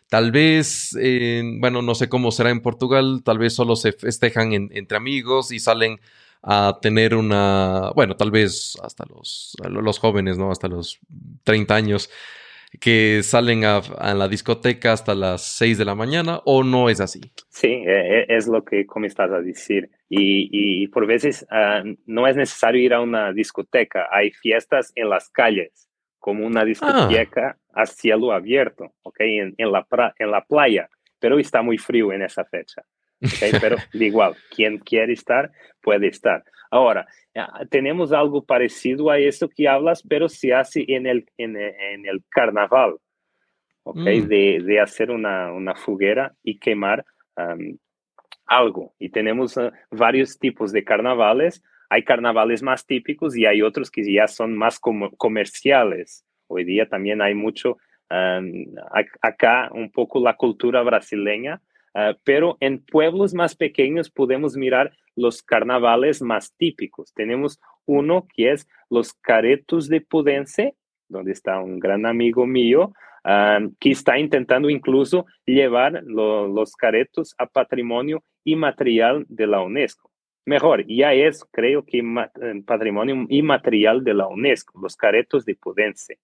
Tal 0.09 0.33
vez, 0.33 0.89
bueno, 1.61 1.81
no 1.81 1.95
sé 1.95 2.09
cómo 2.09 2.31
será 2.31 2.49
en 2.49 2.59
Portugal, 2.59 3.21
tal 3.23 3.37
vez 3.37 3.53
solo 3.53 3.77
se 3.77 3.93
festejan 3.93 4.51
entre 4.51 4.97
amigos 4.97 5.53
y 5.53 5.59
salen 5.59 6.01
a 6.43 6.79
tener 6.81 7.15
una, 7.15 7.91
bueno, 7.95 8.15
tal 8.15 8.31
vez 8.31 8.77
hasta 8.81 9.05
los, 9.05 9.55
los 9.69 9.99
jóvenes, 9.99 10.37
¿no? 10.37 10.51
Hasta 10.51 10.67
los 10.67 10.99
30 11.43 11.75
años, 11.75 12.09
que 12.79 13.21
salen 13.23 13.65
a, 13.65 13.81
la 14.13 14.27
discoteca 14.27 14.93
hasta 14.93 15.13
las 15.13 15.43
6 15.57 15.77
de 15.77 15.85
la 15.85 15.95
mañana 15.95 16.41
o 16.45 16.63
no 16.63 16.89
es 16.89 17.01
así? 17.01 17.19
Sí, 17.49 17.67
e, 17.67 18.19
e, 18.19 18.25
es 18.29 18.47
lo 18.47 18.63
que 18.63 18.85
estás 19.03 19.31
a 19.31 19.41
decir. 19.41 19.89
Y, 20.09 20.87
por 20.87 21.05
veces 21.05 21.45
ah, 21.51 21.83
no 22.05 22.27
es 22.27 22.35
necesario 22.35 22.81
ir 22.81 22.93
a 22.93 23.01
una 23.01 23.33
discoteca, 23.33 24.07
hay 24.11 24.31
fiestas 24.31 24.91
en 24.95 25.09
las 25.09 25.29
calles, 25.29 25.89
como 26.19 26.45
una 26.45 26.63
discoteca 26.63 27.57
a 27.73 27.85
cielo 27.85 28.31
abierto, 28.31 28.93
¿ok? 29.03 29.17
En, 29.19 29.55
la 29.57 29.85
en 30.19 30.31
la 30.31 30.43
playa, 30.43 30.89
pero 31.19 31.39
está 31.39 31.61
muy 31.61 31.77
frío 31.77 32.11
en 32.11 32.23
esa 32.23 32.45
fecha. 32.45 32.83
¿Okay? 33.21 33.51
Pero 33.59 33.77
igual, 33.93 34.35
quien 34.53 34.79
quiere 34.79 35.13
estar, 35.13 35.51
puede 35.81 36.07
estar. 36.07 36.43
Ahora, 36.69 37.05
tenemos 37.69 38.13
algo 38.13 38.45
parecido 38.45 39.09
a 39.09 39.19
esto 39.19 39.49
que 39.49 39.67
hablas, 39.67 40.03
pero 40.07 40.29
se 40.29 40.53
hace 40.53 40.85
en 40.87 41.05
el, 41.05 41.25
en, 41.37 41.57
el 41.57 42.23
carnaval, 42.29 42.95
¿ok? 43.83 43.97
Mm. 43.97 44.27
De, 44.27 44.59
de, 44.63 44.79
hacer 44.79 45.11
una, 45.11 45.51
una, 45.51 45.75
foguera 45.75 46.33
y 46.43 46.59
quemar 46.59 47.05
algo. 48.45 48.93
Y 48.99 49.09
tenemos 49.09 49.57
uh, 49.57 49.71
varios 49.89 50.37
tipos 50.37 50.71
de 50.71 50.83
carnavales. 50.83 51.63
Hay 51.89 52.03
carnavales 52.03 52.61
más 52.63 52.85
típicos 52.85 53.35
y 53.35 53.45
hay 53.45 53.61
otros 53.61 53.89
que 53.91 54.03
ya 54.09 54.27
son 54.27 54.55
más 54.55 54.79
comerciales. 54.79 56.25
Hoy 56.47 56.63
día 56.63 56.87
también 56.87 57.21
hay 57.21 57.33
mucho, 57.33 57.77
acá 59.21 59.69
un 59.73 59.91
poco 59.91 60.21
la 60.21 60.35
cultura 60.35 60.81
brasileña 60.83 61.61
ah, 61.93 62.13
pero 62.23 62.57
en 62.59 62.83
pueblos 62.83 63.33
más 63.33 63.55
pequeños 63.55 64.09
podemos 64.09 64.55
mirar 64.55 64.91
los 65.15 65.43
carnavales 65.43 66.21
más 66.21 66.53
típicos. 66.55 67.13
Tenemos 67.13 67.59
uno 67.85 68.27
que 68.33 68.51
es 68.51 68.67
los 68.89 69.13
caretos 69.13 69.87
de 69.87 70.01
Pudense, 70.01 70.75
donde 71.09 71.31
está 71.31 71.59
un 71.59 71.79
gran 71.79 72.05
amigo 72.05 72.45
mío, 72.45 72.93
ah, 73.23 73.59
que 73.79 73.91
está 73.91 74.17
intentando 74.17 74.69
incluso 74.69 75.25
llevar 75.45 76.03
los 76.03 76.75
caretos 76.75 77.35
a 77.37 77.45
patrimonio 77.45 78.23
inmaterial 78.43 79.25
de 79.27 79.47
la 79.47 79.61
UNESCO. 79.61 80.09
Mejor, 80.45 80.85
ya 80.87 81.13
es, 81.13 81.45
creo 81.51 81.85
que, 81.85 81.99
eh, 81.99 82.63
patrimonio 82.65 83.25
inmaterial 83.29 84.03
de 84.03 84.15
la 84.15 84.27
UNESCO, 84.27 84.79
los 84.81 84.95
caretos 84.95 85.45
de 85.45 85.55
Pudense, 85.55 86.17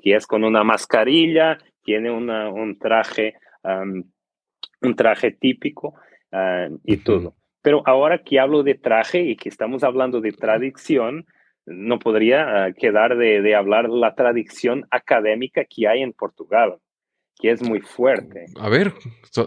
que 0.00 0.16
es 0.16 0.26
con 0.26 0.42
una 0.42 0.64
mascarilla, 0.64 1.58
tiene 1.84 2.10
un 2.10 2.78
traje, 2.78 3.34
un 4.82 4.96
traje 4.96 5.30
típico 5.32 5.94
y 6.84 6.96
todo. 6.98 7.34
Pero 7.62 7.82
ahora 7.86 8.22
que 8.24 8.40
hablo 8.40 8.62
de 8.62 8.74
traje 8.74 9.22
y 9.22 9.36
que 9.36 9.48
estamos 9.48 9.84
hablando 9.84 10.20
de 10.20 10.32
tradición, 10.32 11.26
no 11.64 11.98
podría 11.98 12.64
ah, 12.64 12.72
quedar 12.72 13.16
de, 13.16 13.40
de, 13.40 13.54
hablar 13.54 13.88
de 13.88 13.96
la 13.96 14.14
tradición 14.14 14.86
académica 14.90 15.64
que 15.64 15.86
hay 15.86 16.02
en 16.02 16.12
Portugal, 16.12 16.78
que 17.38 17.50
es 17.50 17.62
muy 17.62 17.80
fuerte. 17.80 18.46
A 18.58 18.68
ver, 18.68 18.92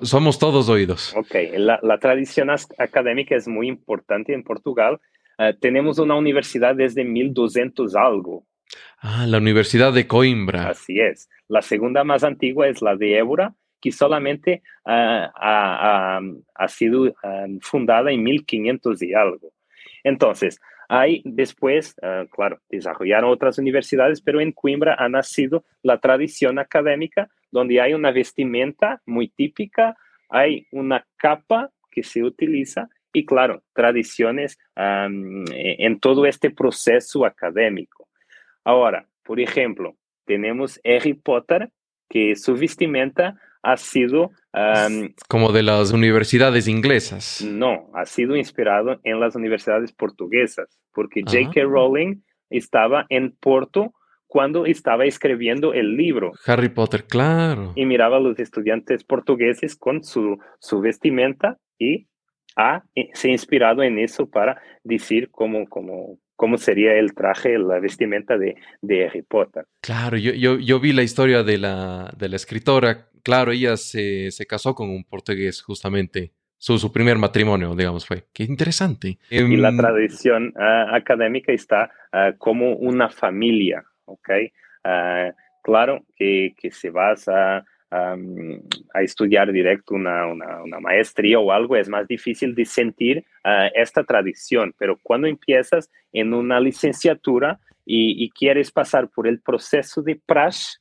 somos 0.04 0.40
todos 0.40 0.70
oídos. 0.70 1.14
Ok, 1.16 1.36
la, 1.58 1.80
la, 1.84 1.98
tradición 1.98 2.50
académica 2.78 3.36
es 3.36 3.48
muy 3.48 3.68
importante 3.68 4.34
en 4.34 4.44
Portugal. 4.44 5.00
Ah, 5.38 5.52
tenemos 5.60 6.00
una 6.00 6.16
universidad 6.16 6.76
desde 6.76 7.04
1200 7.04 7.96
algo. 7.96 8.46
Ah, 9.00 9.26
la 9.28 9.38
Universidad 9.38 9.94
de 9.94 10.08
Coimbra. 10.08 10.70
Así 10.70 11.00
es. 11.00 11.30
La 11.48 11.62
segunda 11.62 12.04
más 12.04 12.24
antigua 12.24 12.68
es 12.68 12.82
la 12.82 12.96
de 12.96 13.18
Évora, 13.18 13.54
que 13.86 13.92
solamente 13.92 14.64
ah, 14.84 16.20
ha, 16.56 16.68
sido 16.68 17.14
ah, 17.22 17.46
fundada 17.62 18.12
en 18.12 18.24
1500 18.24 19.00
y 19.04 19.14
algo. 19.14 19.54
Entonces, 20.04 20.60
hay 20.90 21.22
después, 21.24 21.96
ah, 22.02 22.26
claro, 22.32 22.60
desarrollaron 22.68 23.30
otras 23.30 23.60
universidades, 23.60 24.22
pero 24.22 24.42
en 24.42 24.54
Coimbra 24.54 24.96
ha 24.98 25.08
nacido 25.08 25.66
la 25.84 26.00
tradición 26.00 26.58
académica, 26.58 27.30
donde 27.52 27.80
hay 27.80 27.94
una 27.94 28.10
vestimenta 28.10 29.04
muy 29.06 29.28
típica, 29.28 29.96
hay 30.30 30.66
una 30.72 31.06
capa 31.16 31.70
que 31.92 32.02
se 32.02 32.24
utiliza 32.24 32.90
y, 33.14 33.24
claro, 33.24 33.62
tradiciones 33.74 34.58
en 34.76 36.00
todo 36.00 36.26
este 36.26 36.50
proceso 36.50 37.24
académico. 37.24 38.10
Ahora, 38.64 39.08
por 39.22 39.40
ejemplo, 39.40 39.96
tenemos 40.26 40.82
Harry 40.84 41.14
Potter, 41.14 41.70
que 42.10 42.36
su 42.36 42.56
vestimenta 42.56 43.40
ha 43.66 43.78
sido... 43.78 44.32
Como 45.28 45.52
de 45.52 45.64
las 45.64 45.92
universidades 45.92 46.68
inglesas. 46.68 47.44
No, 47.46 47.90
ha 47.94 48.06
sido 48.06 48.36
inspirado 48.36 49.00
en 49.04 49.20
las 49.20 49.36
universidades 49.36 49.92
portuguesas, 49.92 50.80
porque 50.94 51.24
J.K. 51.24 51.64
Rowling 51.64 52.22
estaba 52.50 53.06
en 53.10 53.36
Porto 53.38 53.94
cuando 54.28 54.66
estaba 54.66 55.06
escribiendo 55.06 55.74
el 55.74 55.98
libro. 55.98 56.32
Harry 56.46 56.70
Potter, 56.70 57.06
claro. 57.06 57.74
Y 57.76 57.86
miraba 57.86 58.18
a 58.18 58.20
los 58.20 58.40
estudiantes 58.40 59.04
portugueses 59.04 59.76
con 59.76 60.04
su, 60.04 60.38
su 60.60 60.80
vestimenta 60.80 61.58
y 61.78 62.08
ha, 62.56 62.84
se 63.14 63.28
ha 63.28 63.32
inspirado 63.32 63.84
en 63.84 64.00
eso 64.00 64.30
para 64.30 64.62
decir 64.84 65.30
cómo, 65.32 65.68
cómo, 65.68 66.18
cómo 66.36 66.58
sería 66.58 66.94
el 66.94 67.14
traje, 67.14 67.58
la 67.58 67.80
vestimenta 67.80 68.38
de, 68.38 68.56
de 68.82 69.06
Harry 69.06 69.22
Potter. 69.22 69.66
Claro, 69.82 70.18
yo, 70.18 70.32
yo, 70.34 70.58
yo, 70.58 70.80
vi 70.80 70.94
la 70.94 71.04
historia 71.04 71.44
de 71.44 71.58
la, 71.58 72.12
de 72.18 72.30
la 72.30 72.36
escritora. 72.36 73.08
Claro, 73.24 73.52
ella 73.52 73.78
se, 73.78 74.32
se, 74.32 74.46
casó 74.46 74.76
con 74.76 74.90
un 74.90 75.04
portugués, 75.04 75.62
justamente. 75.62 76.32
Su, 76.58 76.78
su, 76.80 76.92
primer 76.92 77.18
matrimonio, 77.18 77.76
digamos, 77.76 78.06
fue. 78.06 78.24
Qué 78.34 78.44
interesante. 78.44 79.20
Y 79.30 79.58
la 79.58 79.70
em, 79.70 79.78
tradición 79.78 80.54
uh, 80.56 80.96
académica 80.96 81.52
está 81.52 81.92
uh, 82.14 82.38
como 82.38 82.76
una 82.76 83.10
familia, 83.10 83.84
¿ok? 84.06 84.30
Uh, 84.84 85.34
claro 85.62 86.06
que, 86.16 86.56
que 86.58 86.72
se 86.72 86.90
basa 86.90 87.58
a 87.58 87.66
estudiar 89.02 89.52
directo 89.52 89.96
una, 89.96 90.28
una, 90.28 90.80
maestría 90.80 91.40
o 91.40 91.52
algo, 91.52 91.76
es 91.76 91.90
más 91.90 92.08
difícil 92.08 92.56
de 92.56 92.66
sentir 92.66 93.26
ah, 93.44 93.68
esta 93.74 94.04
tradición. 94.04 94.74
Pero 94.78 94.98
cuando 95.02 95.28
empiezas 95.28 95.90
en 96.12 96.34
una 96.34 96.60
licenciatura 96.60 97.60
y, 97.86 98.30
quieres 98.32 98.72
pasar 98.72 99.10
por 99.10 99.28
el 99.28 99.40
proceso 99.40 100.02
de 100.02 100.20
prash, 100.26 100.76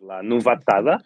la 0.00 0.22
novatada, 0.22 1.04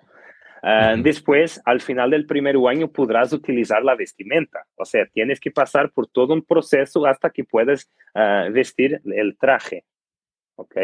ah, 0.63 0.95
después, 0.97 1.61
al 1.65 1.81
final 1.81 2.11
del 2.11 2.27
primer 2.27 2.57
año, 2.69 2.89
podrás 2.91 3.33
utilizar 3.33 3.83
la 3.83 3.97
vestimenta. 3.97 4.65
O 4.77 4.85
sea, 4.85 5.07
tienes 5.07 5.41
que 5.41 5.51
pasar 5.51 5.91
por 5.91 6.07
todo 6.07 6.35
un 6.35 6.43
proceso 6.43 7.05
hasta 7.07 7.31
que 7.31 7.45
puedas 7.45 7.91
ah, 8.15 8.49
vestir 8.51 9.01
el 9.05 9.37
traje. 9.37 9.85
¿Ok? 10.57 10.77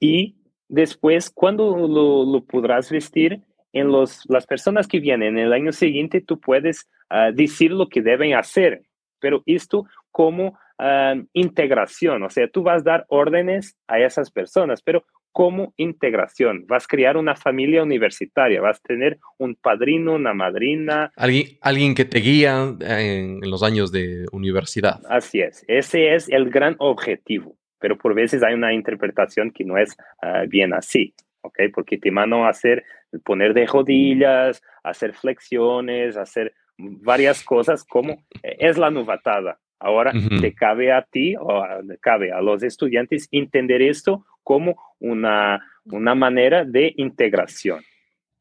Y 0.00 0.39
Después, 0.70 1.30
¿cuándo 1.30 1.76
lo, 1.76 2.44
podrás 2.44 2.90
vestir? 2.90 3.40
En 3.72 3.88
los, 3.88 4.22
las 4.28 4.46
personas 4.46 4.86
que 4.86 5.00
vienen 5.00 5.36
en 5.36 5.46
el 5.46 5.52
año 5.52 5.72
siguiente, 5.72 6.20
tú 6.20 6.40
puedes 6.40 6.88
ah, 7.08 7.30
decir 7.32 7.72
lo 7.72 7.88
que 7.88 8.02
deben 8.02 8.34
hacer, 8.34 8.82
pero 9.20 9.42
esto 9.46 9.84
como 10.10 10.58
ah, 10.78 11.14
integración, 11.32 12.22
o 12.22 12.30
sea, 12.30 12.48
tú 12.48 12.62
vas 12.62 12.82
a 12.82 12.84
dar 12.84 13.06
órdenes 13.08 13.76
a 13.86 14.00
esas 14.00 14.30
personas, 14.30 14.82
pero 14.82 15.04
como 15.32 15.72
integración. 15.76 16.64
Vas 16.66 16.84
a 16.84 16.88
crear 16.88 17.16
una 17.16 17.36
familia 17.36 17.82
universitaria, 17.82 18.60
vas 18.60 18.78
a 18.78 18.88
tener 18.88 19.18
un 19.38 19.54
padrino, 19.54 20.14
una 20.14 20.34
madrina. 20.34 21.12
Alguien, 21.16 21.58
alguien 21.60 21.94
que 21.94 22.04
te 22.04 22.18
guía 22.18 22.74
en, 22.80 23.40
los 23.42 23.62
años 23.62 23.92
de 23.92 24.26
universidad. 24.32 25.00
Así 25.08 25.40
es, 25.40 25.64
ese 25.68 26.14
es 26.14 26.28
el 26.28 26.50
gran 26.50 26.76
objetivo 26.78 27.56
pero 27.80 27.98
por 27.98 28.14
veces 28.14 28.42
hay 28.42 28.54
una 28.54 28.72
interpretación 28.72 29.50
que 29.50 29.64
no 29.64 29.76
es 29.76 29.96
ah, 30.22 30.44
bien 30.46 30.72
así, 30.72 31.14
¿ok? 31.40 31.58
Porque 31.74 31.98
te 31.98 32.10
mando 32.10 32.44
a 32.44 32.50
hacer, 32.50 32.84
poner 33.24 33.54
de 33.54 33.66
rodillas, 33.66 34.62
hacer 34.84 35.14
flexiones, 35.14 36.16
hacer 36.16 36.54
varias 36.76 37.42
cosas 37.42 37.84
como 37.84 38.24
es 38.42 38.78
la 38.78 38.90
novatada. 38.90 39.58
Ahora 39.78 40.12
te 40.40 40.52
cabe 40.52 40.92
a 40.92 41.02
ti 41.02 41.34
o 41.40 41.64
cabe 42.00 42.32
a 42.32 42.42
los 42.42 42.62
estudiantes 42.62 43.28
entender 43.30 43.80
esto 43.80 44.26
como 44.42 44.76
una, 44.98 45.66
una 45.84 46.14
manera 46.14 46.66
de 46.66 46.92
integración. 46.98 47.80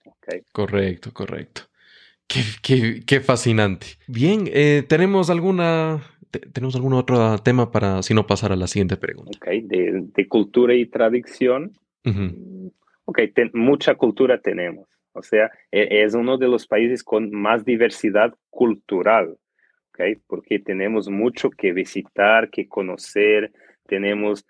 Okay. 0.03 0.41
Correcto, 0.51 1.13
correcto. 1.13 1.61
Qué, 2.27 2.41
qué, 2.61 3.01
qué 3.05 3.21
fascinante. 3.21 3.87
Bien, 4.05 4.49
eh, 4.51 4.83
¿tenemos 4.87 5.29
alguna 5.29 6.01
¿tenemos 6.31 6.75
algún 6.75 6.93
otro 6.93 7.37
tema 7.39 7.71
para, 7.71 8.01
si 8.03 8.13
no, 8.13 8.27
pasar 8.27 8.51
a 8.51 8.55
la 8.55 8.67
siguiente 8.67 8.97
pregunta? 8.97 9.31
Ok, 9.35 9.47
de, 9.63 10.27
cultura 10.27 10.73
y 10.73 10.85
tradición. 10.85 11.73
Ok, 13.05 13.19
mucha 13.53 13.95
cultura 13.95 14.39
tenemos. 14.39 14.87
O 15.13 15.23
sea, 15.23 15.51
e, 15.71 16.03
es 16.03 16.13
uno 16.13 16.37
de 16.37 16.47
los 16.47 16.67
países 16.67 17.03
con 17.03 17.31
más 17.31 17.65
diversidad 17.65 18.33
cultural, 18.49 19.37
¿ok? 19.89 20.19
Porque 20.27 20.59
tenemos 20.59 21.09
mucho 21.09 21.49
que 21.49 21.73
visitar, 21.73 22.49
que 22.49 22.67
conocer, 22.67 23.51
tenemos, 23.87 24.45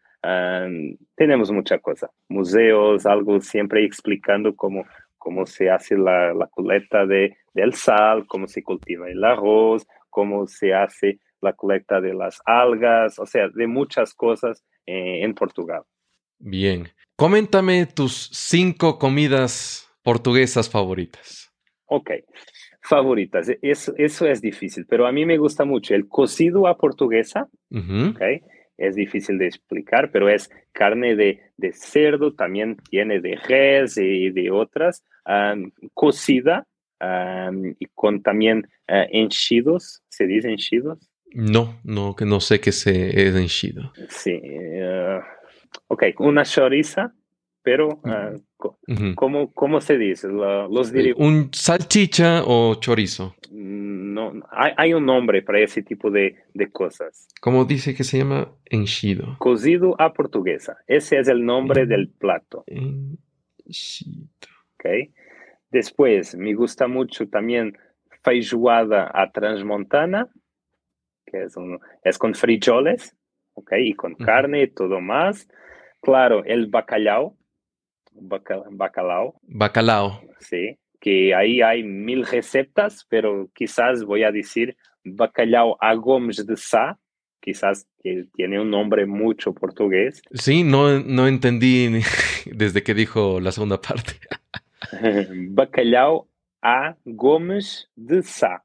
tenemos 1.16 1.52
mucha 1.52 1.80
cosa. 1.80 2.10
Museos, 2.28 3.06
algo 3.06 3.40
siempre 3.40 3.86
explicando 3.86 4.56
cómo, 4.56 4.86
cómo 5.18 5.46
se 5.46 5.70
hace 5.70 5.98
la, 5.98 6.34
la 6.34 6.48
coleta 6.48 7.06
de, 7.06 7.38
del 7.54 7.74
sal, 7.74 8.28
cómo 8.28 8.48
se 8.48 8.62
cultiva 8.62 9.10
el 9.10 9.24
arroz, 9.24 9.88
cómo 10.10 10.46
se 10.48 10.74
hace 10.74 11.20
la 11.42 11.54
colecta 11.54 12.02
de 12.02 12.14
las 12.14 12.42
algas, 12.46 13.20
o 13.20 13.26
sea, 13.26 13.50
de 13.50 13.68
muchas 13.68 14.14
cosas 14.14 14.64
eh, 14.86 15.24
en 15.24 15.34
Portugal. 15.34 15.84
Bien. 16.40 16.88
Coméntame 17.16 17.86
tus 17.86 18.30
cinco 18.32 18.98
comidas 18.98 19.90
portuguesas 20.04 20.70
favoritas. 20.70 21.52
Ok, 21.86 22.12
favoritas. 22.82 23.50
E-, 23.50 23.60
eso, 23.62 23.94
eso 23.98 24.26
es 24.28 24.42
difícil, 24.42 24.86
pero 24.88 25.06
a 25.06 25.12
mí 25.12 25.26
me 25.26 25.38
gusta 25.38 25.66
mucho 25.66 25.96
el 25.96 26.08
cocido 26.08 26.68
a 26.68 26.78
portuguesa. 26.78 27.50
Es 28.78 28.96
difícil 28.96 29.38
de 29.38 29.48
explicar, 29.48 30.10
pero 30.12 30.30
es 30.30 30.50
carne 30.72 31.18
de, 31.18 31.42
de 31.58 31.74
cerdo, 31.74 32.34
también 32.34 32.78
tiene 32.90 33.20
de 33.20 33.36
res 33.36 33.98
y 33.98 34.30
de 34.30 34.52
otras, 34.52 35.04
cocida 35.94 36.66
y 37.80 37.86
con 37.94 38.22
también 38.22 38.68
uh, 38.90 39.08
enchidos, 39.12 40.02
¿se 40.10 40.28
dice 40.28 40.50
enchidos? 40.50 41.10
No, 41.34 41.80
no, 41.84 42.16
que 42.16 42.26
no 42.26 42.40
sé 42.40 42.60
qué 42.60 42.72
se 42.72 43.28
es 43.28 43.36
enchido. 43.36 43.94
Sí. 44.10 44.34
Uh, 44.34 45.22
ok, 45.88 46.04
una 46.20 46.44
choriza, 46.44 47.14
pero 47.62 47.88
uh, 48.04 49.16
¿cómo, 49.54 49.82
se 49.82 49.98
dice? 49.98 50.28
los 50.28 50.92
¿Un 51.18 51.50
salchicha 51.54 52.44
o 52.46 52.76
chorizo? 52.76 53.36
No, 53.52 54.34
hay, 54.52 54.74
hay, 54.76 54.94
un 54.94 55.06
nombre 55.06 55.42
para 55.42 55.60
ese 55.60 55.84
tipo 55.84 56.10
de, 56.10 56.36
de, 56.54 56.72
cosas. 56.72 57.28
¿Cómo 57.42 57.66
dice 57.66 57.94
que 57.96 58.04
se 58.04 58.18
llama? 58.18 58.52
Enchido. 58.66 59.38
Cocido 59.38 59.96
a 60.00 60.14
portuguesa. 60.14 60.78
Ese 60.88 61.20
es 61.20 61.28
el 61.28 61.46
nombre 61.46 61.86
del 61.86 62.10
plato. 62.10 62.64
Enchido. 62.68 64.28
Ok. 64.76 64.86
Después, 65.72 66.36
me 66.36 66.54
gusta 66.54 66.88
mucho 66.88 67.28
también 67.28 67.78
feijoada 68.24 69.12
a 69.14 69.32
transmontana, 69.32 70.28
que 71.30 71.44
es, 71.44 71.56
un, 71.58 71.80
es 72.04 72.18
con 72.18 72.34
frijoles, 72.34 73.16
¿ok? 73.54 73.74
Y 73.80 73.94
con 73.94 74.16
carne 74.16 74.64
y 74.64 74.68
todo 74.68 75.00
más. 75.02 75.48
Claro, 76.02 76.44
el 76.46 76.68
bacalao, 76.68 77.38
bacalao. 78.12 79.40
Bacalao. 79.44 80.22
Sí, 80.40 80.78
que 81.00 81.34
ahí 81.36 81.62
hay 81.62 81.84
mil 81.84 82.26
recetas, 82.26 83.06
pero 83.10 83.50
quizás 83.54 84.04
voy 84.04 84.24
a 84.24 84.32
decir 84.32 84.76
bacalao 85.04 85.78
a 85.80 85.94
Gomes 85.96 86.46
de 86.46 86.58
Sá, 86.58 86.98
quizás 87.40 87.88
que 88.02 88.26
tiene 88.34 88.60
un 88.60 88.70
nombre 88.70 89.06
mucho 89.06 89.54
portugués. 89.54 90.22
Sí, 90.34 90.64
no, 90.64 91.00
no 91.00 91.28
entendí 91.28 92.02
desde 92.46 92.84
que 92.84 92.94
dijo 92.94 93.40
la 93.40 93.52
segunda 93.52 93.80
parte. 93.82 94.14
bacalao 95.50 96.28
a 96.62 96.96
Gomes 97.06 97.90
de 97.96 98.24
Sá. 98.24 98.64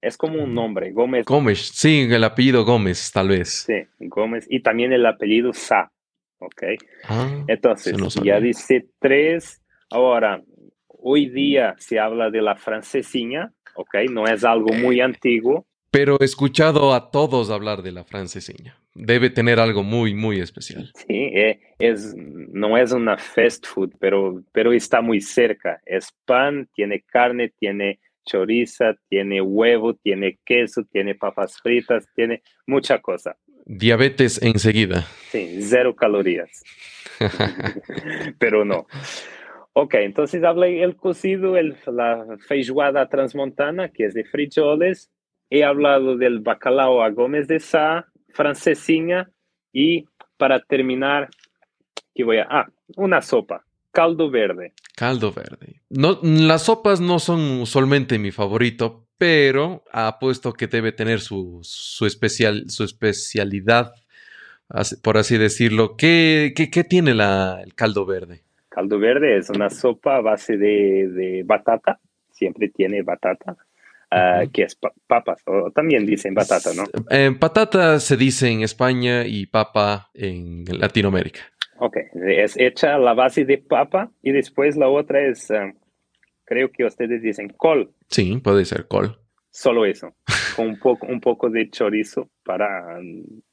Es 0.00 0.16
como 0.16 0.42
un 0.42 0.54
nombre, 0.54 0.92
Gómez. 0.92 1.24
Gómez, 1.24 1.70
sí, 1.74 2.06
el 2.10 2.22
apellido 2.22 2.64
Gómez, 2.64 3.10
tal 3.12 3.28
vez. 3.28 3.64
Sí, 3.66 3.84
Gómez. 3.98 4.46
Y 4.48 4.60
también 4.60 4.92
el 4.92 5.04
apellido 5.04 5.52
Sá. 5.52 5.90
¿Ok? 6.38 6.62
Ah, 7.04 7.44
Entonces, 7.48 7.96
ya 8.22 8.38
dice 8.38 8.86
tres. 9.00 9.60
Ahora, 9.90 10.40
hoy 10.86 11.28
día 11.28 11.74
se 11.78 11.98
habla 11.98 12.30
de 12.30 12.42
la 12.42 12.54
francesiña, 12.54 13.52
¿ok? 13.74 13.94
No 14.10 14.24
es 14.26 14.44
algo 14.44 14.72
muy 14.72 15.00
antiguo. 15.00 15.66
Pero 15.90 16.16
he 16.20 16.24
escuchado 16.24 16.94
a 16.94 17.10
todos 17.10 17.50
hablar 17.50 17.82
de 17.82 17.92
la 17.92 18.04
francesiña. 18.04 18.78
Debe 18.94 19.30
tener 19.30 19.58
algo 19.58 19.82
muy, 19.82 20.14
muy 20.14 20.38
especial. 20.38 20.92
Sí, 20.94 21.14
eh, 21.34 21.60
es, 21.78 22.14
no 22.16 22.76
es 22.76 22.92
una 22.92 23.16
fast 23.16 23.66
food, 23.66 23.94
pero, 23.98 24.42
pero 24.52 24.72
está 24.72 25.00
muy 25.00 25.20
cerca. 25.20 25.80
Es 25.86 26.12
pan, 26.24 26.68
tiene 26.74 27.00
carne, 27.00 27.52
tiene 27.58 28.00
choriza, 28.28 28.94
tiene 29.08 29.40
huevo, 29.40 29.94
tiene 29.94 30.38
queso, 30.44 30.84
tiene 30.84 31.14
papas 31.14 31.58
fritas, 31.60 32.06
tiene 32.14 32.42
mucha 32.66 33.00
cosa. 33.00 33.36
Diabetes 33.64 34.40
enseguida. 34.42 35.06
Sí, 35.30 35.60
cero 35.62 35.94
calorías. 35.94 36.62
pero 38.38 38.64
no. 38.64 38.86
Ok, 39.72 39.94
entonces 39.94 40.42
hablé 40.44 40.82
el 40.82 40.96
cocido, 40.96 41.56
el, 41.56 41.76
la 41.86 42.24
feijoada 42.46 43.08
transmontana, 43.08 43.90
que 43.90 44.06
es 44.06 44.14
de 44.14 44.24
frijoles. 44.24 45.10
He 45.50 45.64
hablado 45.64 46.16
del 46.16 46.40
bacalao 46.40 47.02
a 47.02 47.10
Gómez 47.10 47.48
de 47.48 47.60
Sá, 47.60 48.06
francesinha 48.30 49.30
y 49.72 50.06
para 50.36 50.60
terminar, 50.60 51.28
que 52.14 52.24
voy 52.24 52.38
a... 52.38 52.46
Ah, 52.48 52.68
una 52.96 53.20
sopa, 53.20 53.64
caldo 53.98 54.30
verde. 54.30 54.72
Caldo 54.96 55.32
verde. 55.32 55.80
No, 55.90 56.20
las 56.22 56.62
sopas 56.62 57.00
no 57.00 57.18
son 57.18 57.60
usualmente 57.60 58.18
mi 58.20 58.30
favorito, 58.30 59.08
pero 59.18 59.82
apuesto 59.90 60.52
que 60.52 60.68
debe 60.68 60.92
tener 60.92 61.18
su, 61.18 61.58
su, 61.62 62.06
especial, 62.06 62.70
su 62.70 62.84
especialidad, 62.84 63.92
por 65.02 65.16
así 65.18 65.36
decirlo. 65.36 65.96
¿Qué, 65.96 66.52
qué, 66.54 66.84
tiene 66.84 67.12
la, 67.12 67.60
el 67.64 67.74
caldo 67.74 68.06
verde? 68.06 68.42
Caldo 68.68 69.00
verde 69.00 69.36
es 69.36 69.50
una 69.50 69.68
sopa 69.68 70.16
a 70.16 70.20
base 70.20 70.56
de, 70.56 71.42
batata, 71.44 71.98
siempre 72.30 72.68
tiene 72.68 73.02
batata, 73.02 73.56
ah, 74.12 74.44
que 74.52 74.62
es 74.62 74.78
papas, 75.08 75.42
o 75.46 75.72
también 75.72 76.06
dicen 76.06 76.34
batata, 76.34 76.70
¿no? 76.72 76.84
Eh, 77.10 77.32
patata 77.36 77.98
se 77.98 78.16
dice 78.16 78.48
en 78.48 78.62
España 78.62 79.26
y 79.26 79.46
papa 79.46 80.10
en 80.14 80.64
Latinoamérica. 80.66 81.40
Ok, 81.80 81.96
es 82.14 82.56
hecha 82.56 82.98
la 82.98 83.14
base 83.14 83.44
de 83.44 83.58
papa 83.58 84.10
y 84.22 84.32
después 84.32 84.76
la 84.76 84.88
otra 84.88 85.26
es, 85.26 85.50
ah, 85.50 85.72
creo 86.44 86.70
que 86.70 86.84
ustedes 86.84 87.22
dicen 87.22 87.48
col. 87.56 87.92
Sí, 88.08 88.38
puede 88.42 88.64
ser 88.64 88.88
col. 88.88 89.18
Solo 89.50 89.86
eso, 89.86 90.14
con 90.56 90.68
un 90.68 90.78
poco, 90.78 91.06
un 91.06 91.20
poco 91.20 91.50
de 91.50 91.70
chorizo 91.70 92.30
para, 92.44 92.98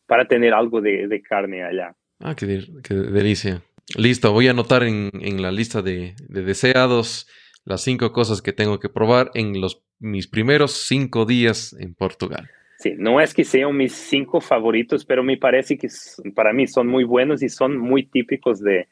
para 0.08 0.26
tener 0.26 0.54
algo 0.54 0.82
de, 0.82 1.22
carne 1.28 1.64
allá. 1.64 1.96
Ah, 2.20 2.36
qué 2.36 2.46
delicia. 2.46 3.62
Listo, 3.98 4.32
voy 4.32 4.48
a 4.48 4.52
anotar 4.52 4.84
en, 4.84 5.12
la 5.42 5.52
lista 5.52 5.82
de, 5.82 6.16
deseados 6.28 7.28
las 7.64 7.82
cinco 7.82 8.12
cosas 8.12 8.42
que 8.42 8.54
tengo 8.54 8.80
que 8.80 8.90
probar 8.90 9.32
en 9.34 9.60
los, 9.62 9.84
mis 10.00 10.28
primeros 10.28 10.72
cinco 10.88 11.26
días 11.26 11.76
en 11.80 11.94
Portugal. 11.94 12.50
Sí, 12.78 12.94
no 12.98 13.22
es 13.22 13.34
que 13.34 13.44
sean 13.44 13.76
mis 13.76 13.94
cinco 13.94 14.42
favoritos, 14.42 15.06
pero 15.06 15.24
me 15.24 15.38
parece 15.38 15.78
que 15.78 15.88
para 16.36 16.54
mí 16.54 16.68
son 16.68 16.88
muy 16.88 17.04
buenos 17.04 17.42
y 17.42 17.50
son 17.50 17.78
muy 17.78 18.06
típicos 18.06 18.62
de, 18.62 18.88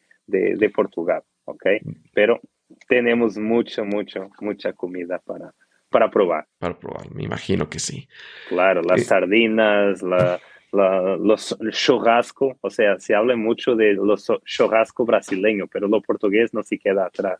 Portugal, 0.73 1.21
¿ok? 1.45 1.65
Pero 2.13 2.39
tenemos 2.87 3.37
mucho, 3.37 3.83
mucho, 3.83 4.29
mucha 4.39 4.73
comida 4.73 5.19
para, 5.19 5.53
para 5.89 6.09
probar. 6.09 6.47
Para 6.59 6.79
probar, 6.79 7.11
me 7.13 7.23
imagino 7.23 7.69
que 7.69 7.79
sí. 7.79 8.07
Claro, 8.47 8.81
las 8.81 9.01
eh, 9.01 9.05
sardinas, 9.05 10.01
la, 10.01 10.39
los 10.73 11.55
churrasco, 11.71 12.57
o 12.61 12.69
sea, 12.69 12.99
se 12.99 13.15
habla 13.15 13.35
mucho 13.35 13.75
de 13.75 13.93
los 13.93 14.27
churrasco 14.45 15.05
brasileño, 15.05 15.67
pero 15.67 15.87
lo 15.87 16.01
portugués 16.01 16.53
no 16.53 16.63
se 16.63 16.77
queda 16.77 17.05
atrás. 17.05 17.39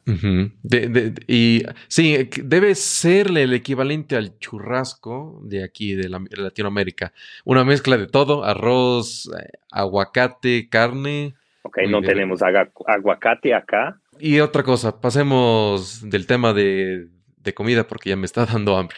y 1.28 1.64
sí, 1.88 2.30
debe 2.44 2.76
ser 2.76 3.28
el 3.38 3.54
equivalente 3.54 4.16
al 4.16 4.38
churrasco 4.38 5.42
de 5.44 5.64
aquí, 5.64 5.96
de, 5.96 6.10
Latinoamérica. 6.10 7.14
Una 7.46 7.64
mezcla 7.64 7.98
de 7.98 8.08
todo, 8.08 8.44
arroz, 8.44 9.30
eh, 9.38 9.58
aguacate, 9.72 10.70
carne. 10.70 11.34
Ok, 11.64 11.80
no 11.90 12.02
tenemos 12.02 12.42
aguacate 12.42 13.54
acá. 13.54 14.00
Y 14.20 14.40
otra 14.40 14.64
cosa, 14.64 15.02
pasemos 15.02 16.08
del 16.08 16.28
tema 16.28 16.54
de, 16.54 17.08
de 17.38 17.54
comida 17.54 17.88
porque 17.88 18.10
ya 18.10 18.16
me 18.16 18.26
está 18.26 18.46
dando 18.46 18.78
hambre. 18.78 18.98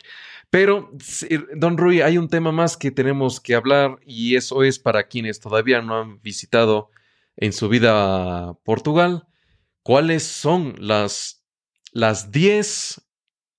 Pero, 0.49 0.91
don 1.55 1.77
Rui, 1.77 2.01
hay 2.01 2.17
un 2.17 2.29
tema 2.29 2.51
más 2.51 2.77
que 2.77 2.91
tenemos 2.91 3.39
que 3.39 3.55
hablar 3.55 3.99
y 4.05 4.35
eso 4.35 4.63
es 4.63 4.79
para 4.79 5.07
quienes 5.07 5.39
todavía 5.39 5.81
no 5.81 5.99
han 5.99 6.21
visitado 6.21 6.89
en 7.35 7.53
su 7.53 7.69
vida 7.69 8.53
Portugal. 8.63 9.27
¿Cuáles 9.83 10.23
son 10.23 10.75
las, 10.79 11.45
las 11.91 12.31
10 12.31 13.01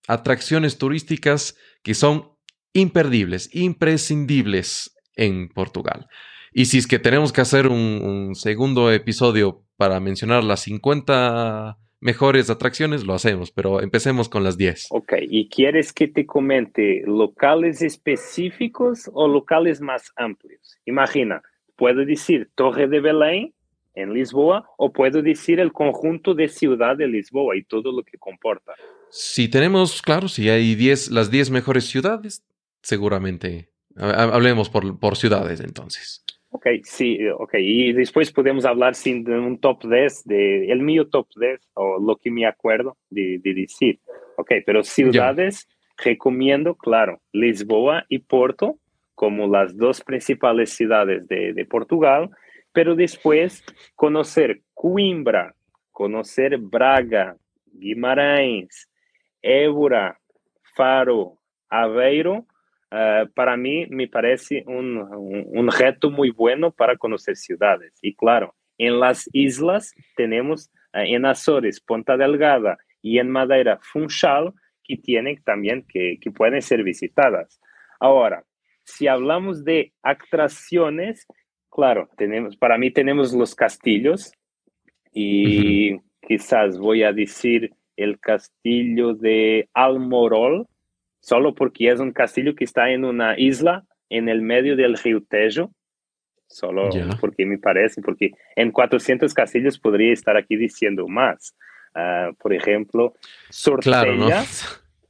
atracciones 0.09 0.79
turísticas 0.79 1.57
que 1.83 1.95
son 1.95 2.33
imperdibles, 2.73 3.51
imprescindibles 3.53 4.97
en 5.15 5.49
Portugal? 5.49 6.09
Y 6.53 6.67
si 6.67 6.79
es 6.79 6.87
que 6.87 6.99
tenemos 6.99 7.33
que 7.33 7.43
hacer 7.43 7.67
un, 7.67 8.01
un 8.03 8.35
segundo 8.35 8.91
episodio 8.91 9.67
para 9.77 10.01
mencionar 10.01 10.43
las 10.43 10.61
50 10.61 11.79
mejores 12.01 12.51
atracciones, 12.51 13.05
lo 13.05 13.15
hacemos, 13.15 13.51
pero 13.51 13.81
empecemos 13.81 14.29
con 14.29 14.45
las 14.45 14.57
10. 14.57 14.89
Ok, 14.91 15.15
¿y 15.23 15.49
quieres 15.49 15.93
que 15.93 16.09
te 16.09 16.27
comente 16.27 17.03
locales 17.07 17.83
específicos 17.83 19.11
o 19.13 19.29
locales 19.29 19.81
más 19.81 20.13
amplios? 20.17 20.79
Imagina, 20.85 21.43
puedo 21.77 22.05
decir 22.05 22.51
Torre 22.55 22.89
de 22.89 23.01
Belém 23.01 23.53
en 23.95 24.13
Lisboa 24.13 24.69
o 24.77 24.93
puedo 24.93 25.23
decir 25.23 25.59
el 25.59 25.73
conjunto 25.73 26.35
de 26.35 26.49
ciudad 26.49 26.97
de 26.97 27.09
Lisboa 27.09 27.57
y 27.57 27.65
todo 27.65 27.93
lo 27.93 28.03
que 28.03 28.19
comporta. 28.19 28.75
Si 29.11 29.49
tenemos, 29.49 30.03
claro, 30.03 30.29
si 30.29 30.49
hay 30.51 30.75
10, 30.75 31.11
las 31.11 31.31
10 31.31 31.51
mejores 31.51 31.85
ciudades, 31.85 32.45
seguramente. 32.83 33.71
Hablemos 33.97 34.69
por, 34.69 34.99
por 34.99 35.17
ciudades 35.17 35.61
entonces. 35.61 36.23
Ok, 36.51 36.67
sí, 36.85 37.19
ok. 37.29 37.55
Y 37.59 37.93
después 37.93 38.33
podemos 38.33 38.65
hablar 38.65 38.95
sin 38.95 39.25
de 39.25 39.39
un 39.39 39.59
top 39.59 39.85
10, 39.85 40.25
de 40.25 40.71
el 40.71 40.81
mío 40.81 41.09
top 41.09 41.29
10 41.37 41.61
o 41.75 41.99
lo 42.01 42.17
que 42.17 42.31
me 42.31 42.47
acuerdo 42.47 42.97
de, 43.11 43.41
decir. 43.43 44.01
Ok, 44.37 44.53
pero 44.65 44.83
ciudades, 44.83 45.69
recomiendo, 45.97 46.75
claro, 46.75 47.21
Lisboa 47.33 48.05
y 48.09 48.21
Porto 48.21 48.79
como 49.15 49.47
las 49.49 49.77
dos 49.77 50.03
principales 50.03 50.71
ciudades 50.75 51.27
de, 51.27 51.55
de 51.55 51.65
Portugal, 51.65 52.31
pero 52.73 52.95
después 52.95 53.65
conocer 53.95 54.61
Coimbra, 54.75 55.55
conocer 55.91 56.59
Braga, 56.59 57.35
Guimarães, 57.73 58.91
Évora, 59.41 60.19
Faro, 60.75 61.39
Aveiro 61.71 62.47
Ah, 62.91 63.25
para 63.35 63.57
mí 63.57 63.87
me 63.91 64.07
parece 64.09 64.63
un, 64.67 64.99
un, 64.99 65.71
reto 65.73 66.11
muy 66.11 66.31
bueno 66.31 66.71
para 66.71 66.97
conocer 66.97 67.37
ciudades. 67.37 67.93
Y 68.01 68.15
claro, 68.15 68.55
en 68.79 69.01
las 69.01 69.29
islas 69.33 69.93
tenemos 70.17 70.71
uh, 70.95 70.99
en 71.01 71.27
Azores, 71.27 71.81
Ponta 71.81 72.17
Delgada 72.17 72.79
y 73.03 73.19
en 73.19 73.31
Madeira, 73.31 73.79
Funchal, 73.83 74.53
que 74.85 74.97
tienen 74.97 75.43
también 75.43 75.85
que, 75.89 76.19
que 76.21 76.31
pueden 76.31 76.63
ser 76.63 76.85
visitadas. 76.85 77.61
Ahora, 77.99 78.45
si 78.85 79.09
hablamos 79.09 79.65
de 79.65 79.93
atracciones, 80.03 81.27
claro, 81.69 82.09
tenemos, 82.17 82.57
para 82.57 82.79
mí 82.79 82.93
tenemos 82.93 83.35
los 83.35 83.57
castillos 83.57 84.33
y 85.13 85.95
uh 85.95 85.97
-huh. 85.97 86.03
quizás 86.29 86.79
voy 86.79 87.03
a 87.03 87.13
decir 87.13 87.73
el 87.97 88.21
castillo 88.21 89.15
de 89.15 89.69
Almorol, 89.75 90.69
solo 91.27 91.57
porque 91.57 91.91
es 91.91 91.99
un 91.99 92.13
castillo 92.13 92.55
que 92.55 92.63
está 92.63 92.91
en 92.91 93.05
una 93.05 93.37
isla 93.37 93.85
en 94.09 94.29
el 94.29 94.43
medio 94.43 94.77
del 94.77 94.97
río 94.97 95.21
Tejo, 95.29 95.73
solo 96.47 96.89
porque 97.21 97.45
me 97.45 97.59
parece, 97.59 98.01
porque 98.01 98.31
en 98.55 98.71
400 98.71 99.35
castillos 99.35 99.77
podría 99.77 100.13
estar 100.13 100.37
aquí 100.37 100.57
diciendo 100.57 101.09
más. 101.09 101.57
Uh, 101.97 102.33
por 102.37 102.53
ejemplo, 102.53 103.15
Sortella. 103.51 104.05
Claro, 104.05 104.15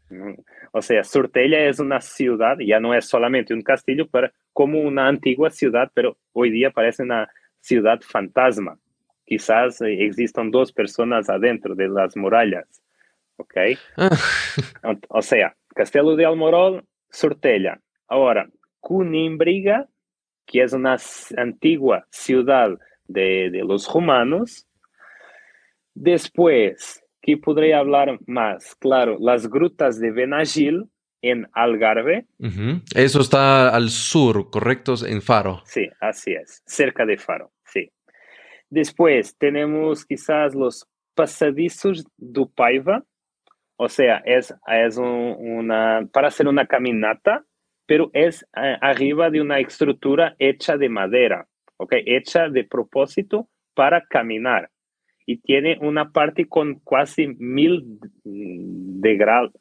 ¿no? 0.08 0.36
O 0.72 0.80
sea, 0.80 1.04
Sortella 1.04 1.68
es 1.68 1.80
una 1.80 2.00
ciudad, 2.00 2.56
ya 2.60 2.80
no 2.80 2.94
es 2.94 3.06
solamente 3.06 3.52
un 3.52 3.60
castillo, 3.60 4.08
pero 4.10 4.30
como 4.54 4.80
una 4.80 5.08
antigua 5.08 5.50
ciudad, 5.50 5.90
pero 5.92 6.16
hoy 6.32 6.50
día 6.50 6.70
parece 6.70 7.02
una 7.02 7.28
ciudad 7.60 8.00
fantasma. 8.00 8.78
Quizás 9.26 9.82
eh, 9.82 10.06
existan 10.06 10.50
dos 10.50 10.72
personas 10.72 11.28
adentro 11.28 11.74
de 11.74 11.88
las 11.88 12.16
murallas. 12.16 12.82
¿Ok? 13.36 13.54
Ah. 13.98 14.08
o 15.08 15.20
sea, 15.20 15.54
Castelo 15.76 16.16
de 16.16 16.24
Almorol, 16.24 16.86
Sortella. 17.10 17.78
Ahora, 18.08 18.48
Cunimbriga, 18.80 19.86
que 20.46 20.62
es 20.62 20.72
una 20.72 20.96
antigua 21.36 22.06
ciudad 22.10 22.70
de, 23.06 23.50
de 23.50 23.62
los 23.62 23.86
romanos. 23.92 24.66
Después, 25.92 27.04
¿qué 27.20 27.36
podría 27.36 27.80
hablar 27.80 28.18
más? 28.26 28.74
Claro, 28.76 29.18
las 29.20 29.50
grutas 29.50 30.00
de 30.00 30.12
Benagil 30.12 30.88
en 31.20 31.46
Algarve. 31.52 32.26
Eso 32.94 33.20
está 33.20 33.68
al 33.68 33.90
sur, 33.90 34.48
¿correcto? 34.50 34.94
En 35.06 35.20
Faro. 35.20 35.60
Sí, 35.66 35.90
así 36.00 36.32
es, 36.32 36.62
cerca 36.64 37.04
de 37.04 37.18
Faro, 37.18 37.52
sí. 37.66 37.90
Después 38.70 39.36
tenemos 39.36 40.06
quizás 40.06 40.54
los 40.54 40.88
pasadizos 41.14 42.06
de 42.16 42.46
Paiva, 42.54 43.04
o 43.76 43.88
sea, 43.88 44.22
es, 44.24 44.54
es 44.66 44.96
una, 44.96 46.08
para 46.12 46.28
hacer 46.28 46.48
una 46.48 46.66
caminata, 46.66 47.44
pero 47.86 48.10
es 48.14 48.42
eh, 48.56 48.76
arriba 48.80 49.30
de 49.30 49.40
una 49.40 49.60
estructura 49.60 50.34
hecha 50.38 50.76
de 50.76 50.88
madera, 50.88 51.46
¿ok? 51.76 51.94
Hecha 52.06 52.48
de 52.48 52.64
propósito 52.64 53.48
para 53.74 54.02
caminar. 54.06 54.70
Y 55.26 55.38
tiene 55.38 55.78
una 55.80 56.12
parte 56.12 56.46
con 56.46 56.80
casi 56.80 57.28
mil 57.38 57.98
degrados, 58.24 59.52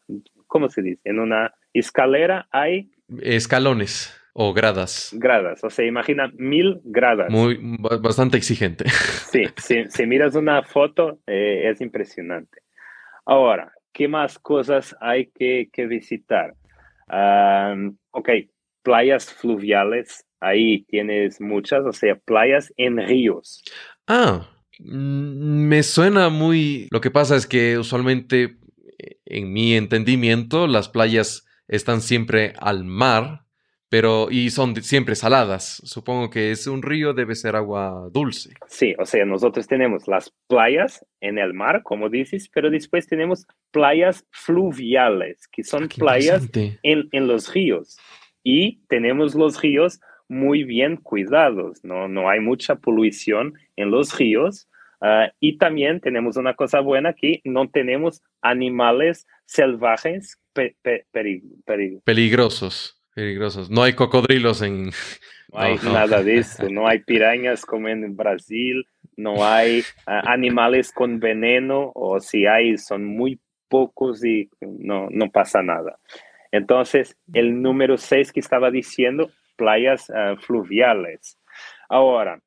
¿cómo 0.47 0.69
se 0.69 0.81
dice? 0.81 1.01
En 1.03 1.19
una 1.19 1.53
escalera 1.73 2.47
hay... 2.51 2.91
Escalones 3.21 4.15
o 4.33 4.53
gradas. 4.53 5.11
Gradas, 5.13 5.63
o 5.63 5.69
sea, 5.69 5.85
imagina 5.85 6.31
mil 6.35 6.81
gradas. 6.83 7.31
Muy, 7.31 7.57
bastante 8.01 8.37
exigente. 8.37 8.85
Sí, 9.31 9.43
si, 9.89 10.05
miras 10.05 10.35
una 10.35 10.61
foto, 10.63 11.19
eh, 11.25 11.69
es 11.69 11.81
impresionante. 11.81 12.61
Ahora, 13.25 13.71
¿qué 13.95 14.07
más 14.09 14.37
cosas 14.37 14.95
hay 14.99 15.27
que, 15.27 15.69
que 15.73 15.87
visitar? 15.87 16.53
ok, 18.11 18.29
playas 18.83 19.31
fluviales, 19.33 20.25
ahí 20.39 20.83
tienes 20.85 21.39
muchas, 21.39 21.85
o 21.85 21.93
sea, 21.93 22.15
playas 22.15 22.73
en 22.77 22.97
ríos. 22.97 23.63
Ah, 24.07 24.49
mm, 24.79 25.67
me 25.67 25.83
suena 25.83 26.29
muy... 26.29 26.87
Lo 26.91 26.99
que 26.99 27.11
pasa 27.11 27.35
es 27.35 27.45
que 27.47 27.77
usualmente, 27.77 28.57
eh, 28.97 29.17
en 29.25 29.53
mi 29.53 29.75
entendimiento, 29.75 30.67
las 30.67 30.89
playas 30.89 31.45
están 31.67 32.01
siempre 32.01 32.53
al 32.59 32.85
mar, 32.85 33.44
pero 33.95 34.27
y 34.29 34.49
son 34.49 34.75
siempre 34.83 35.15
saladas. 35.15 35.81
Supongo 35.85 36.29
que 36.29 36.51
es 36.51 36.67
un 36.67 36.81
río, 36.81 37.13
debe 37.13 37.33
ser 37.33 37.55
agua 37.55 38.09
dulce. 38.11 38.53
Sí, 38.67 38.93
o 38.99 39.05
sea, 39.05 39.23
nosotros 39.23 39.67
tenemos 39.67 40.05
las 40.05 40.33
playas 40.49 41.05
en 41.21 41.37
el 41.37 41.53
mar, 41.53 41.81
como 41.81 42.09
dices, 42.09 42.49
pero 42.53 42.69
después 42.69 43.07
tenemos 43.07 43.47
playas 43.71 44.27
fluviales, 44.31 45.47
que 45.47 45.63
son 45.63 45.85
ah, 45.85 45.87
playas 45.97 46.49
en, 46.83 47.07
en, 47.13 47.27
los 47.27 47.53
ríos. 47.53 47.97
Y 48.43 48.81
tenemos 48.89 49.33
los 49.33 49.61
ríos 49.61 50.01
muy 50.27 50.65
bien 50.65 50.97
cuidados, 50.97 51.81
no, 51.85 52.09
no 52.09 52.29
hay 52.29 52.41
mucha 52.41 52.75
polución 52.75 53.53
en 53.77 53.91
los 53.91 54.17
ríos. 54.17 54.67
Ah, 54.99 55.31
y 55.39 55.57
también 55.57 56.01
tenemos 56.01 56.35
una 56.35 56.53
cosa 56.55 56.81
buena 56.81 57.13
que 57.13 57.39
no 57.45 57.69
tenemos 57.69 58.21
animales 58.41 59.25
salvajes 59.45 60.37
peligrosos. 62.03 62.94
Peligrosos. 63.15 63.71
No 63.71 63.81
hay 63.81 63.93
cocodrilos 63.93 64.61
en... 64.61 64.91
No 65.53 65.61
hay 65.61 65.77
nada 65.77 66.21
de 66.21 66.39
eso. 66.39 66.67
No 66.69 66.85
hay 66.85 66.99
pirañas 66.99 67.65
como 67.65 67.87
en 67.87 68.17
Brasil. 68.17 68.85
No 69.15 69.45
hay 69.45 69.83
ah, 70.05 70.23
animales 70.25 70.91
con 70.91 71.19
veneno. 71.21 71.93
O 71.95 72.19
si 72.19 72.45
hay, 72.45 72.77
son 72.77 73.05
muy 73.05 73.39
pocos 73.69 74.25
y 74.25 74.49
no, 74.59 75.07
no 75.11 75.31
pasa 75.31 75.61
nada. 75.61 75.97
Entonces, 76.51 77.15
el 77.31 77.61
número 77.61 77.97
6 77.97 78.33
que 78.33 78.41
estaba 78.41 78.69
diciendo, 78.69 79.29
playas 79.55 80.09
ah, 80.09 80.35
fluviales. 80.37 81.39
Ahora, 81.87 82.41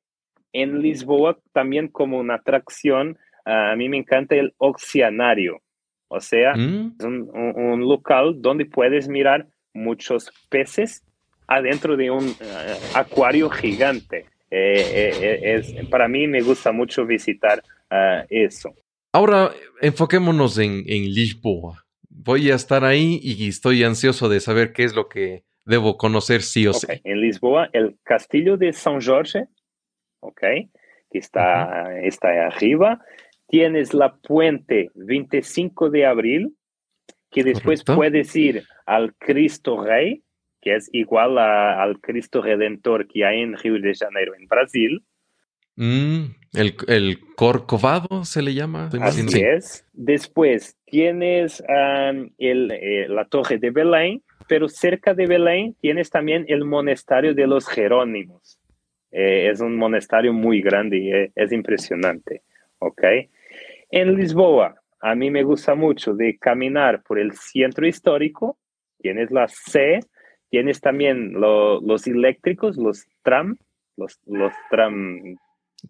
en 0.52 0.82
Lisboa, 0.82 1.38
también 1.52 1.88
como 1.88 2.18
una 2.18 2.34
atracción, 2.34 3.16
ah, 3.46 3.72
a 3.72 3.76
mí 3.76 3.88
me 3.88 3.96
encanta 3.96 4.34
el 4.34 4.54
oceanario. 4.58 5.62
O 6.08 6.20
sea, 6.20 6.54
mm. 6.54 6.96
es 6.98 7.04
un, 7.06 7.30
un, 7.32 7.80
local 7.88 8.40
donde 8.42 8.64
puedes 8.66 9.08
mirar 9.08 9.46
muchos 9.78 10.30
peces 10.48 11.02
adentro 11.48 11.96
de 11.96 12.10
un 12.10 12.28
eh, 12.28 12.76
acuario 12.94 13.50
gigante. 13.50 14.26
Eh, 14.50 15.12
eh, 15.20 15.54
es, 15.56 15.86
para 15.88 16.06
mí 16.08 16.26
me 16.26 16.42
gusta 16.42 16.70
mucho 16.72 17.04
visitar 17.04 17.62
eso. 18.28 18.74
Ahora 19.12 19.50
enfoquémonos 19.80 20.58
en, 20.58 20.84
Lisboa. 20.84 21.84
Voy 22.10 22.50
a 22.50 22.54
estar 22.54 22.84
ahí 22.84 23.18
y 23.22 23.48
estoy 23.48 23.82
ansioso 23.82 24.28
de 24.28 24.40
saber 24.40 24.72
qué 24.72 24.84
es 24.84 24.94
lo 24.94 25.08
que 25.08 25.44
debo 25.64 25.96
conocer 25.96 26.42
sí 26.42 26.66
o 26.66 26.74
sí. 26.74 26.86
En 27.04 27.20
Lisboa, 27.20 27.70
el 27.72 27.96
castillo 28.02 28.58
de 28.58 28.72
San 28.74 29.00
Jorge, 29.00 29.46
ok, 30.20 30.40
que 31.10 31.18
está, 31.18 31.98
está 32.02 32.28
arriba. 32.46 33.00
Tienes 33.46 33.94
la 33.94 34.16
puente 34.16 34.90
25 34.94 35.88
de 35.88 36.04
abril, 36.04 36.54
que 37.30 37.44
después 37.44 37.82
puedes 37.84 38.36
ir 38.36 38.64
al 38.88 39.14
Cristo 39.14 39.84
Rey, 39.84 40.22
que 40.60 40.74
es 40.74 40.88
igual 40.92 41.38
al 41.38 42.00
Cristo 42.00 42.42
Redentor 42.42 43.06
que 43.06 43.24
hay 43.24 43.42
en 43.42 43.56
Río 43.56 43.80
de 43.80 43.94
Janeiro, 43.94 44.34
en 44.34 44.46
Brasil. 44.48 45.04
Mm, 45.76 46.24
el, 46.54 47.20
Corcovado 47.36 48.24
se 48.24 48.42
le 48.42 48.54
llama. 48.54 48.90
Así 49.00 49.26
es. 49.40 49.86
Después 49.92 50.76
tienes 50.86 51.62
el, 52.38 52.70
eh, 52.72 53.06
la 53.08 53.26
Torre 53.26 53.58
de 53.58 53.70
Belén, 53.70 54.22
pero 54.48 54.68
cerca 54.68 55.14
de 55.14 55.26
Belén 55.26 55.76
tienes 55.80 56.10
también 56.10 56.44
el 56.48 56.64
monasterio 56.64 57.34
de 57.34 57.46
los 57.46 57.68
Jerónimos. 57.68 58.58
Eh, 59.12 59.48
es 59.50 59.60
un 59.60 59.76
monasterio 59.76 60.32
muy 60.32 60.60
grande 60.60 60.98
y 60.98 61.12
eh, 61.12 61.32
es 61.34 61.52
impresionante. 61.52 62.42
¿ok? 62.78 63.02
En 63.90 64.16
Lisboa 64.16 64.74
a 65.00 65.14
mí 65.14 65.30
me 65.30 65.44
gusta 65.44 65.74
mucho 65.74 66.14
de 66.14 66.38
caminar 66.38 67.02
por 67.02 67.18
el 67.18 67.32
centro 67.32 67.86
histórico. 67.86 68.58
Tienes 69.00 69.30
la 69.30 69.48
C, 69.48 70.00
tienes 70.50 70.80
también 70.80 71.34
los 71.34 72.06
eléctricos, 72.06 72.76
los 72.76 73.06
tram, 73.22 73.56
los, 73.96 74.18
los 74.26 74.52
tram... 74.70 75.36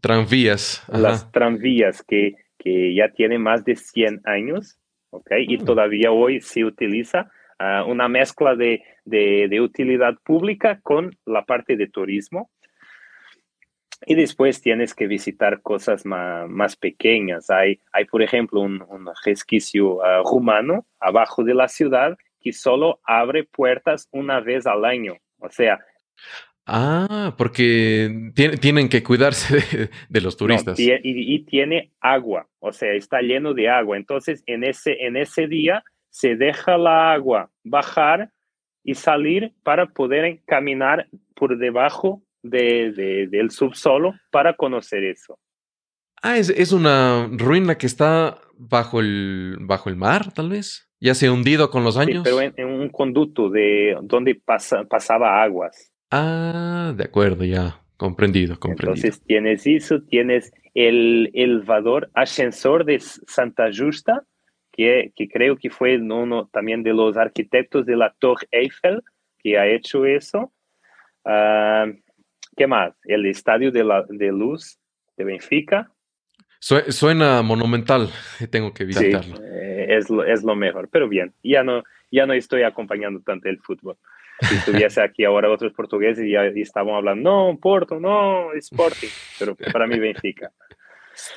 Tranvías. 0.00 0.84
Las 0.88 1.32
tranvías 1.32 2.02
que, 2.02 2.34
que 2.58 2.94
ya 2.94 3.08
tienen 3.10 3.40
más 3.40 3.64
de 3.64 3.74
100 3.74 4.20
años, 4.24 4.78
¿ok? 5.10 5.30
Y 5.46 5.56
mm. 5.56 5.64
todavía 5.64 6.12
hoy 6.12 6.40
se 6.42 6.64
utiliza 6.64 7.30
ah, 7.58 7.84
una 7.86 8.08
mezcla 8.08 8.54
de, 8.54 8.82
de, 9.04 9.46
de 9.48 9.60
utilidad 9.60 10.16
pública 10.24 10.80
con 10.82 11.16
la 11.24 11.44
parte 11.44 11.76
de 11.76 11.88
turismo. 11.88 12.50
Y 14.06 14.14
después 14.14 14.60
tienes 14.60 14.94
que 14.94 15.06
visitar 15.06 15.60
cosas 15.60 16.04
más, 16.04 16.76
pequeñas. 16.76 17.50
Hay, 17.50 17.80
hay, 17.92 18.04
por 18.04 18.22
ejemplo, 18.22 18.60
un, 18.60 18.84
resquicio 19.24 20.04
ah, 20.04 20.22
rumano 20.24 20.86
abajo 21.00 21.42
de 21.42 21.54
la 21.54 21.68
ciudad 21.68 22.16
que 22.40 22.52
solo 22.52 23.00
abre 23.04 23.44
puertas 23.44 24.08
una 24.10 24.40
vez 24.40 24.66
al 24.66 24.84
año. 24.84 25.16
O 25.38 25.50
sea... 25.50 25.78
Ah, 26.70 27.34
porque 27.38 28.32
tienen 28.34 28.90
que 28.90 29.02
cuidarse 29.02 29.88
de, 30.10 30.20
los 30.20 30.36
turistas. 30.36 30.78
y, 30.78 31.38
tiene 31.44 31.92
agua, 31.98 32.46
o 32.58 32.72
sea, 32.72 32.92
está 32.92 33.22
lleno 33.22 33.54
de 33.54 33.70
agua. 33.70 33.96
Entonces, 33.96 34.42
en 34.44 34.64
ese, 34.64 35.06
en 35.06 35.16
ese 35.16 35.46
día 35.46 35.82
se 36.10 36.36
deja 36.36 36.76
la 36.76 37.12
agua 37.12 37.50
bajar 37.64 38.32
y 38.84 38.94
salir 38.94 39.52
para 39.62 39.86
poder 39.86 40.40
caminar 40.46 41.08
por 41.34 41.56
debajo 41.58 42.22
de, 42.42 43.28
del 43.30 43.50
subsolo 43.50 44.14
para 44.30 44.54
conocer 44.54 45.04
eso. 45.04 45.38
Ah, 46.22 46.36
es, 46.36 46.72
una 46.72 47.28
ruina 47.30 47.78
que 47.78 47.86
está 47.86 48.40
bajo 48.56 49.00
el, 49.00 49.56
bajo 49.60 49.88
el 49.88 49.96
mar, 49.96 50.32
tal 50.32 50.50
vez. 50.50 50.87
Ya 51.00 51.14
se 51.14 51.26
ha 51.26 51.32
hundido 51.32 51.70
con 51.70 51.84
los 51.84 51.96
años. 51.96 52.24
Sí, 52.24 52.30
pero 52.30 52.40
en, 52.40 52.66
un 52.66 52.88
conducto 52.88 53.50
de 53.50 53.96
donde 54.02 54.34
pasa, 54.34 54.84
pasaba 54.84 55.42
aguas. 55.42 55.92
Ah, 56.10 56.92
de 56.96 57.04
acuerdo, 57.04 57.44
ya. 57.44 57.80
Comprendido, 57.96 58.58
comprendido. 58.60 58.94
Entonces 58.94 59.22
tienes 59.26 59.66
eso, 59.66 60.02
tienes 60.02 60.52
el 60.74 61.30
elevador 61.34 62.10
ascensor 62.14 62.84
de 62.84 63.00
Santa 63.00 63.70
Justa, 63.76 64.22
que, 64.70 65.12
que 65.16 65.28
creo 65.28 65.56
que 65.56 65.70
fue 65.70 65.98
uno 65.98 66.48
también 66.52 66.84
de 66.84 66.94
los 66.94 67.16
arquitectos 67.16 67.86
de 67.86 67.96
la 67.96 68.14
Torre 68.20 68.46
Eiffel 68.52 69.02
que 69.38 69.58
ha 69.58 69.66
hecho 69.66 70.04
eso. 70.06 70.52
Ah, 71.24 71.86
¿Qué 72.56 72.66
más? 72.66 72.94
El 73.04 73.26
Estadio 73.26 73.70
de, 73.70 73.84
la, 73.84 74.04
de 74.08 74.28
Luz 74.32 74.78
de 75.16 75.24
Benfica. 75.24 75.92
Suena 76.60 77.42
monumental, 77.42 78.10
tengo 78.50 78.74
que 78.74 78.84
visitarlo. 78.84 79.36
Sí, 79.36 79.42
eh, 79.44 79.67
es, 79.88 80.10
lo, 80.10 80.24
es 80.24 80.42
lo 80.42 80.54
mejor, 80.54 80.88
pero 80.90 81.08
bien, 81.08 81.32
ya 81.42 81.62
no, 81.62 81.82
ya 82.10 82.26
no 82.26 82.32
estoy 82.32 82.62
acompañando 82.62 83.20
tanto 83.20 83.48
el 83.48 83.58
fútbol. 83.58 83.96
Si 84.40 84.54
estuviese 84.54 85.02
aquí 85.02 85.24
ahora 85.24 85.50
otros 85.50 85.72
portugueses 85.72 86.24
y 86.24 86.32
ya 86.32 86.44
estaban 86.44 86.94
hablando, 86.94 87.28
no, 87.28 87.58
Porto, 87.58 87.98
no, 87.98 88.52
Sporting, 88.52 89.08
pero 89.38 89.56
para 89.72 89.86
mí 89.86 89.98
Benfica. 89.98 90.52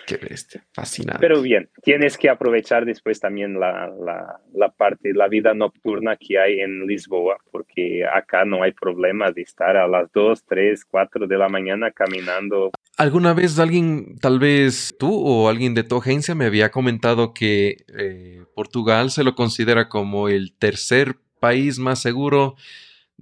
Qué 0.06 0.18
bestia, 0.18 0.66
fascinante. 0.74 1.20
Pero 1.20 1.42
bien, 1.42 1.70
tienes 1.84 2.18
que 2.18 2.30
aprovechar 2.30 2.86
después 2.86 3.20
también 3.20 3.60
la, 3.60 3.90
la, 4.04 4.40
la, 4.54 4.70
parte, 4.70 5.14
la 5.14 5.28
vida 5.28 5.54
nocturna 5.54 6.18
que 6.18 6.40
hay 6.40 6.60
en 6.60 6.86
Lisboa, 6.86 7.38
porque 7.52 8.06
acá 8.06 8.46
no 8.46 8.64
hay 8.64 8.72
problema 8.72 9.32
de 9.32 9.42
estar 9.42 9.78
a 9.78 9.88
las 9.88 10.12
2, 10.12 10.46
3, 10.46 10.86
4 10.86 11.28
de 11.28 11.38
la 11.38 11.50
mañana 11.50 11.92
caminando. 11.92 12.72
¿Alguna 12.98 13.34
vez 13.34 13.58
alguien, 13.60 14.18
tal 14.20 14.40
vez 14.40 14.94
tú 15.00 15.12
o 15.14 15.50
alguien 15.50 15.74
de 15.74 15.84
tu 15.84 15.98
agencia, 15.98 16.36
me 16.36 16.46
había 16.46 16.70
comentado 16.70 17.34
que 17.34 17.78
eh, 17.98 18.44
Portugal 18.56 19.12
se 19.12 19.24
lo 19.24 19.36
considera 19.36 19.90
como 19.90 20.30
el 20.30 20.54
tercer 20.58 21.16
país 21.40 21.80
más 21.80 22.02
seguro 22.02 22.56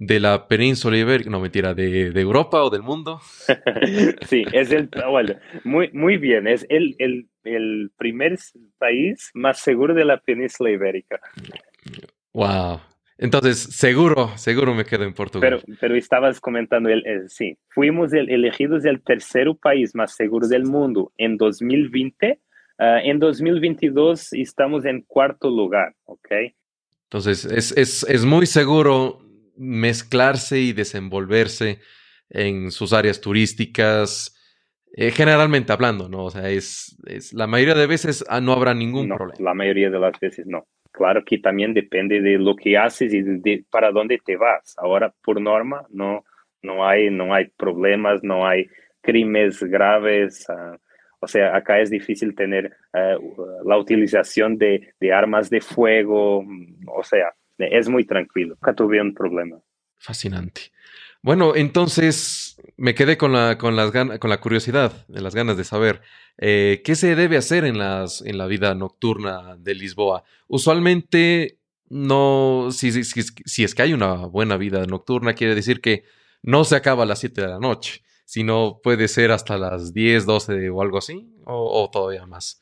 de 0.00 0.18
la 0.18 0.48
península 0.48 0.96
ibérica, 0.96 1.28
no 1.28 1.40
mentira, 1.40 1.74
de, 1.74 2.10
de, 2.10 2.20
Europa 2.22 2.64
o 2.64 2.70
del 2.70 2.82
mundo. 2.82 3.20
sí, 4.26 4.44
es 4.50 4.72
el, 4.72 4.88
bueno, 5.10 5.34
muy, 5.62 5.90
muy 5.92 6.16
bien, 6.16 6.48
es 6.48 6.64
el, 6.70 6.96
el, 6.98 7.28
el, 7.44 7.90
primer 7.98 8.38
país 8.78 9.30
más 9.34 9.60
seguro 9.60 9.92
de 9.92 10.06
la 10.06 10.18
península 10.18 10.70
ibérica. 10.70 11.20
Wow. 12.32 12.80
Entonces, 13.18 13.58
seguro, 13.58 14.30
seguro 14.38 14.74
me 14.74 14.86
quedo 14.86 15.04
en 15.04 15.12
Portugal. 15.12 15.60
Pero, 15.66 15.76
pero 15.78 15.94
estabas 15.94 16.40
comentando, 16.40 16.88
el, 16.88 17.28
sí, 17.28 17.58
fuimos 17.68 18.14
el, 18.14 18.30
elegidos 18.30 18.86
el 18.86 19.02
tercer 19.02 19.48
país 19.60 19.94
más 19.94 20.16
seguro 20.16 20.48
del 20.48 20.64
mundo 20.64 21.12
en 21.18 21.36
2020. 21.36 22.40
Ah, 22.78 23.00
en 23.04 23.18
2022 23.18 24.32
estamos 24.32 24.86
en 24.86 25.02
cuarto 25.02 25.50
lugar, 25.50 25.94
¿ok? 26.04 26.30
Entonces, 27.10 27.44
es, 27.44 27.76
es, 27.76 28.02
es 28.08 28.24
muy 28.24 28.46
seguro 28.46 29.29
mezclarse 29.60 30.58
y 30.58 30.72
desenvolverse 30.72 31.80
en 32.30 32.70
sus 32.70 32.92
áreas 32.94 33.20
turísticas, 33.20 34.34
eh, 34.94 35.10
generalmente 35.10 35.72
hablando, 35.72 36.08
¿no? 36.08 36.24
O 36.24 36.30
sea, 36.30 36.48
es, 36.48 36.96
es, 37.06 37.32
la 37.34 37.46
mayoría 37.46 37.74
de 37.74 37.86
veces 37.86 38.24
ah, 38.28 38.40
no 38.40 38.52
habrá 38.52 38.72
ningún 38.72 39.08
problema. 39.08 39.34
La 39.38 39.54
mayoría 39.54 39.90
de 39.90 39.98
las 39.98 40.18
veces 40.18 40.46
no. 40.46 40.66
Claro 40.92 41.24
que 41.24 41.38
también 41.38 41.74
depende 41.74 42.20
de 42.20 42.38
lo 42.38 42.56
que 42.56 42.76
haces 42.76 43.12
y 43.12 43.22
de, 43.22 43.64
para 43.70 43.92
dónde 43.92 44.18
te 44.24 44.36
vas. 44.36 44.74
Ahora, 44.78 45.12
por 45.22 45.40
norma, 45.40 45.86
no, 45.90 46.24
no, 46.62 46.86
hay, 46.86 47.10
no 47.10 47.34
hay 47.34 47.48
problemas, 47.56 48.24
no 48.24 48.46
hay 48.46 48.66
crímenes 49.00 49.62
graves. 49.62 50.46
Uh, 50.48 50.76
o 51.20 51.28
sea, 51.28 51.54
acá 51.54 51.80
es 51.80 51.90
difícil 51.90 52.34
tener 52.34 52.72
uh, 52.94 53.68
la 53.68 53.76
utilización 53.76 54.56
de, 54.56 54.94
de, 54.98 55.12
armas 55.12 55.50
de 55.50 55.60
fuego. 55.60 56.44
O 56.88 57.02
sea, 57.04 57.32
es 57.70 57.88
muy 57.88 58.04
tranquilo. 58.04 58.54
Nunca 58.54 58.74
tuve 58.74 59.00
un 59.00 59.14
problema. 59.14 59.60
Fascinante. 59.98 60.72
Bueno, 61.22 61.54
entonces 61.54 62.56
me 62.76 62.94
quedé 62.94 63.18
con 63.18 63.32
la, 63.32 63.58
con 63.58 63.76
las 63.76 63.90
con 63.90 64.30
la 64.30 64.40
curiosidad, 64.40 65.04
las 65.08 65.34
ganas 65.34 65.58
de 65.58 65.64
saber 65.64 66.00
eh, 66.38 66.80
qué 66.82 66.94
se 66.94 67.14
debe 67.14 67.36
hacer 67.36 67.64
en, 67.66 67.78
las, 67.78 68.22
en 68.22 68.38
la 68.38 68.46
vida 68.46 68.74
nocturna 68.74 69.56
de 69.58 69.74
Lisboa. 69.74 70.24
Usualmente 70.48 71.58
no, 71.90 72.68
si, 72.72 73.04
si, 73.04 73.22
si, 73.22 73.64
es 73.64 73.74
que 73.74 73.82
hay 73.82 73.92
una 73.92 74.14
buena 74.26 74.56
vida 74.56 74.86
nocturna, 74.86 75.34
quiere 75.34 75.54
decir 75.54 75.82
que 75.82 76.04
no 76.42 76.64
se 76.64 76.76
acaba 76.76 77.02
a 77.02 77.06
las 77.06 77.18
7 77.18 77.42
de 77.42 77.48
la 77.48 77.58
noche, 77.58 78.02
sino 78.24 78.80
puede 78.82 79.08
ser 79.08 79.32
hasta 79.32 79.58
las 79.58 79.92
10, 79.92 80.24
12 80.24 80.70
o 80.70 80.80
algo 80.80 80.98
así, 80.98 81.28
o, 81.44 81.82
o 81.82 81.90
todavía 81.90 82.24
más. 82.24 82.59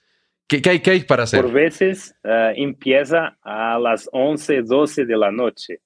¿Qué, 0.48 0.62
hay, 0.68 0.80
¿Qué, 0.80 0.92
hay, 0.92 1.00
para 1.00 1.24
hacer? 1.24 1.42
Por 1.42 1.52
veces 1.52 2.14
uh, 2.24 2.54
empieza 2.56 3.36
a 3.42 3.78
las 3.78 4.08
11, 4.12 4.62
12 4.62 5.04
de 5.04 5.16
la 5.16 5.30
noche, 5.30 5.80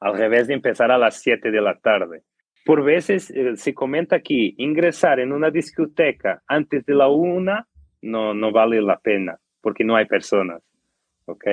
al 0.00 0.18
revés 0.18 0.48
de 0.48 0.54
empezar 0.54 0.90
a 0.90 0.98
las 0.98 1.22
7 1.22 1.50
de 1.50 1.60
la 1.62 1.78
tarde. 1.78 2.22
Por 2.64 2.84
veces 2.84 3.30
eh, 3.30 3.56
se 3.56 3.72
comenta 3.72 4.20
que 4.20 4.52
ingresar 4.58 5.18
en 5.18 5.32
una 5.32 5.50
discoteca 5.50 6.42
antes 6.46 6.84
de 6.84 6.94
la 6.94 7.08
una 7.08 7.66
no, 8.02 8.34
no 8.34 8.52
vale 8.52 8.82
la 8.82 8.98
pena, 8.98 9.38
porque 9.62 9.82
no 9.82 9.96
hay 9.96 10.04
personas. 10.04 10.62
¿Ok? 11.24 11.44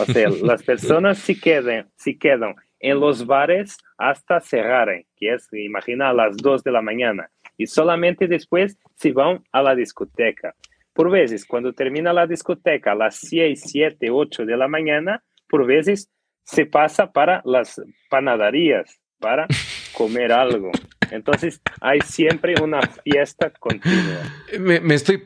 O 0.00 0.04
sea, 0.04 0.28
las 0.42 0.64
personas 0.64 1.18
sí 1.18 1.38
quedan, 1.38 1.88
sí 1.96 2.18
quedan 2.18 2.56
en 2.80 2.98
los 2.98 3.26
bares 3.26 3.76
hasta 3.96 4.40
cerrar, 4.40 4.88
que 5.16 5.34
es, 5.34 5.48
imagina, 5.52 6.08
a 6.08 6.12
las 6.12 6.36
2 6.36 6.64
de 6.64 6.72
la 6.72 6.82
mañana. 6.82 7.30
Y 7.56 7.66
solamente 7.66 8.26
después 8.26 8.76
se 8.94 9.12
van 9.12 9.44
a 9.52 9.62
la 9.62 9.74
discoteca. 9.74 10.54
Por 10.98 11.12
veces, 11.12 11.46
cuando 11.46 11.72
termina 11.74 12.12
la 12.12 12.26
discoteca 12.26 12.90
a 12.90 12.94
las 12.96 13.20
6, 13.20 13.62
7, 13.66 14.10
8 14.10 14.44
de 14.44 14.56
la 14.56 14.66
mañana, 14.66 15.22
por 15.48 15.64
veces 15.64 16.10
se 16.42 16.66
pasa 16.66 17.12
para 17.12 17.40
las 17.44 17.80
panaderías 18.10 19.00
para 19.20 19.46
comer 19.92 20.32
algo. 20.32 20.72
Entonces 21.12 21.62
hay 21.80 22.00
siempre 22.00 22.56
una 22.60 22.80
fiesta 22.82 23.50
continua. 23.60 24.22
Me, 24.58 24.92
estoy, 24.92 25.22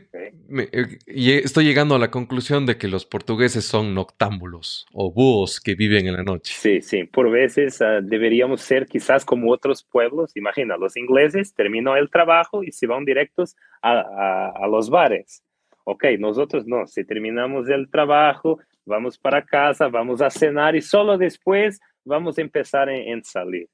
eh, 0.50 1.40
estoy 1.42 1.64
llegando 1.64 1.94
a 1.94 1.98
la 1.98 2.10
conclusión 2.10 2.66
de 2.66 2.76
que 2.76 2.86
los 2.86 3.06
portugueses 3.06 3.64
son 3.64 3.94
noctámbulos 3.94 4.84
o 4.92 5.10
búhos 5.10 5.58
que 5.58 5.74
viven 5.74 6.06
en 6.06 6.16
la 6.16 6.22
noche. 6.22 6.52
Sí, 6.54 6.82
sí. 6.82 7.04
Por 7.04 7.30
veces 7.30 7.80
uh, 7.80 8.02
deberíamos 8.02 8.60
ser 8.60 8.86
quizás 8.86 9.24
como 9.24 9.50
otros 9.50 9.82
pueblos. 9.82 10.36
Imagina, 10.36 10.76
los 10.76 10.98
ingleses 10.98 11.54
terminan 11.54 11.96
el 11.96 12.10
trabajo 12.10 12.62
y 12.62 12.72
se 12.72 12.86
van 12.86 13.06
directos 13.06 13.56
a, 13.80 13.92
a, 13.92 14.52
a 14.64 14.68
los 14.68 14.90
bares. 14.90 15.42
Ok, 15.84 16.04
nosotros 16.18 16.66
no, 16.66 16.86
si 16.86 17.04
terminamos 17.04 17.68
el 17.68 17.90
trabajo, 17.90 18.60
vamos 18.84 19.18
para 19.18 19.42
casa, 19.42 19.88
vamos 19.88 20.20
a 20.20 20.30
cenar 20.30 20.76
y 20.76 20.80
solo 20.80 21.18
después 21.18 21.80
vamos 22.04 22.38
a 22.38 22.42
empezar 22.42 22.88
en, 22.88 23.24
salir. 23.24 23.68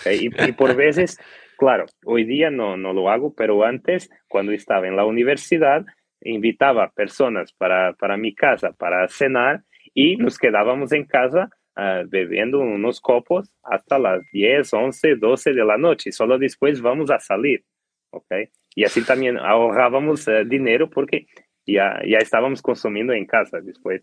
Okay? 0.00 0.26
Y, 0.26 0.52
por 0.52 0.74
veces, 0.76 1.18
claro, 1.58 1.86
hoy 2.04 2.24
día 2.24 2.50
no, 2.50 2.76
no 2.76 2.92
lo 2.92 3.10
hago, 3.10 3.34
pero 3.34 3.62
antes, 3.64 4.10
cuando 4.28 4.52
estaba 4.52 4.86
en 4.86 4.96
la 4.96 5.04
universidad, 5.04 5.84
invitaba 6.22 6.90
personas 6.90 7.52
para, 7.52 7.92
para 7.94 8.16
mi 8.16 8.34
casa 8.34 8.72
para 8.72 9.06
cenar 9.08 9.62
y 9.94 10.16
nos 10.16 10.38
quedábamos 10.38 10.92
en 10.92 11.04
casa 11.04 11.50
uh, 11.76 12.08
bebiendo 12.08 12.58
unos 12.60 13.00
copos 13.00 13.52
hasta 13.62 13.98
las 13.98 14.22
10, 14.32 14.72
11, 14.72 15.16
12 15.16 15.52
de 15.52 15.64
la 15.64 15.78
noche. 15.78 16.12
Solo 16.12 16.38
después 16.38 16.80
vamos 16.80 17.10
a 17.10 17.18
salir. 17.18 17.64
Okay. 18.10 18.48
Y 18.78 18.84
así 18.84 19.02
también 19.02 19.38
ahorrábamos 19.38 20.28
eh, 20.28 20.44
dinero 20.46 20.88
porque 20.88 21.26
ya, 21.66 22.00
ya 22.06 22.18
estábamos 22.18 22.62
consumiendo 22.62 23.12
en 23.12 23.26
casa 23.26 23.58
después. 23.60 24.02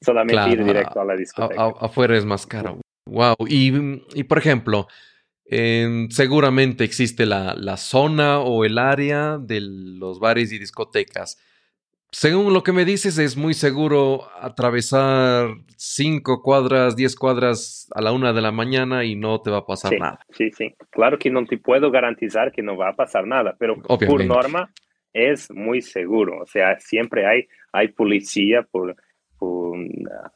Solamente 0.00 0.48
ir 0.48 0.64
directo 0.64 0.98
a 1.02 1.04
la 1.04 1.14
discoteca. 1.14 1.62
afuera 1.78 2.16
es 2.16 2.24
más 2.24 2.46
caro. 2.46 2.80
Wow. 3.04 3.36
Y, 3.46 3.70
y 4.14 4.24
por 4.24 4.38
ejemplo, 4.38 4.88
seguramente 5.44 6.84
existe 6.84 7.26
la, 7.26 7.54
la, 7.54 7.76
zona 7.76 8.38
o 8.38 8.64
el 8.64 8.78
área 8.78 9.36
de 9.36 9.60
los 9.60 10.20
bares 10.20 10.52
y 10.52 10.58
discotecas 10.58 11.36
según 12.10 12.54
lo 12.54 12.62
que 12.62 12.72
me 12.72 12.84
dices, 12.84 13.18
es 13.18 13.36
muy 13.36 13.54
seguro 13.54 14.28
atravesar 14.40 15.50
cinco 15.76 16.42
cuadras, 16.42 16.96
diez 16.96 17.14
cuadras 17.14 17.88
a 17.94 18.00
la 18.00 18.12
una 18.12 18.32
de 18.32 18.40
la 18.40 18.50
mañana 18.50 19.04
y 19.04 19.14
no 19.14 19.40
te 19.42 19.50
va 19.50 19.58
a 19.58 19.66
pasar 19.66 19.92
nada. 19.98 20.20
Sí, 20.30 20.50
sí. 20.50 20.74
Claro 20.90 21.18
que 21.18 21.30
no 21.30 21.44
te 21.44 21.58
puedo 21.58 21.90
garantizar 21.90 22.50
que 22.50 22.62
no 22.62 22.76
va 22.76 22.90
a 22.90 22.96
pasar 22.96 23.26
nada, 23.26 23.56
pero 23.58 23.76
por 23.82 24.24
norma 24.24 24.70
es 25.12 25.50
muy 25.50 25.82
seguro. 25.82 26.42
O 26.42 26.46
sea, 26.46 26.78
siempre 26.80 27.26
hay, 27.26 27.46
hay 27.72 27.88
policía 27.88 28.62
por, 28.62 28.96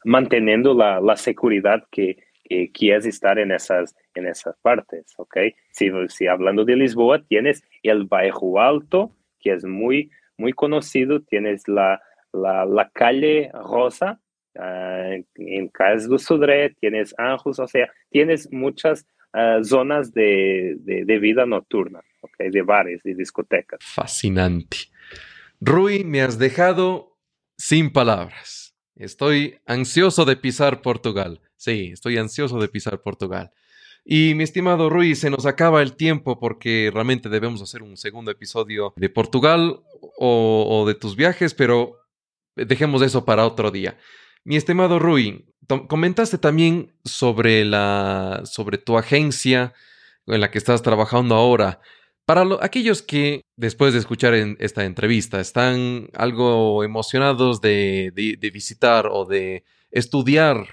manteniendo 0.03 0.73
la, 0.73 1.01
la 1.01 1.17
seguridad 1.17 1.83
que, 1.91 2.17
que 2.43 2.71
quieres 2.71 3.05
estar 3.05 3.39
en 3.39 3.51
esas, 3.51 3.95
en 4.13 4.27
esas 4.27 4.55
partes, 4.61 5.13
¿ok? 5.17 5.37
Si, 5.71 5.89
si 6.09 6.27
hablando 6.27 6.65
de 6.65 6.75
Lisboa, 6.75 7.23
tienes 7.23 7.63
el 7.81 8.05
Bairro 8.05 8.59
Alto, 8.59 9.11
que 9.39 9.53
es 9.53 9.65
muy 9.65 10.11
muy 10.43 10.51
conocido, 10.51 11.21
tienes 11.21 11.69
la, 11.69 12.01
la, 12.33 12.91
calle 12.93 13.49
Rosa, 13.53 14.19
uh, 14.55 15.23
en 15.35 15.67
Casas 15.69 16.09
do 16.09 16.19
Sudré, 16.19 16.75
tienes 16.81 17.15
Anjos, 17.17 17.59
o 17.59 17.67
sea, 17.67 17.89
tienes 18.09 18.51
muchas 18.51 19.05
uh, 19.33 19.63
zonas 19.63 20.13
de, 20.13 20.75
de, 20.79 21.19
vida 21.19 21.45
nocturna, 21.45 22.01
okay, 22.19 22.49
de 22.49 22.61
bares, 22.61 23.01
de 23.03 23.15
discotecas. 23.15 23.79
Fascinante. 23.81 24.77
Rui, 25.61 26.03
me 26.03 26.21
has 26.21 26.37
dejado 26.37 27.17
sin 27.57 27.93
palabras. 27.93 28.75
Estoy 28.95 29.59
ansioso 29.65 30.25
de 30.25 30.35
pisar 30.35 30.81
Portugal. 30.81 31.39
Sí, 31.55 31.91
estoy 31.93 32.17
ansioso 32.17 32.59
de 32.59 32.67
pisar 32.67 33.01
Portugal. 33.01 33.51
Y 34.05 34.33
mi 34.35 34.43
estimado 34.43 34.89
Rui, 34.89 35.15
se 35.15 35.29
nos 35.29 35.45
acaba 35.45 35.81
el 35.81 35.95
tiempo 35.95 36.39
porque 36.39 36.91
realmente 36.93 37.29
debemos 37.29 37.61
hacer 37.61 37.81
un 37.81 37.95
segundo 37.95 38.31
episodio 38.31 38.93
de 38.97 39.09
Portugal 39.09 39.81
o, 40.17 40.83
de 40.85 40.93
tus 40.93 41.15
viajes, 41.15 41.53
pero 41.53 41.99
dejemos 42.55 43.01
eso 43.01 43.23
para 43.23 43.45
otro 43.45 43.71
día. 43.71 43.97
Mi 44.43 44.57
estimado 44.57 44.99
Rui, 44.99 45.45
comentaste 45.87 46.37
también 46.37 46.93
sobre, 47.05 47.63
la, 47.63 48.41
sobre 48.43 48.77
tu 48.77 48.97
agencia 48.97 49.73
en 50.27 50.41
la 50.41 50.51
que 50.51 50.57
estás 50.57 50.81
trabajando 50.81 51.35
ahora. 51.35 51.79
Para 52.25 52.45
aquellos 52.61 53.01
que 53.01 53.41
después 53.55 53.93
de 53.93 53.99
escuchar 53.99 54.33
esta 54.33 54.83
entrevista 54.83 55.39
están 55.39 56.09
algo 56.13 56.83
emocionados 56.83 57.61
de, 57.61 58.11
de 58.13 58.49
visitar 58.51 59.07
o 59.09 59.25
de 59.25 59.63
estudiar 59.91 60.67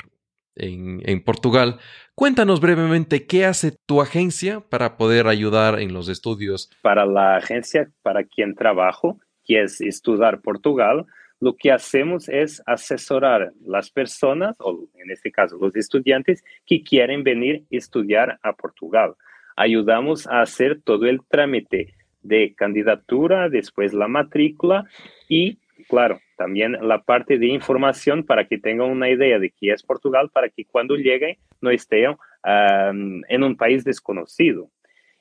en, 0.57 1.03
en 1.05 1.23
Portugal. 1.23 1.79
Cuéntanos 2.21 2.61
brevemente 2.61 3.27
qué 3.27 3.47
hace 3.47 3.73
tu 3.87 4.03
agencia 4.03 4.61
para 4.61 4.99
poder 4.99 5.27
ayudar 5.27 5.81
en 5.81 5.95
los 5.95 6.11
estudios. 6.11 6.69
Para 6.83 7.07
la 7.07 7.37
agencia 7.37 7.91
para 8.03 8.25
quien 8.25 8.55
trabajo, 8.55 9.19
que 9.43 9.63
es 9.63 9.81
Estudiar 9.81 10.43
Portugal, 10.43 11.07
lo 11.41 11.57
que 11.57 11.73
hacemos 11.73 12.29
es 12.29 12.63
asesorar 12.67 13.55
las 13.65 13.91
personas, 13.91 14.55
o 14.59 14.87
en 15.03 15.11
este 15.11 15.33
caso 15.33 15.57
los 15.59 15.75
estudiantes, 15.75 16.45
que 16.67 16.83
quieren 16.83 17.25
venir 17.25 17.65
a 17.73 17.77
estudiar 17.79 18.39
a 18.43 18.53
Portugal. 18.53 19.15
Ayudamos 19.57 20.27
a 20.27 20.43
hacer 20.43 20.79
todo 20.85 21.07
el 21.07 21.23
trámite 21.27 21.95
de 22.21 22.55
candidatura, 22.55 23.49
después 23.49 23.95
la 23.95 24.09
matrícula 24.09 24.85
y, 25.27 25.57
claro, 25.91 26.21
también 26.37 26.77
la 26.81 27.03
parte 27.03 27.39
de 27.39 27.49
información 27.49 28.25
para 28.25 28.47
que 28.47 28.59
tengan 28.59 28.91
una 28.91 29.11
idea 29.11 29.39
de 29.39 29.51
qué 29.51 29.73
es 29.73 29.83
Portugal, 29.83 30.31
para 30.33 30.49
que 30.49 30.65
cuando 30.65 30.95
lleguen 30.95 31.37
no 31.61 31.71
estén 31.71 32.17
en 32.43 33.43
un 33.43 33.57
país 33.57 33.85
desconocido. 33.85 34.71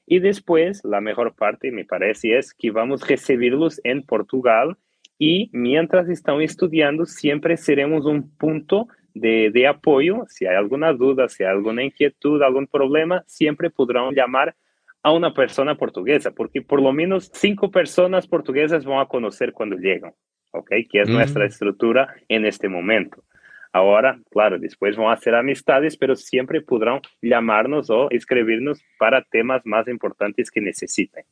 Y 0.06 0.20
después, 0.20 0.82
la 0.86 1.02
mejor 1.02 1.36
parte, 1.36 1.72
me 1.72 1.86
parece, 1.86 2.38
es 2.38 2.54
que 2.54 2.72
vamos 2.72 3.04
a 3.04 3.08
recibirlos 3.08 3.82
en 3.84 4.04
Portugal 4.04 4.78
y 5.18 5.50
mientras 5.52 6.08
están 6.08 6.42
estudiando 6.42 7.06
siempre 7.06 7.58
seremos 7.58 8.06
un 8.06 8.30
punto 8.38 8.88
de, 9.14 9.52
de, 9.52 9.68
apoyo. 9.68 10.26
Si 10.30 10.46
hay 10.46 10.56
alguna 10.56 10.94
duda, 10.94 11.28
si 11.28 11.44
hay 11.44 11.50
alguna 11.50 11.84
inquietud, 11.84 12.42
algún 12.42 12.68
problema, 12.68 13.24
siempre 13.28 13.70
podrán 13.70 14.14
llamar 14.16 14.56
a 15.04 15.12
una 15.12 15.34
persona 15.34 15.76
portuguesa, 15.76 16.32
porque 16.32 16.62
por 16.62 16.82
lo 16.82 16.92
menos 16.92 17.32
cinco 17.34 17.72
personas 17.72 18.28
portuguesas 18.28 18.86
van 18.86 19.00
a 19.00 19.08
conocer 19.08 19.54
cuando 19.54 19.78
llegan, 19.78 20.14
¿ok? 20.52 20.70
Que 20.90 21.02
es 21.02 21.10
nuestra 21.10 21.46
estructura 21.46 22.14
en 22.28 22.46
este 22.46 22.70
momento. 22.70 23.24
Ahora, 23.72 24.20
claro, 24.32 24.58
después 24.58 24.98
van 24.98 25.08
a 25.08 25.14
hacer 25.14 25.36
amistades, 25.36 25.96
pero 25.96 26.16
siempre 26.16 26.62
podrán 26.62 27.02
llamarnos 27.22 27.90
o 27.90 28.10
escribirnos 28.10 28.84
para 28.98 29.22
temas 29.22 29.64
más 29.66 29.88
importantes 29.88 30.50
que 30.50 30.60
necesiten. 30.60 31.24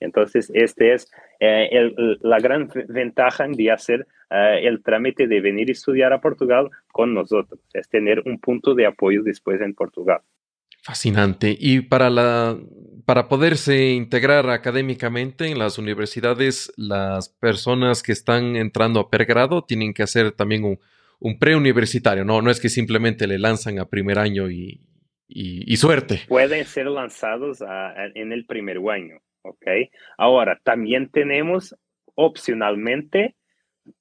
Entonces, 0.00 0.50
esta 0.54 0.84
es 0.84 1.10
eh, 1.40 1.68
la 2.20 2.38
gran 2.38 2.70
ventaja 2.88 3.46
de 3.48 3.70
hacer 3.70 4.06
eh, 4.30 4.60
el 4.62 4.82
trámite 4.82 5.26
de 5.26 5.40
venir 5.40 5.70
a 5.70 5.72
estudiar 5.72 6.12
a 6.12 6.20
Portugal 6.20 6.70
con 6.92 7.14
nosotros, 7.14 7.58
es 7.72 7.88
tener 7.88 8.22
un 8.26 8.38
punto 8.38 8.74
de 8.74 8.86
apoyo 8.86 9.22
después 9.22 9.60
en 9.60 9.74
Portugal. 9.74 10.20
Fascinante. 10.88 11.54
Y 11.60 11.82
para, 11.82 12.08
la, 12.08 12.56
para 13.04 13.28
poderse 13.28 13.90
integrar 13.90 14.48
académicamente 14.48 15.46
en 15.48 15.58
las 15.58 15.76
universidades, 15.76 16.72
las 16.78 17.28
personas 17.28 18.02
que 18.02 18.12
están 18.12 18.56
entrando 18.56 18.98
a 18.98 19.10
pergrado 19.10 19.62
tienen 19.62 19.92
que 19.92 20.02
hacer 20.02 20.32
también 20.32 20.64
un, 20.64 20.78
un 21.20 21.38
preuniversitario, 21.38 22.24
¿no? 22.24 22.40
No 22.40 22.50
es 22.50 22.58
que 22.58 22.70
simplemente 22.70 23.26
le 23.26 23.38
lanzan 23.38 23.78
a 23.78 23.84
primer 23.84 24.18
año 24.18 24.50
y, 24.50 24.80
y, 25.28 25.76
suerte. 25.76 26.22
Pueden 26.26 26.64
ser 26.64 26.86
lanzados 26.86 27.62
en 28.14 28.32
el 28.32 28.46
primer 28.46 28.78
año. 28.90 29.18
¿ok? 29.42 29.66
Ahora, 30.16 30.58
también 30.64 31.10
tenemos 31.10 31.76
opcionalmente 32.14 33.36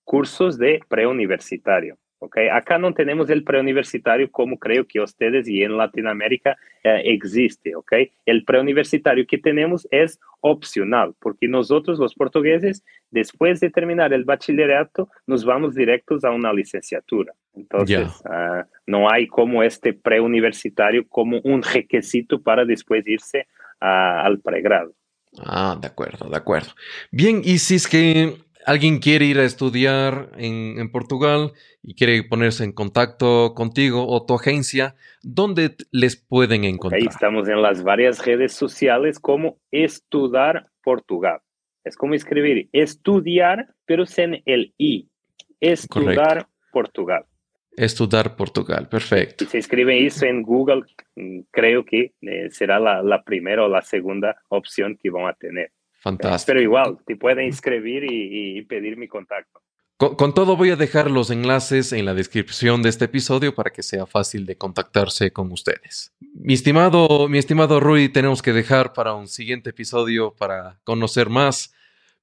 cursos 0.06 0.58
de 0.58 0.80
preuniversitario. 0.88 1.98
¿Ok? 2.20 2.38
Acá 2.52 2.78
no 2.78 2.94
tenemos 2.94 3.30
el 3.30 3.44
preuniversitario 3.44 4.32
como 4.32 4.58
creo 4.58 4.86
que 4.86 5.00
ustedes 5.00 5.48
y 5.48 5.64
en 5.64 5.78
Latinoamérica 5.78 6.58
eh, 6.84 7.02
existe, 7.06 7.76
¿ok? 7.76 7.94
El 8.26 8.44
preuniversitario 8.44 9.26
que 9.28 9.38
tenemos 9.38 9.88
es 9.92 10.20
opcional, 10.42 11.14
porque 11.20 11.48
nosotros 11.48 12.00
los 12.00 12.16
portugueses, 12.16 12.84
después 13.12 13.60
de 13.60 13.70
terminar 13.70 14.14
el 14.14 14.24
bachillerato, 14.24 15.10
nos 15.26 15.46
vamos 15.46 15.76
directos 15.76 16.24
a 16.24 16.32
una 16.32 16.54
licenciatura. 16.54 17.34
Entonces, 17.56 18.22
ah, 18.26 18.66
no 18.86 19.10
hay 19.10 19.28
como 19.28 19.64
este 19.64 19.94
preuniversitario 19.94 21.08
como 21.08 21.40
un 21.44 21.64
requisito 21.64 22.42
para 22.42 22.66
después 22.66 23.06
irse 23.08 23.48
al 23.80 24.40
pregrado. 24.40 24.94
Ah, 25.40 25.78
de 25.80 25.88
acuerdo, 25.88 26.30
de 26.30 26.38
acuerdo. 26.38 26.70
Bien, 27.12 27.42
y 27.44 27.60
si 27.60 27.76
es 27.76 27.88
que 27.88 28.38
alguien 28.68 29.00
quiere 29.00 29.26
ir 29.26 29.40
a 29.40 29.46
estudiar 29.46 30.32
en, 30.38 30.92
Portugal 30.92 31.54
y 31.82 31.96
quiere 31.96 32.22
ponerse 32.24 32.66
en 32.66 32.74
contacto 32.74 33.54
contigo 33.56 34.06
o 34.08 34.26
tu 34.26 34.36
agencia, 34.36 34.96
¿dónde 35.24 35.76
les 35.92 36.18
pueden 36.18 36.66
encontrar? 36.66 37.02
Ahí 37.02 37.08
estamos 37.08 37.48
en 37.48 37.62
las 37.62 37.82
varias 37.82 38.24
redes 38.26 38.54
sociales 38.54 39.20
como 39.20 39.58
Estudiar 39.72 40.68
Portugal. 40.84 41.40
Es 41.86 41.96
como 41.96 42.14
escribir 42.14 42.68
estudiar, 42.74 43.74
pero 43.86 44.06
sin 44.06 44.44
el 44.46 44.74
I. 44.78 45.10
Estudiar 45.62 46.48
Portugal. 46.72 47.24
Estudiar 47.78 48.36
Portugal, 48.36 48.90
perfecto. 48.90 49.46
Si 49.46 49.52
se 49.52 49.58
escribe 49.60 50.06
eso 50.06 50.26
en 50.26 50.42
Google, 50.42 50.84
creo 51.52 51.86
que 51.86 52.12
eh, 52.22 52.50
será 52.50 52.80
la, 52.80 53.24
primera 53.24 53.64
o 53.64 53.70
la 53.70 53.82
segunda 53.82 54.36
opción 54.50 54.98
que 55.02 55.10
van 55.10 55.28
a 55.28 55.34
tener. 55.34 55.72
Fantástico. 55.98 56.48
Pero 56.48 56.62
igual, 56.62 56.98
te 57.06 57.16
pueden 57.16 57.48
escribir 57.48 58.04
y, 58.10 58.62
pedir 58.64 58.98
mi 58.98 59.08
contacto. 59.08 59.62
Con, 59.98 60.34
todo 60.34 60.56
voy 60.56 60.70
a 60.70 60.76
dejar 60.76 61.10
los 61.10 61.32
enlaces 61.32 61.92
en 61.92 62.06
la 62.06 62.14
descripción 62.14 62.84
de 62.84 62.90
este 62.90 63.06
episodio 63.06 63.56
para 63.56 63.72
que 63.72 63.82
sea 63.82 64.06
fácil 64.06 64.46
de 64.46 64.56
contactarse 64.56 65.32
con 65.32 65.52
ustedes. 65.52 66.14
Mi 66.20 66.54
estimado, 66.54 67.28
mi 67.28 67.40
estimado 67.40 67.80
Rui, 67.80 68.10
tenemos 68.10 68.44
que 68.44 68.54
dejar 68.54 68.94
para 68.94 69.16
un 69.16 69.28
siguiente 69.28 69.72
episodio 69.72 70.36
para 70.38 70.80
conocer 70.84 71.30
más 71.30 71.74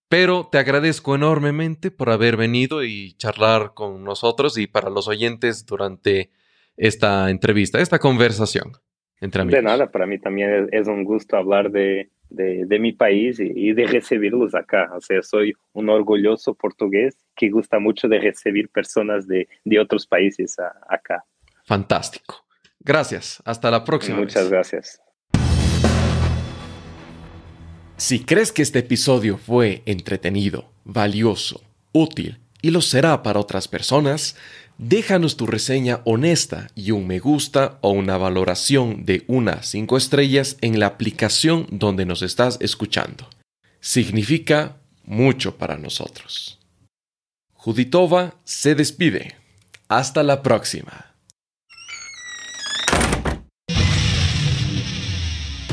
pero 0.09 0.47
te 0.47 0.59
agradezco 0.59 1.15
enormemente 1.15 1.91
por 1.91 2.11
haber 2.11 2.37
venido 2.37 2.85
y 2.85 3.15
charlar 3.15 3.73
con 3.75 4.05
nosotros 4.05 4.59
y 4.59 4.69
para 4.69 4.91
los 4.91 5.09
oyentes 5.09 5.67
durante 5.67 6.31
esta 6.77 7.31
entrevista, 7.31 7.81
esta 7.81 7.99
conversación 7.99 8.73
entre 9.21 9.43
amigos. 9.43 9.57
De 9.57 9.63
nada, 9.63 9.91
para 9.91 10.07
mí 10.07 10.19
también 10.19 10.69
es, 10.73 10.87
un 10.87 11.03
gusto 11.05 11.37
hablar 11.37 11.71
de, 11.71 12.11
de, 12.35 12.79
mi 12.79 12.93
país 12.93 13.39
y, 13.41 13.73
de 13.73 13.87
recibirlos 13.87 14.55
acá. 14.55 14.91
O 14.97 15.01
sea, 15.01 15.23
soy 15.23 15.55
un 15.73 15.89
orgulloso 15.89 16.55
portugués 16.55 17.17
que 17.35 17.51
gusta 17.51 17.79
mucho 17.79 18.09
de 18.09 18.19
recibir 18.19 18.69
personas 18.69 19.27
de, 19.27 19.49
de 19.65 19.81
otros 19.81 20.07
países 20.07 20.57
acá. 20.89 21.25
Fantástico. 21.65 22.45
Gracias. 22.81 23.43
Hasta 23.45 23.71
la 23.71 23.85
próxima. 23.85 24.19
Muchas 24.19 24.51
gracias. 24.51 25.01
Si 27.97 28.25
crees 28.25 28.53
que 28.53 28.63
este 28.63 28.81
episodio 28.81 29.39
fue 29.39 29.83
entretenido, 29.87 30.71
valioso, 30.85 31.63
útil 31.93 32.39
y 32.61 32.71
lo 32.71 32.81
será 32.81 33.23
para 33.23 33.39
otras 33.39 33.69
personas, 33.69 34.37
déjanos 34.79 35.37
tu 35.37 35.47
reseña 35.47 36.01
honesta 36.05 36.69
y 36.75 36.91
un 36.91 37.07
me 37.07 37.19
gusta 37.19 37.79
o 37.81 37.91
una 37.91 38.17
valoración 38.17 39.05
de 39.05 39.25
unas 39.27 39.67
5 39.67 39.97
estrellas 39.97 40.57
en 40.61 40.81
la 40.81 40.87
aplicación 40.87 41.67
donde 41.71 42.07
nos 42.07 42.23
estás 42.23 42.59
escuchando. 42.61 43.29
Significa 43.81 44.77
mucho 45.05 45.57
para 45.57 45.77
nosotros. 45.77 46.59
Juditova 47.53 48.35
se 48.45 48.75
despide. 48.75 49.37
Hasta 49.89 50.23
la 50.23 50.43
próxima. 50.43 51.15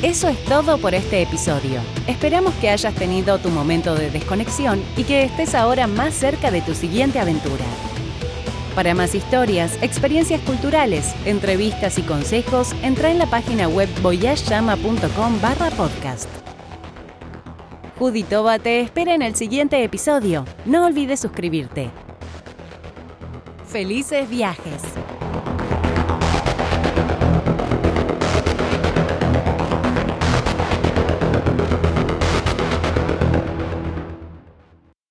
Eso 0.02 0.30
es 0.30 0.44
todo 0.46 0.80
por 0.80 0.96
este 0.96 1.22
episodio. 1.22 1.80
Esperamos 2.08 2.56
que 2.56 2.70
hayas 2.70 2.96
tenido 2.96 3.38
tu 3.38 3.50
momento 3.50 3.94
de 3.94 4.10
desconexión 4.10 4.82
y 4.98 5.04
que 5.04 5.24
estés 5.24 5.54
ahora 5.54 5.86
más 5.86 6.16
cerca 6.16 6.50
de 6.50 6.62
tu 6.62 6.74
siguiente 6.74 7.20
aventura. 7.20 7.66
Para 8.76 8.94
más 8.94 9.14
historias, 9.16 9.78
experiencias 9.82 10.40
culturales, 10.42 11.14
entrevistas 11.26 12.00
y 12.00 12.04
consejos, 12.04 12.74
entra 12.84 13.12
en 13.12 13.18
la 13.18 13.26
página 13.26 13.68
web 13.68 13.90
voyageyama.com 14.02 15.42
barra 15.42 15.70
podcast. 15.72 16.30
Juditova 18.00 18.60
te 18.60 18.80
espera 18.80 19.14
en 19.14 19.22
el 19.22 19.36
siguiente 19.36 19.84
episodio. 19.84 20.46
No 20.66 20.86
olvides 20.86 21.20
suscribirte. 21.20 21.92
Felices 23.68 24.30
viajes. 24.30 24.82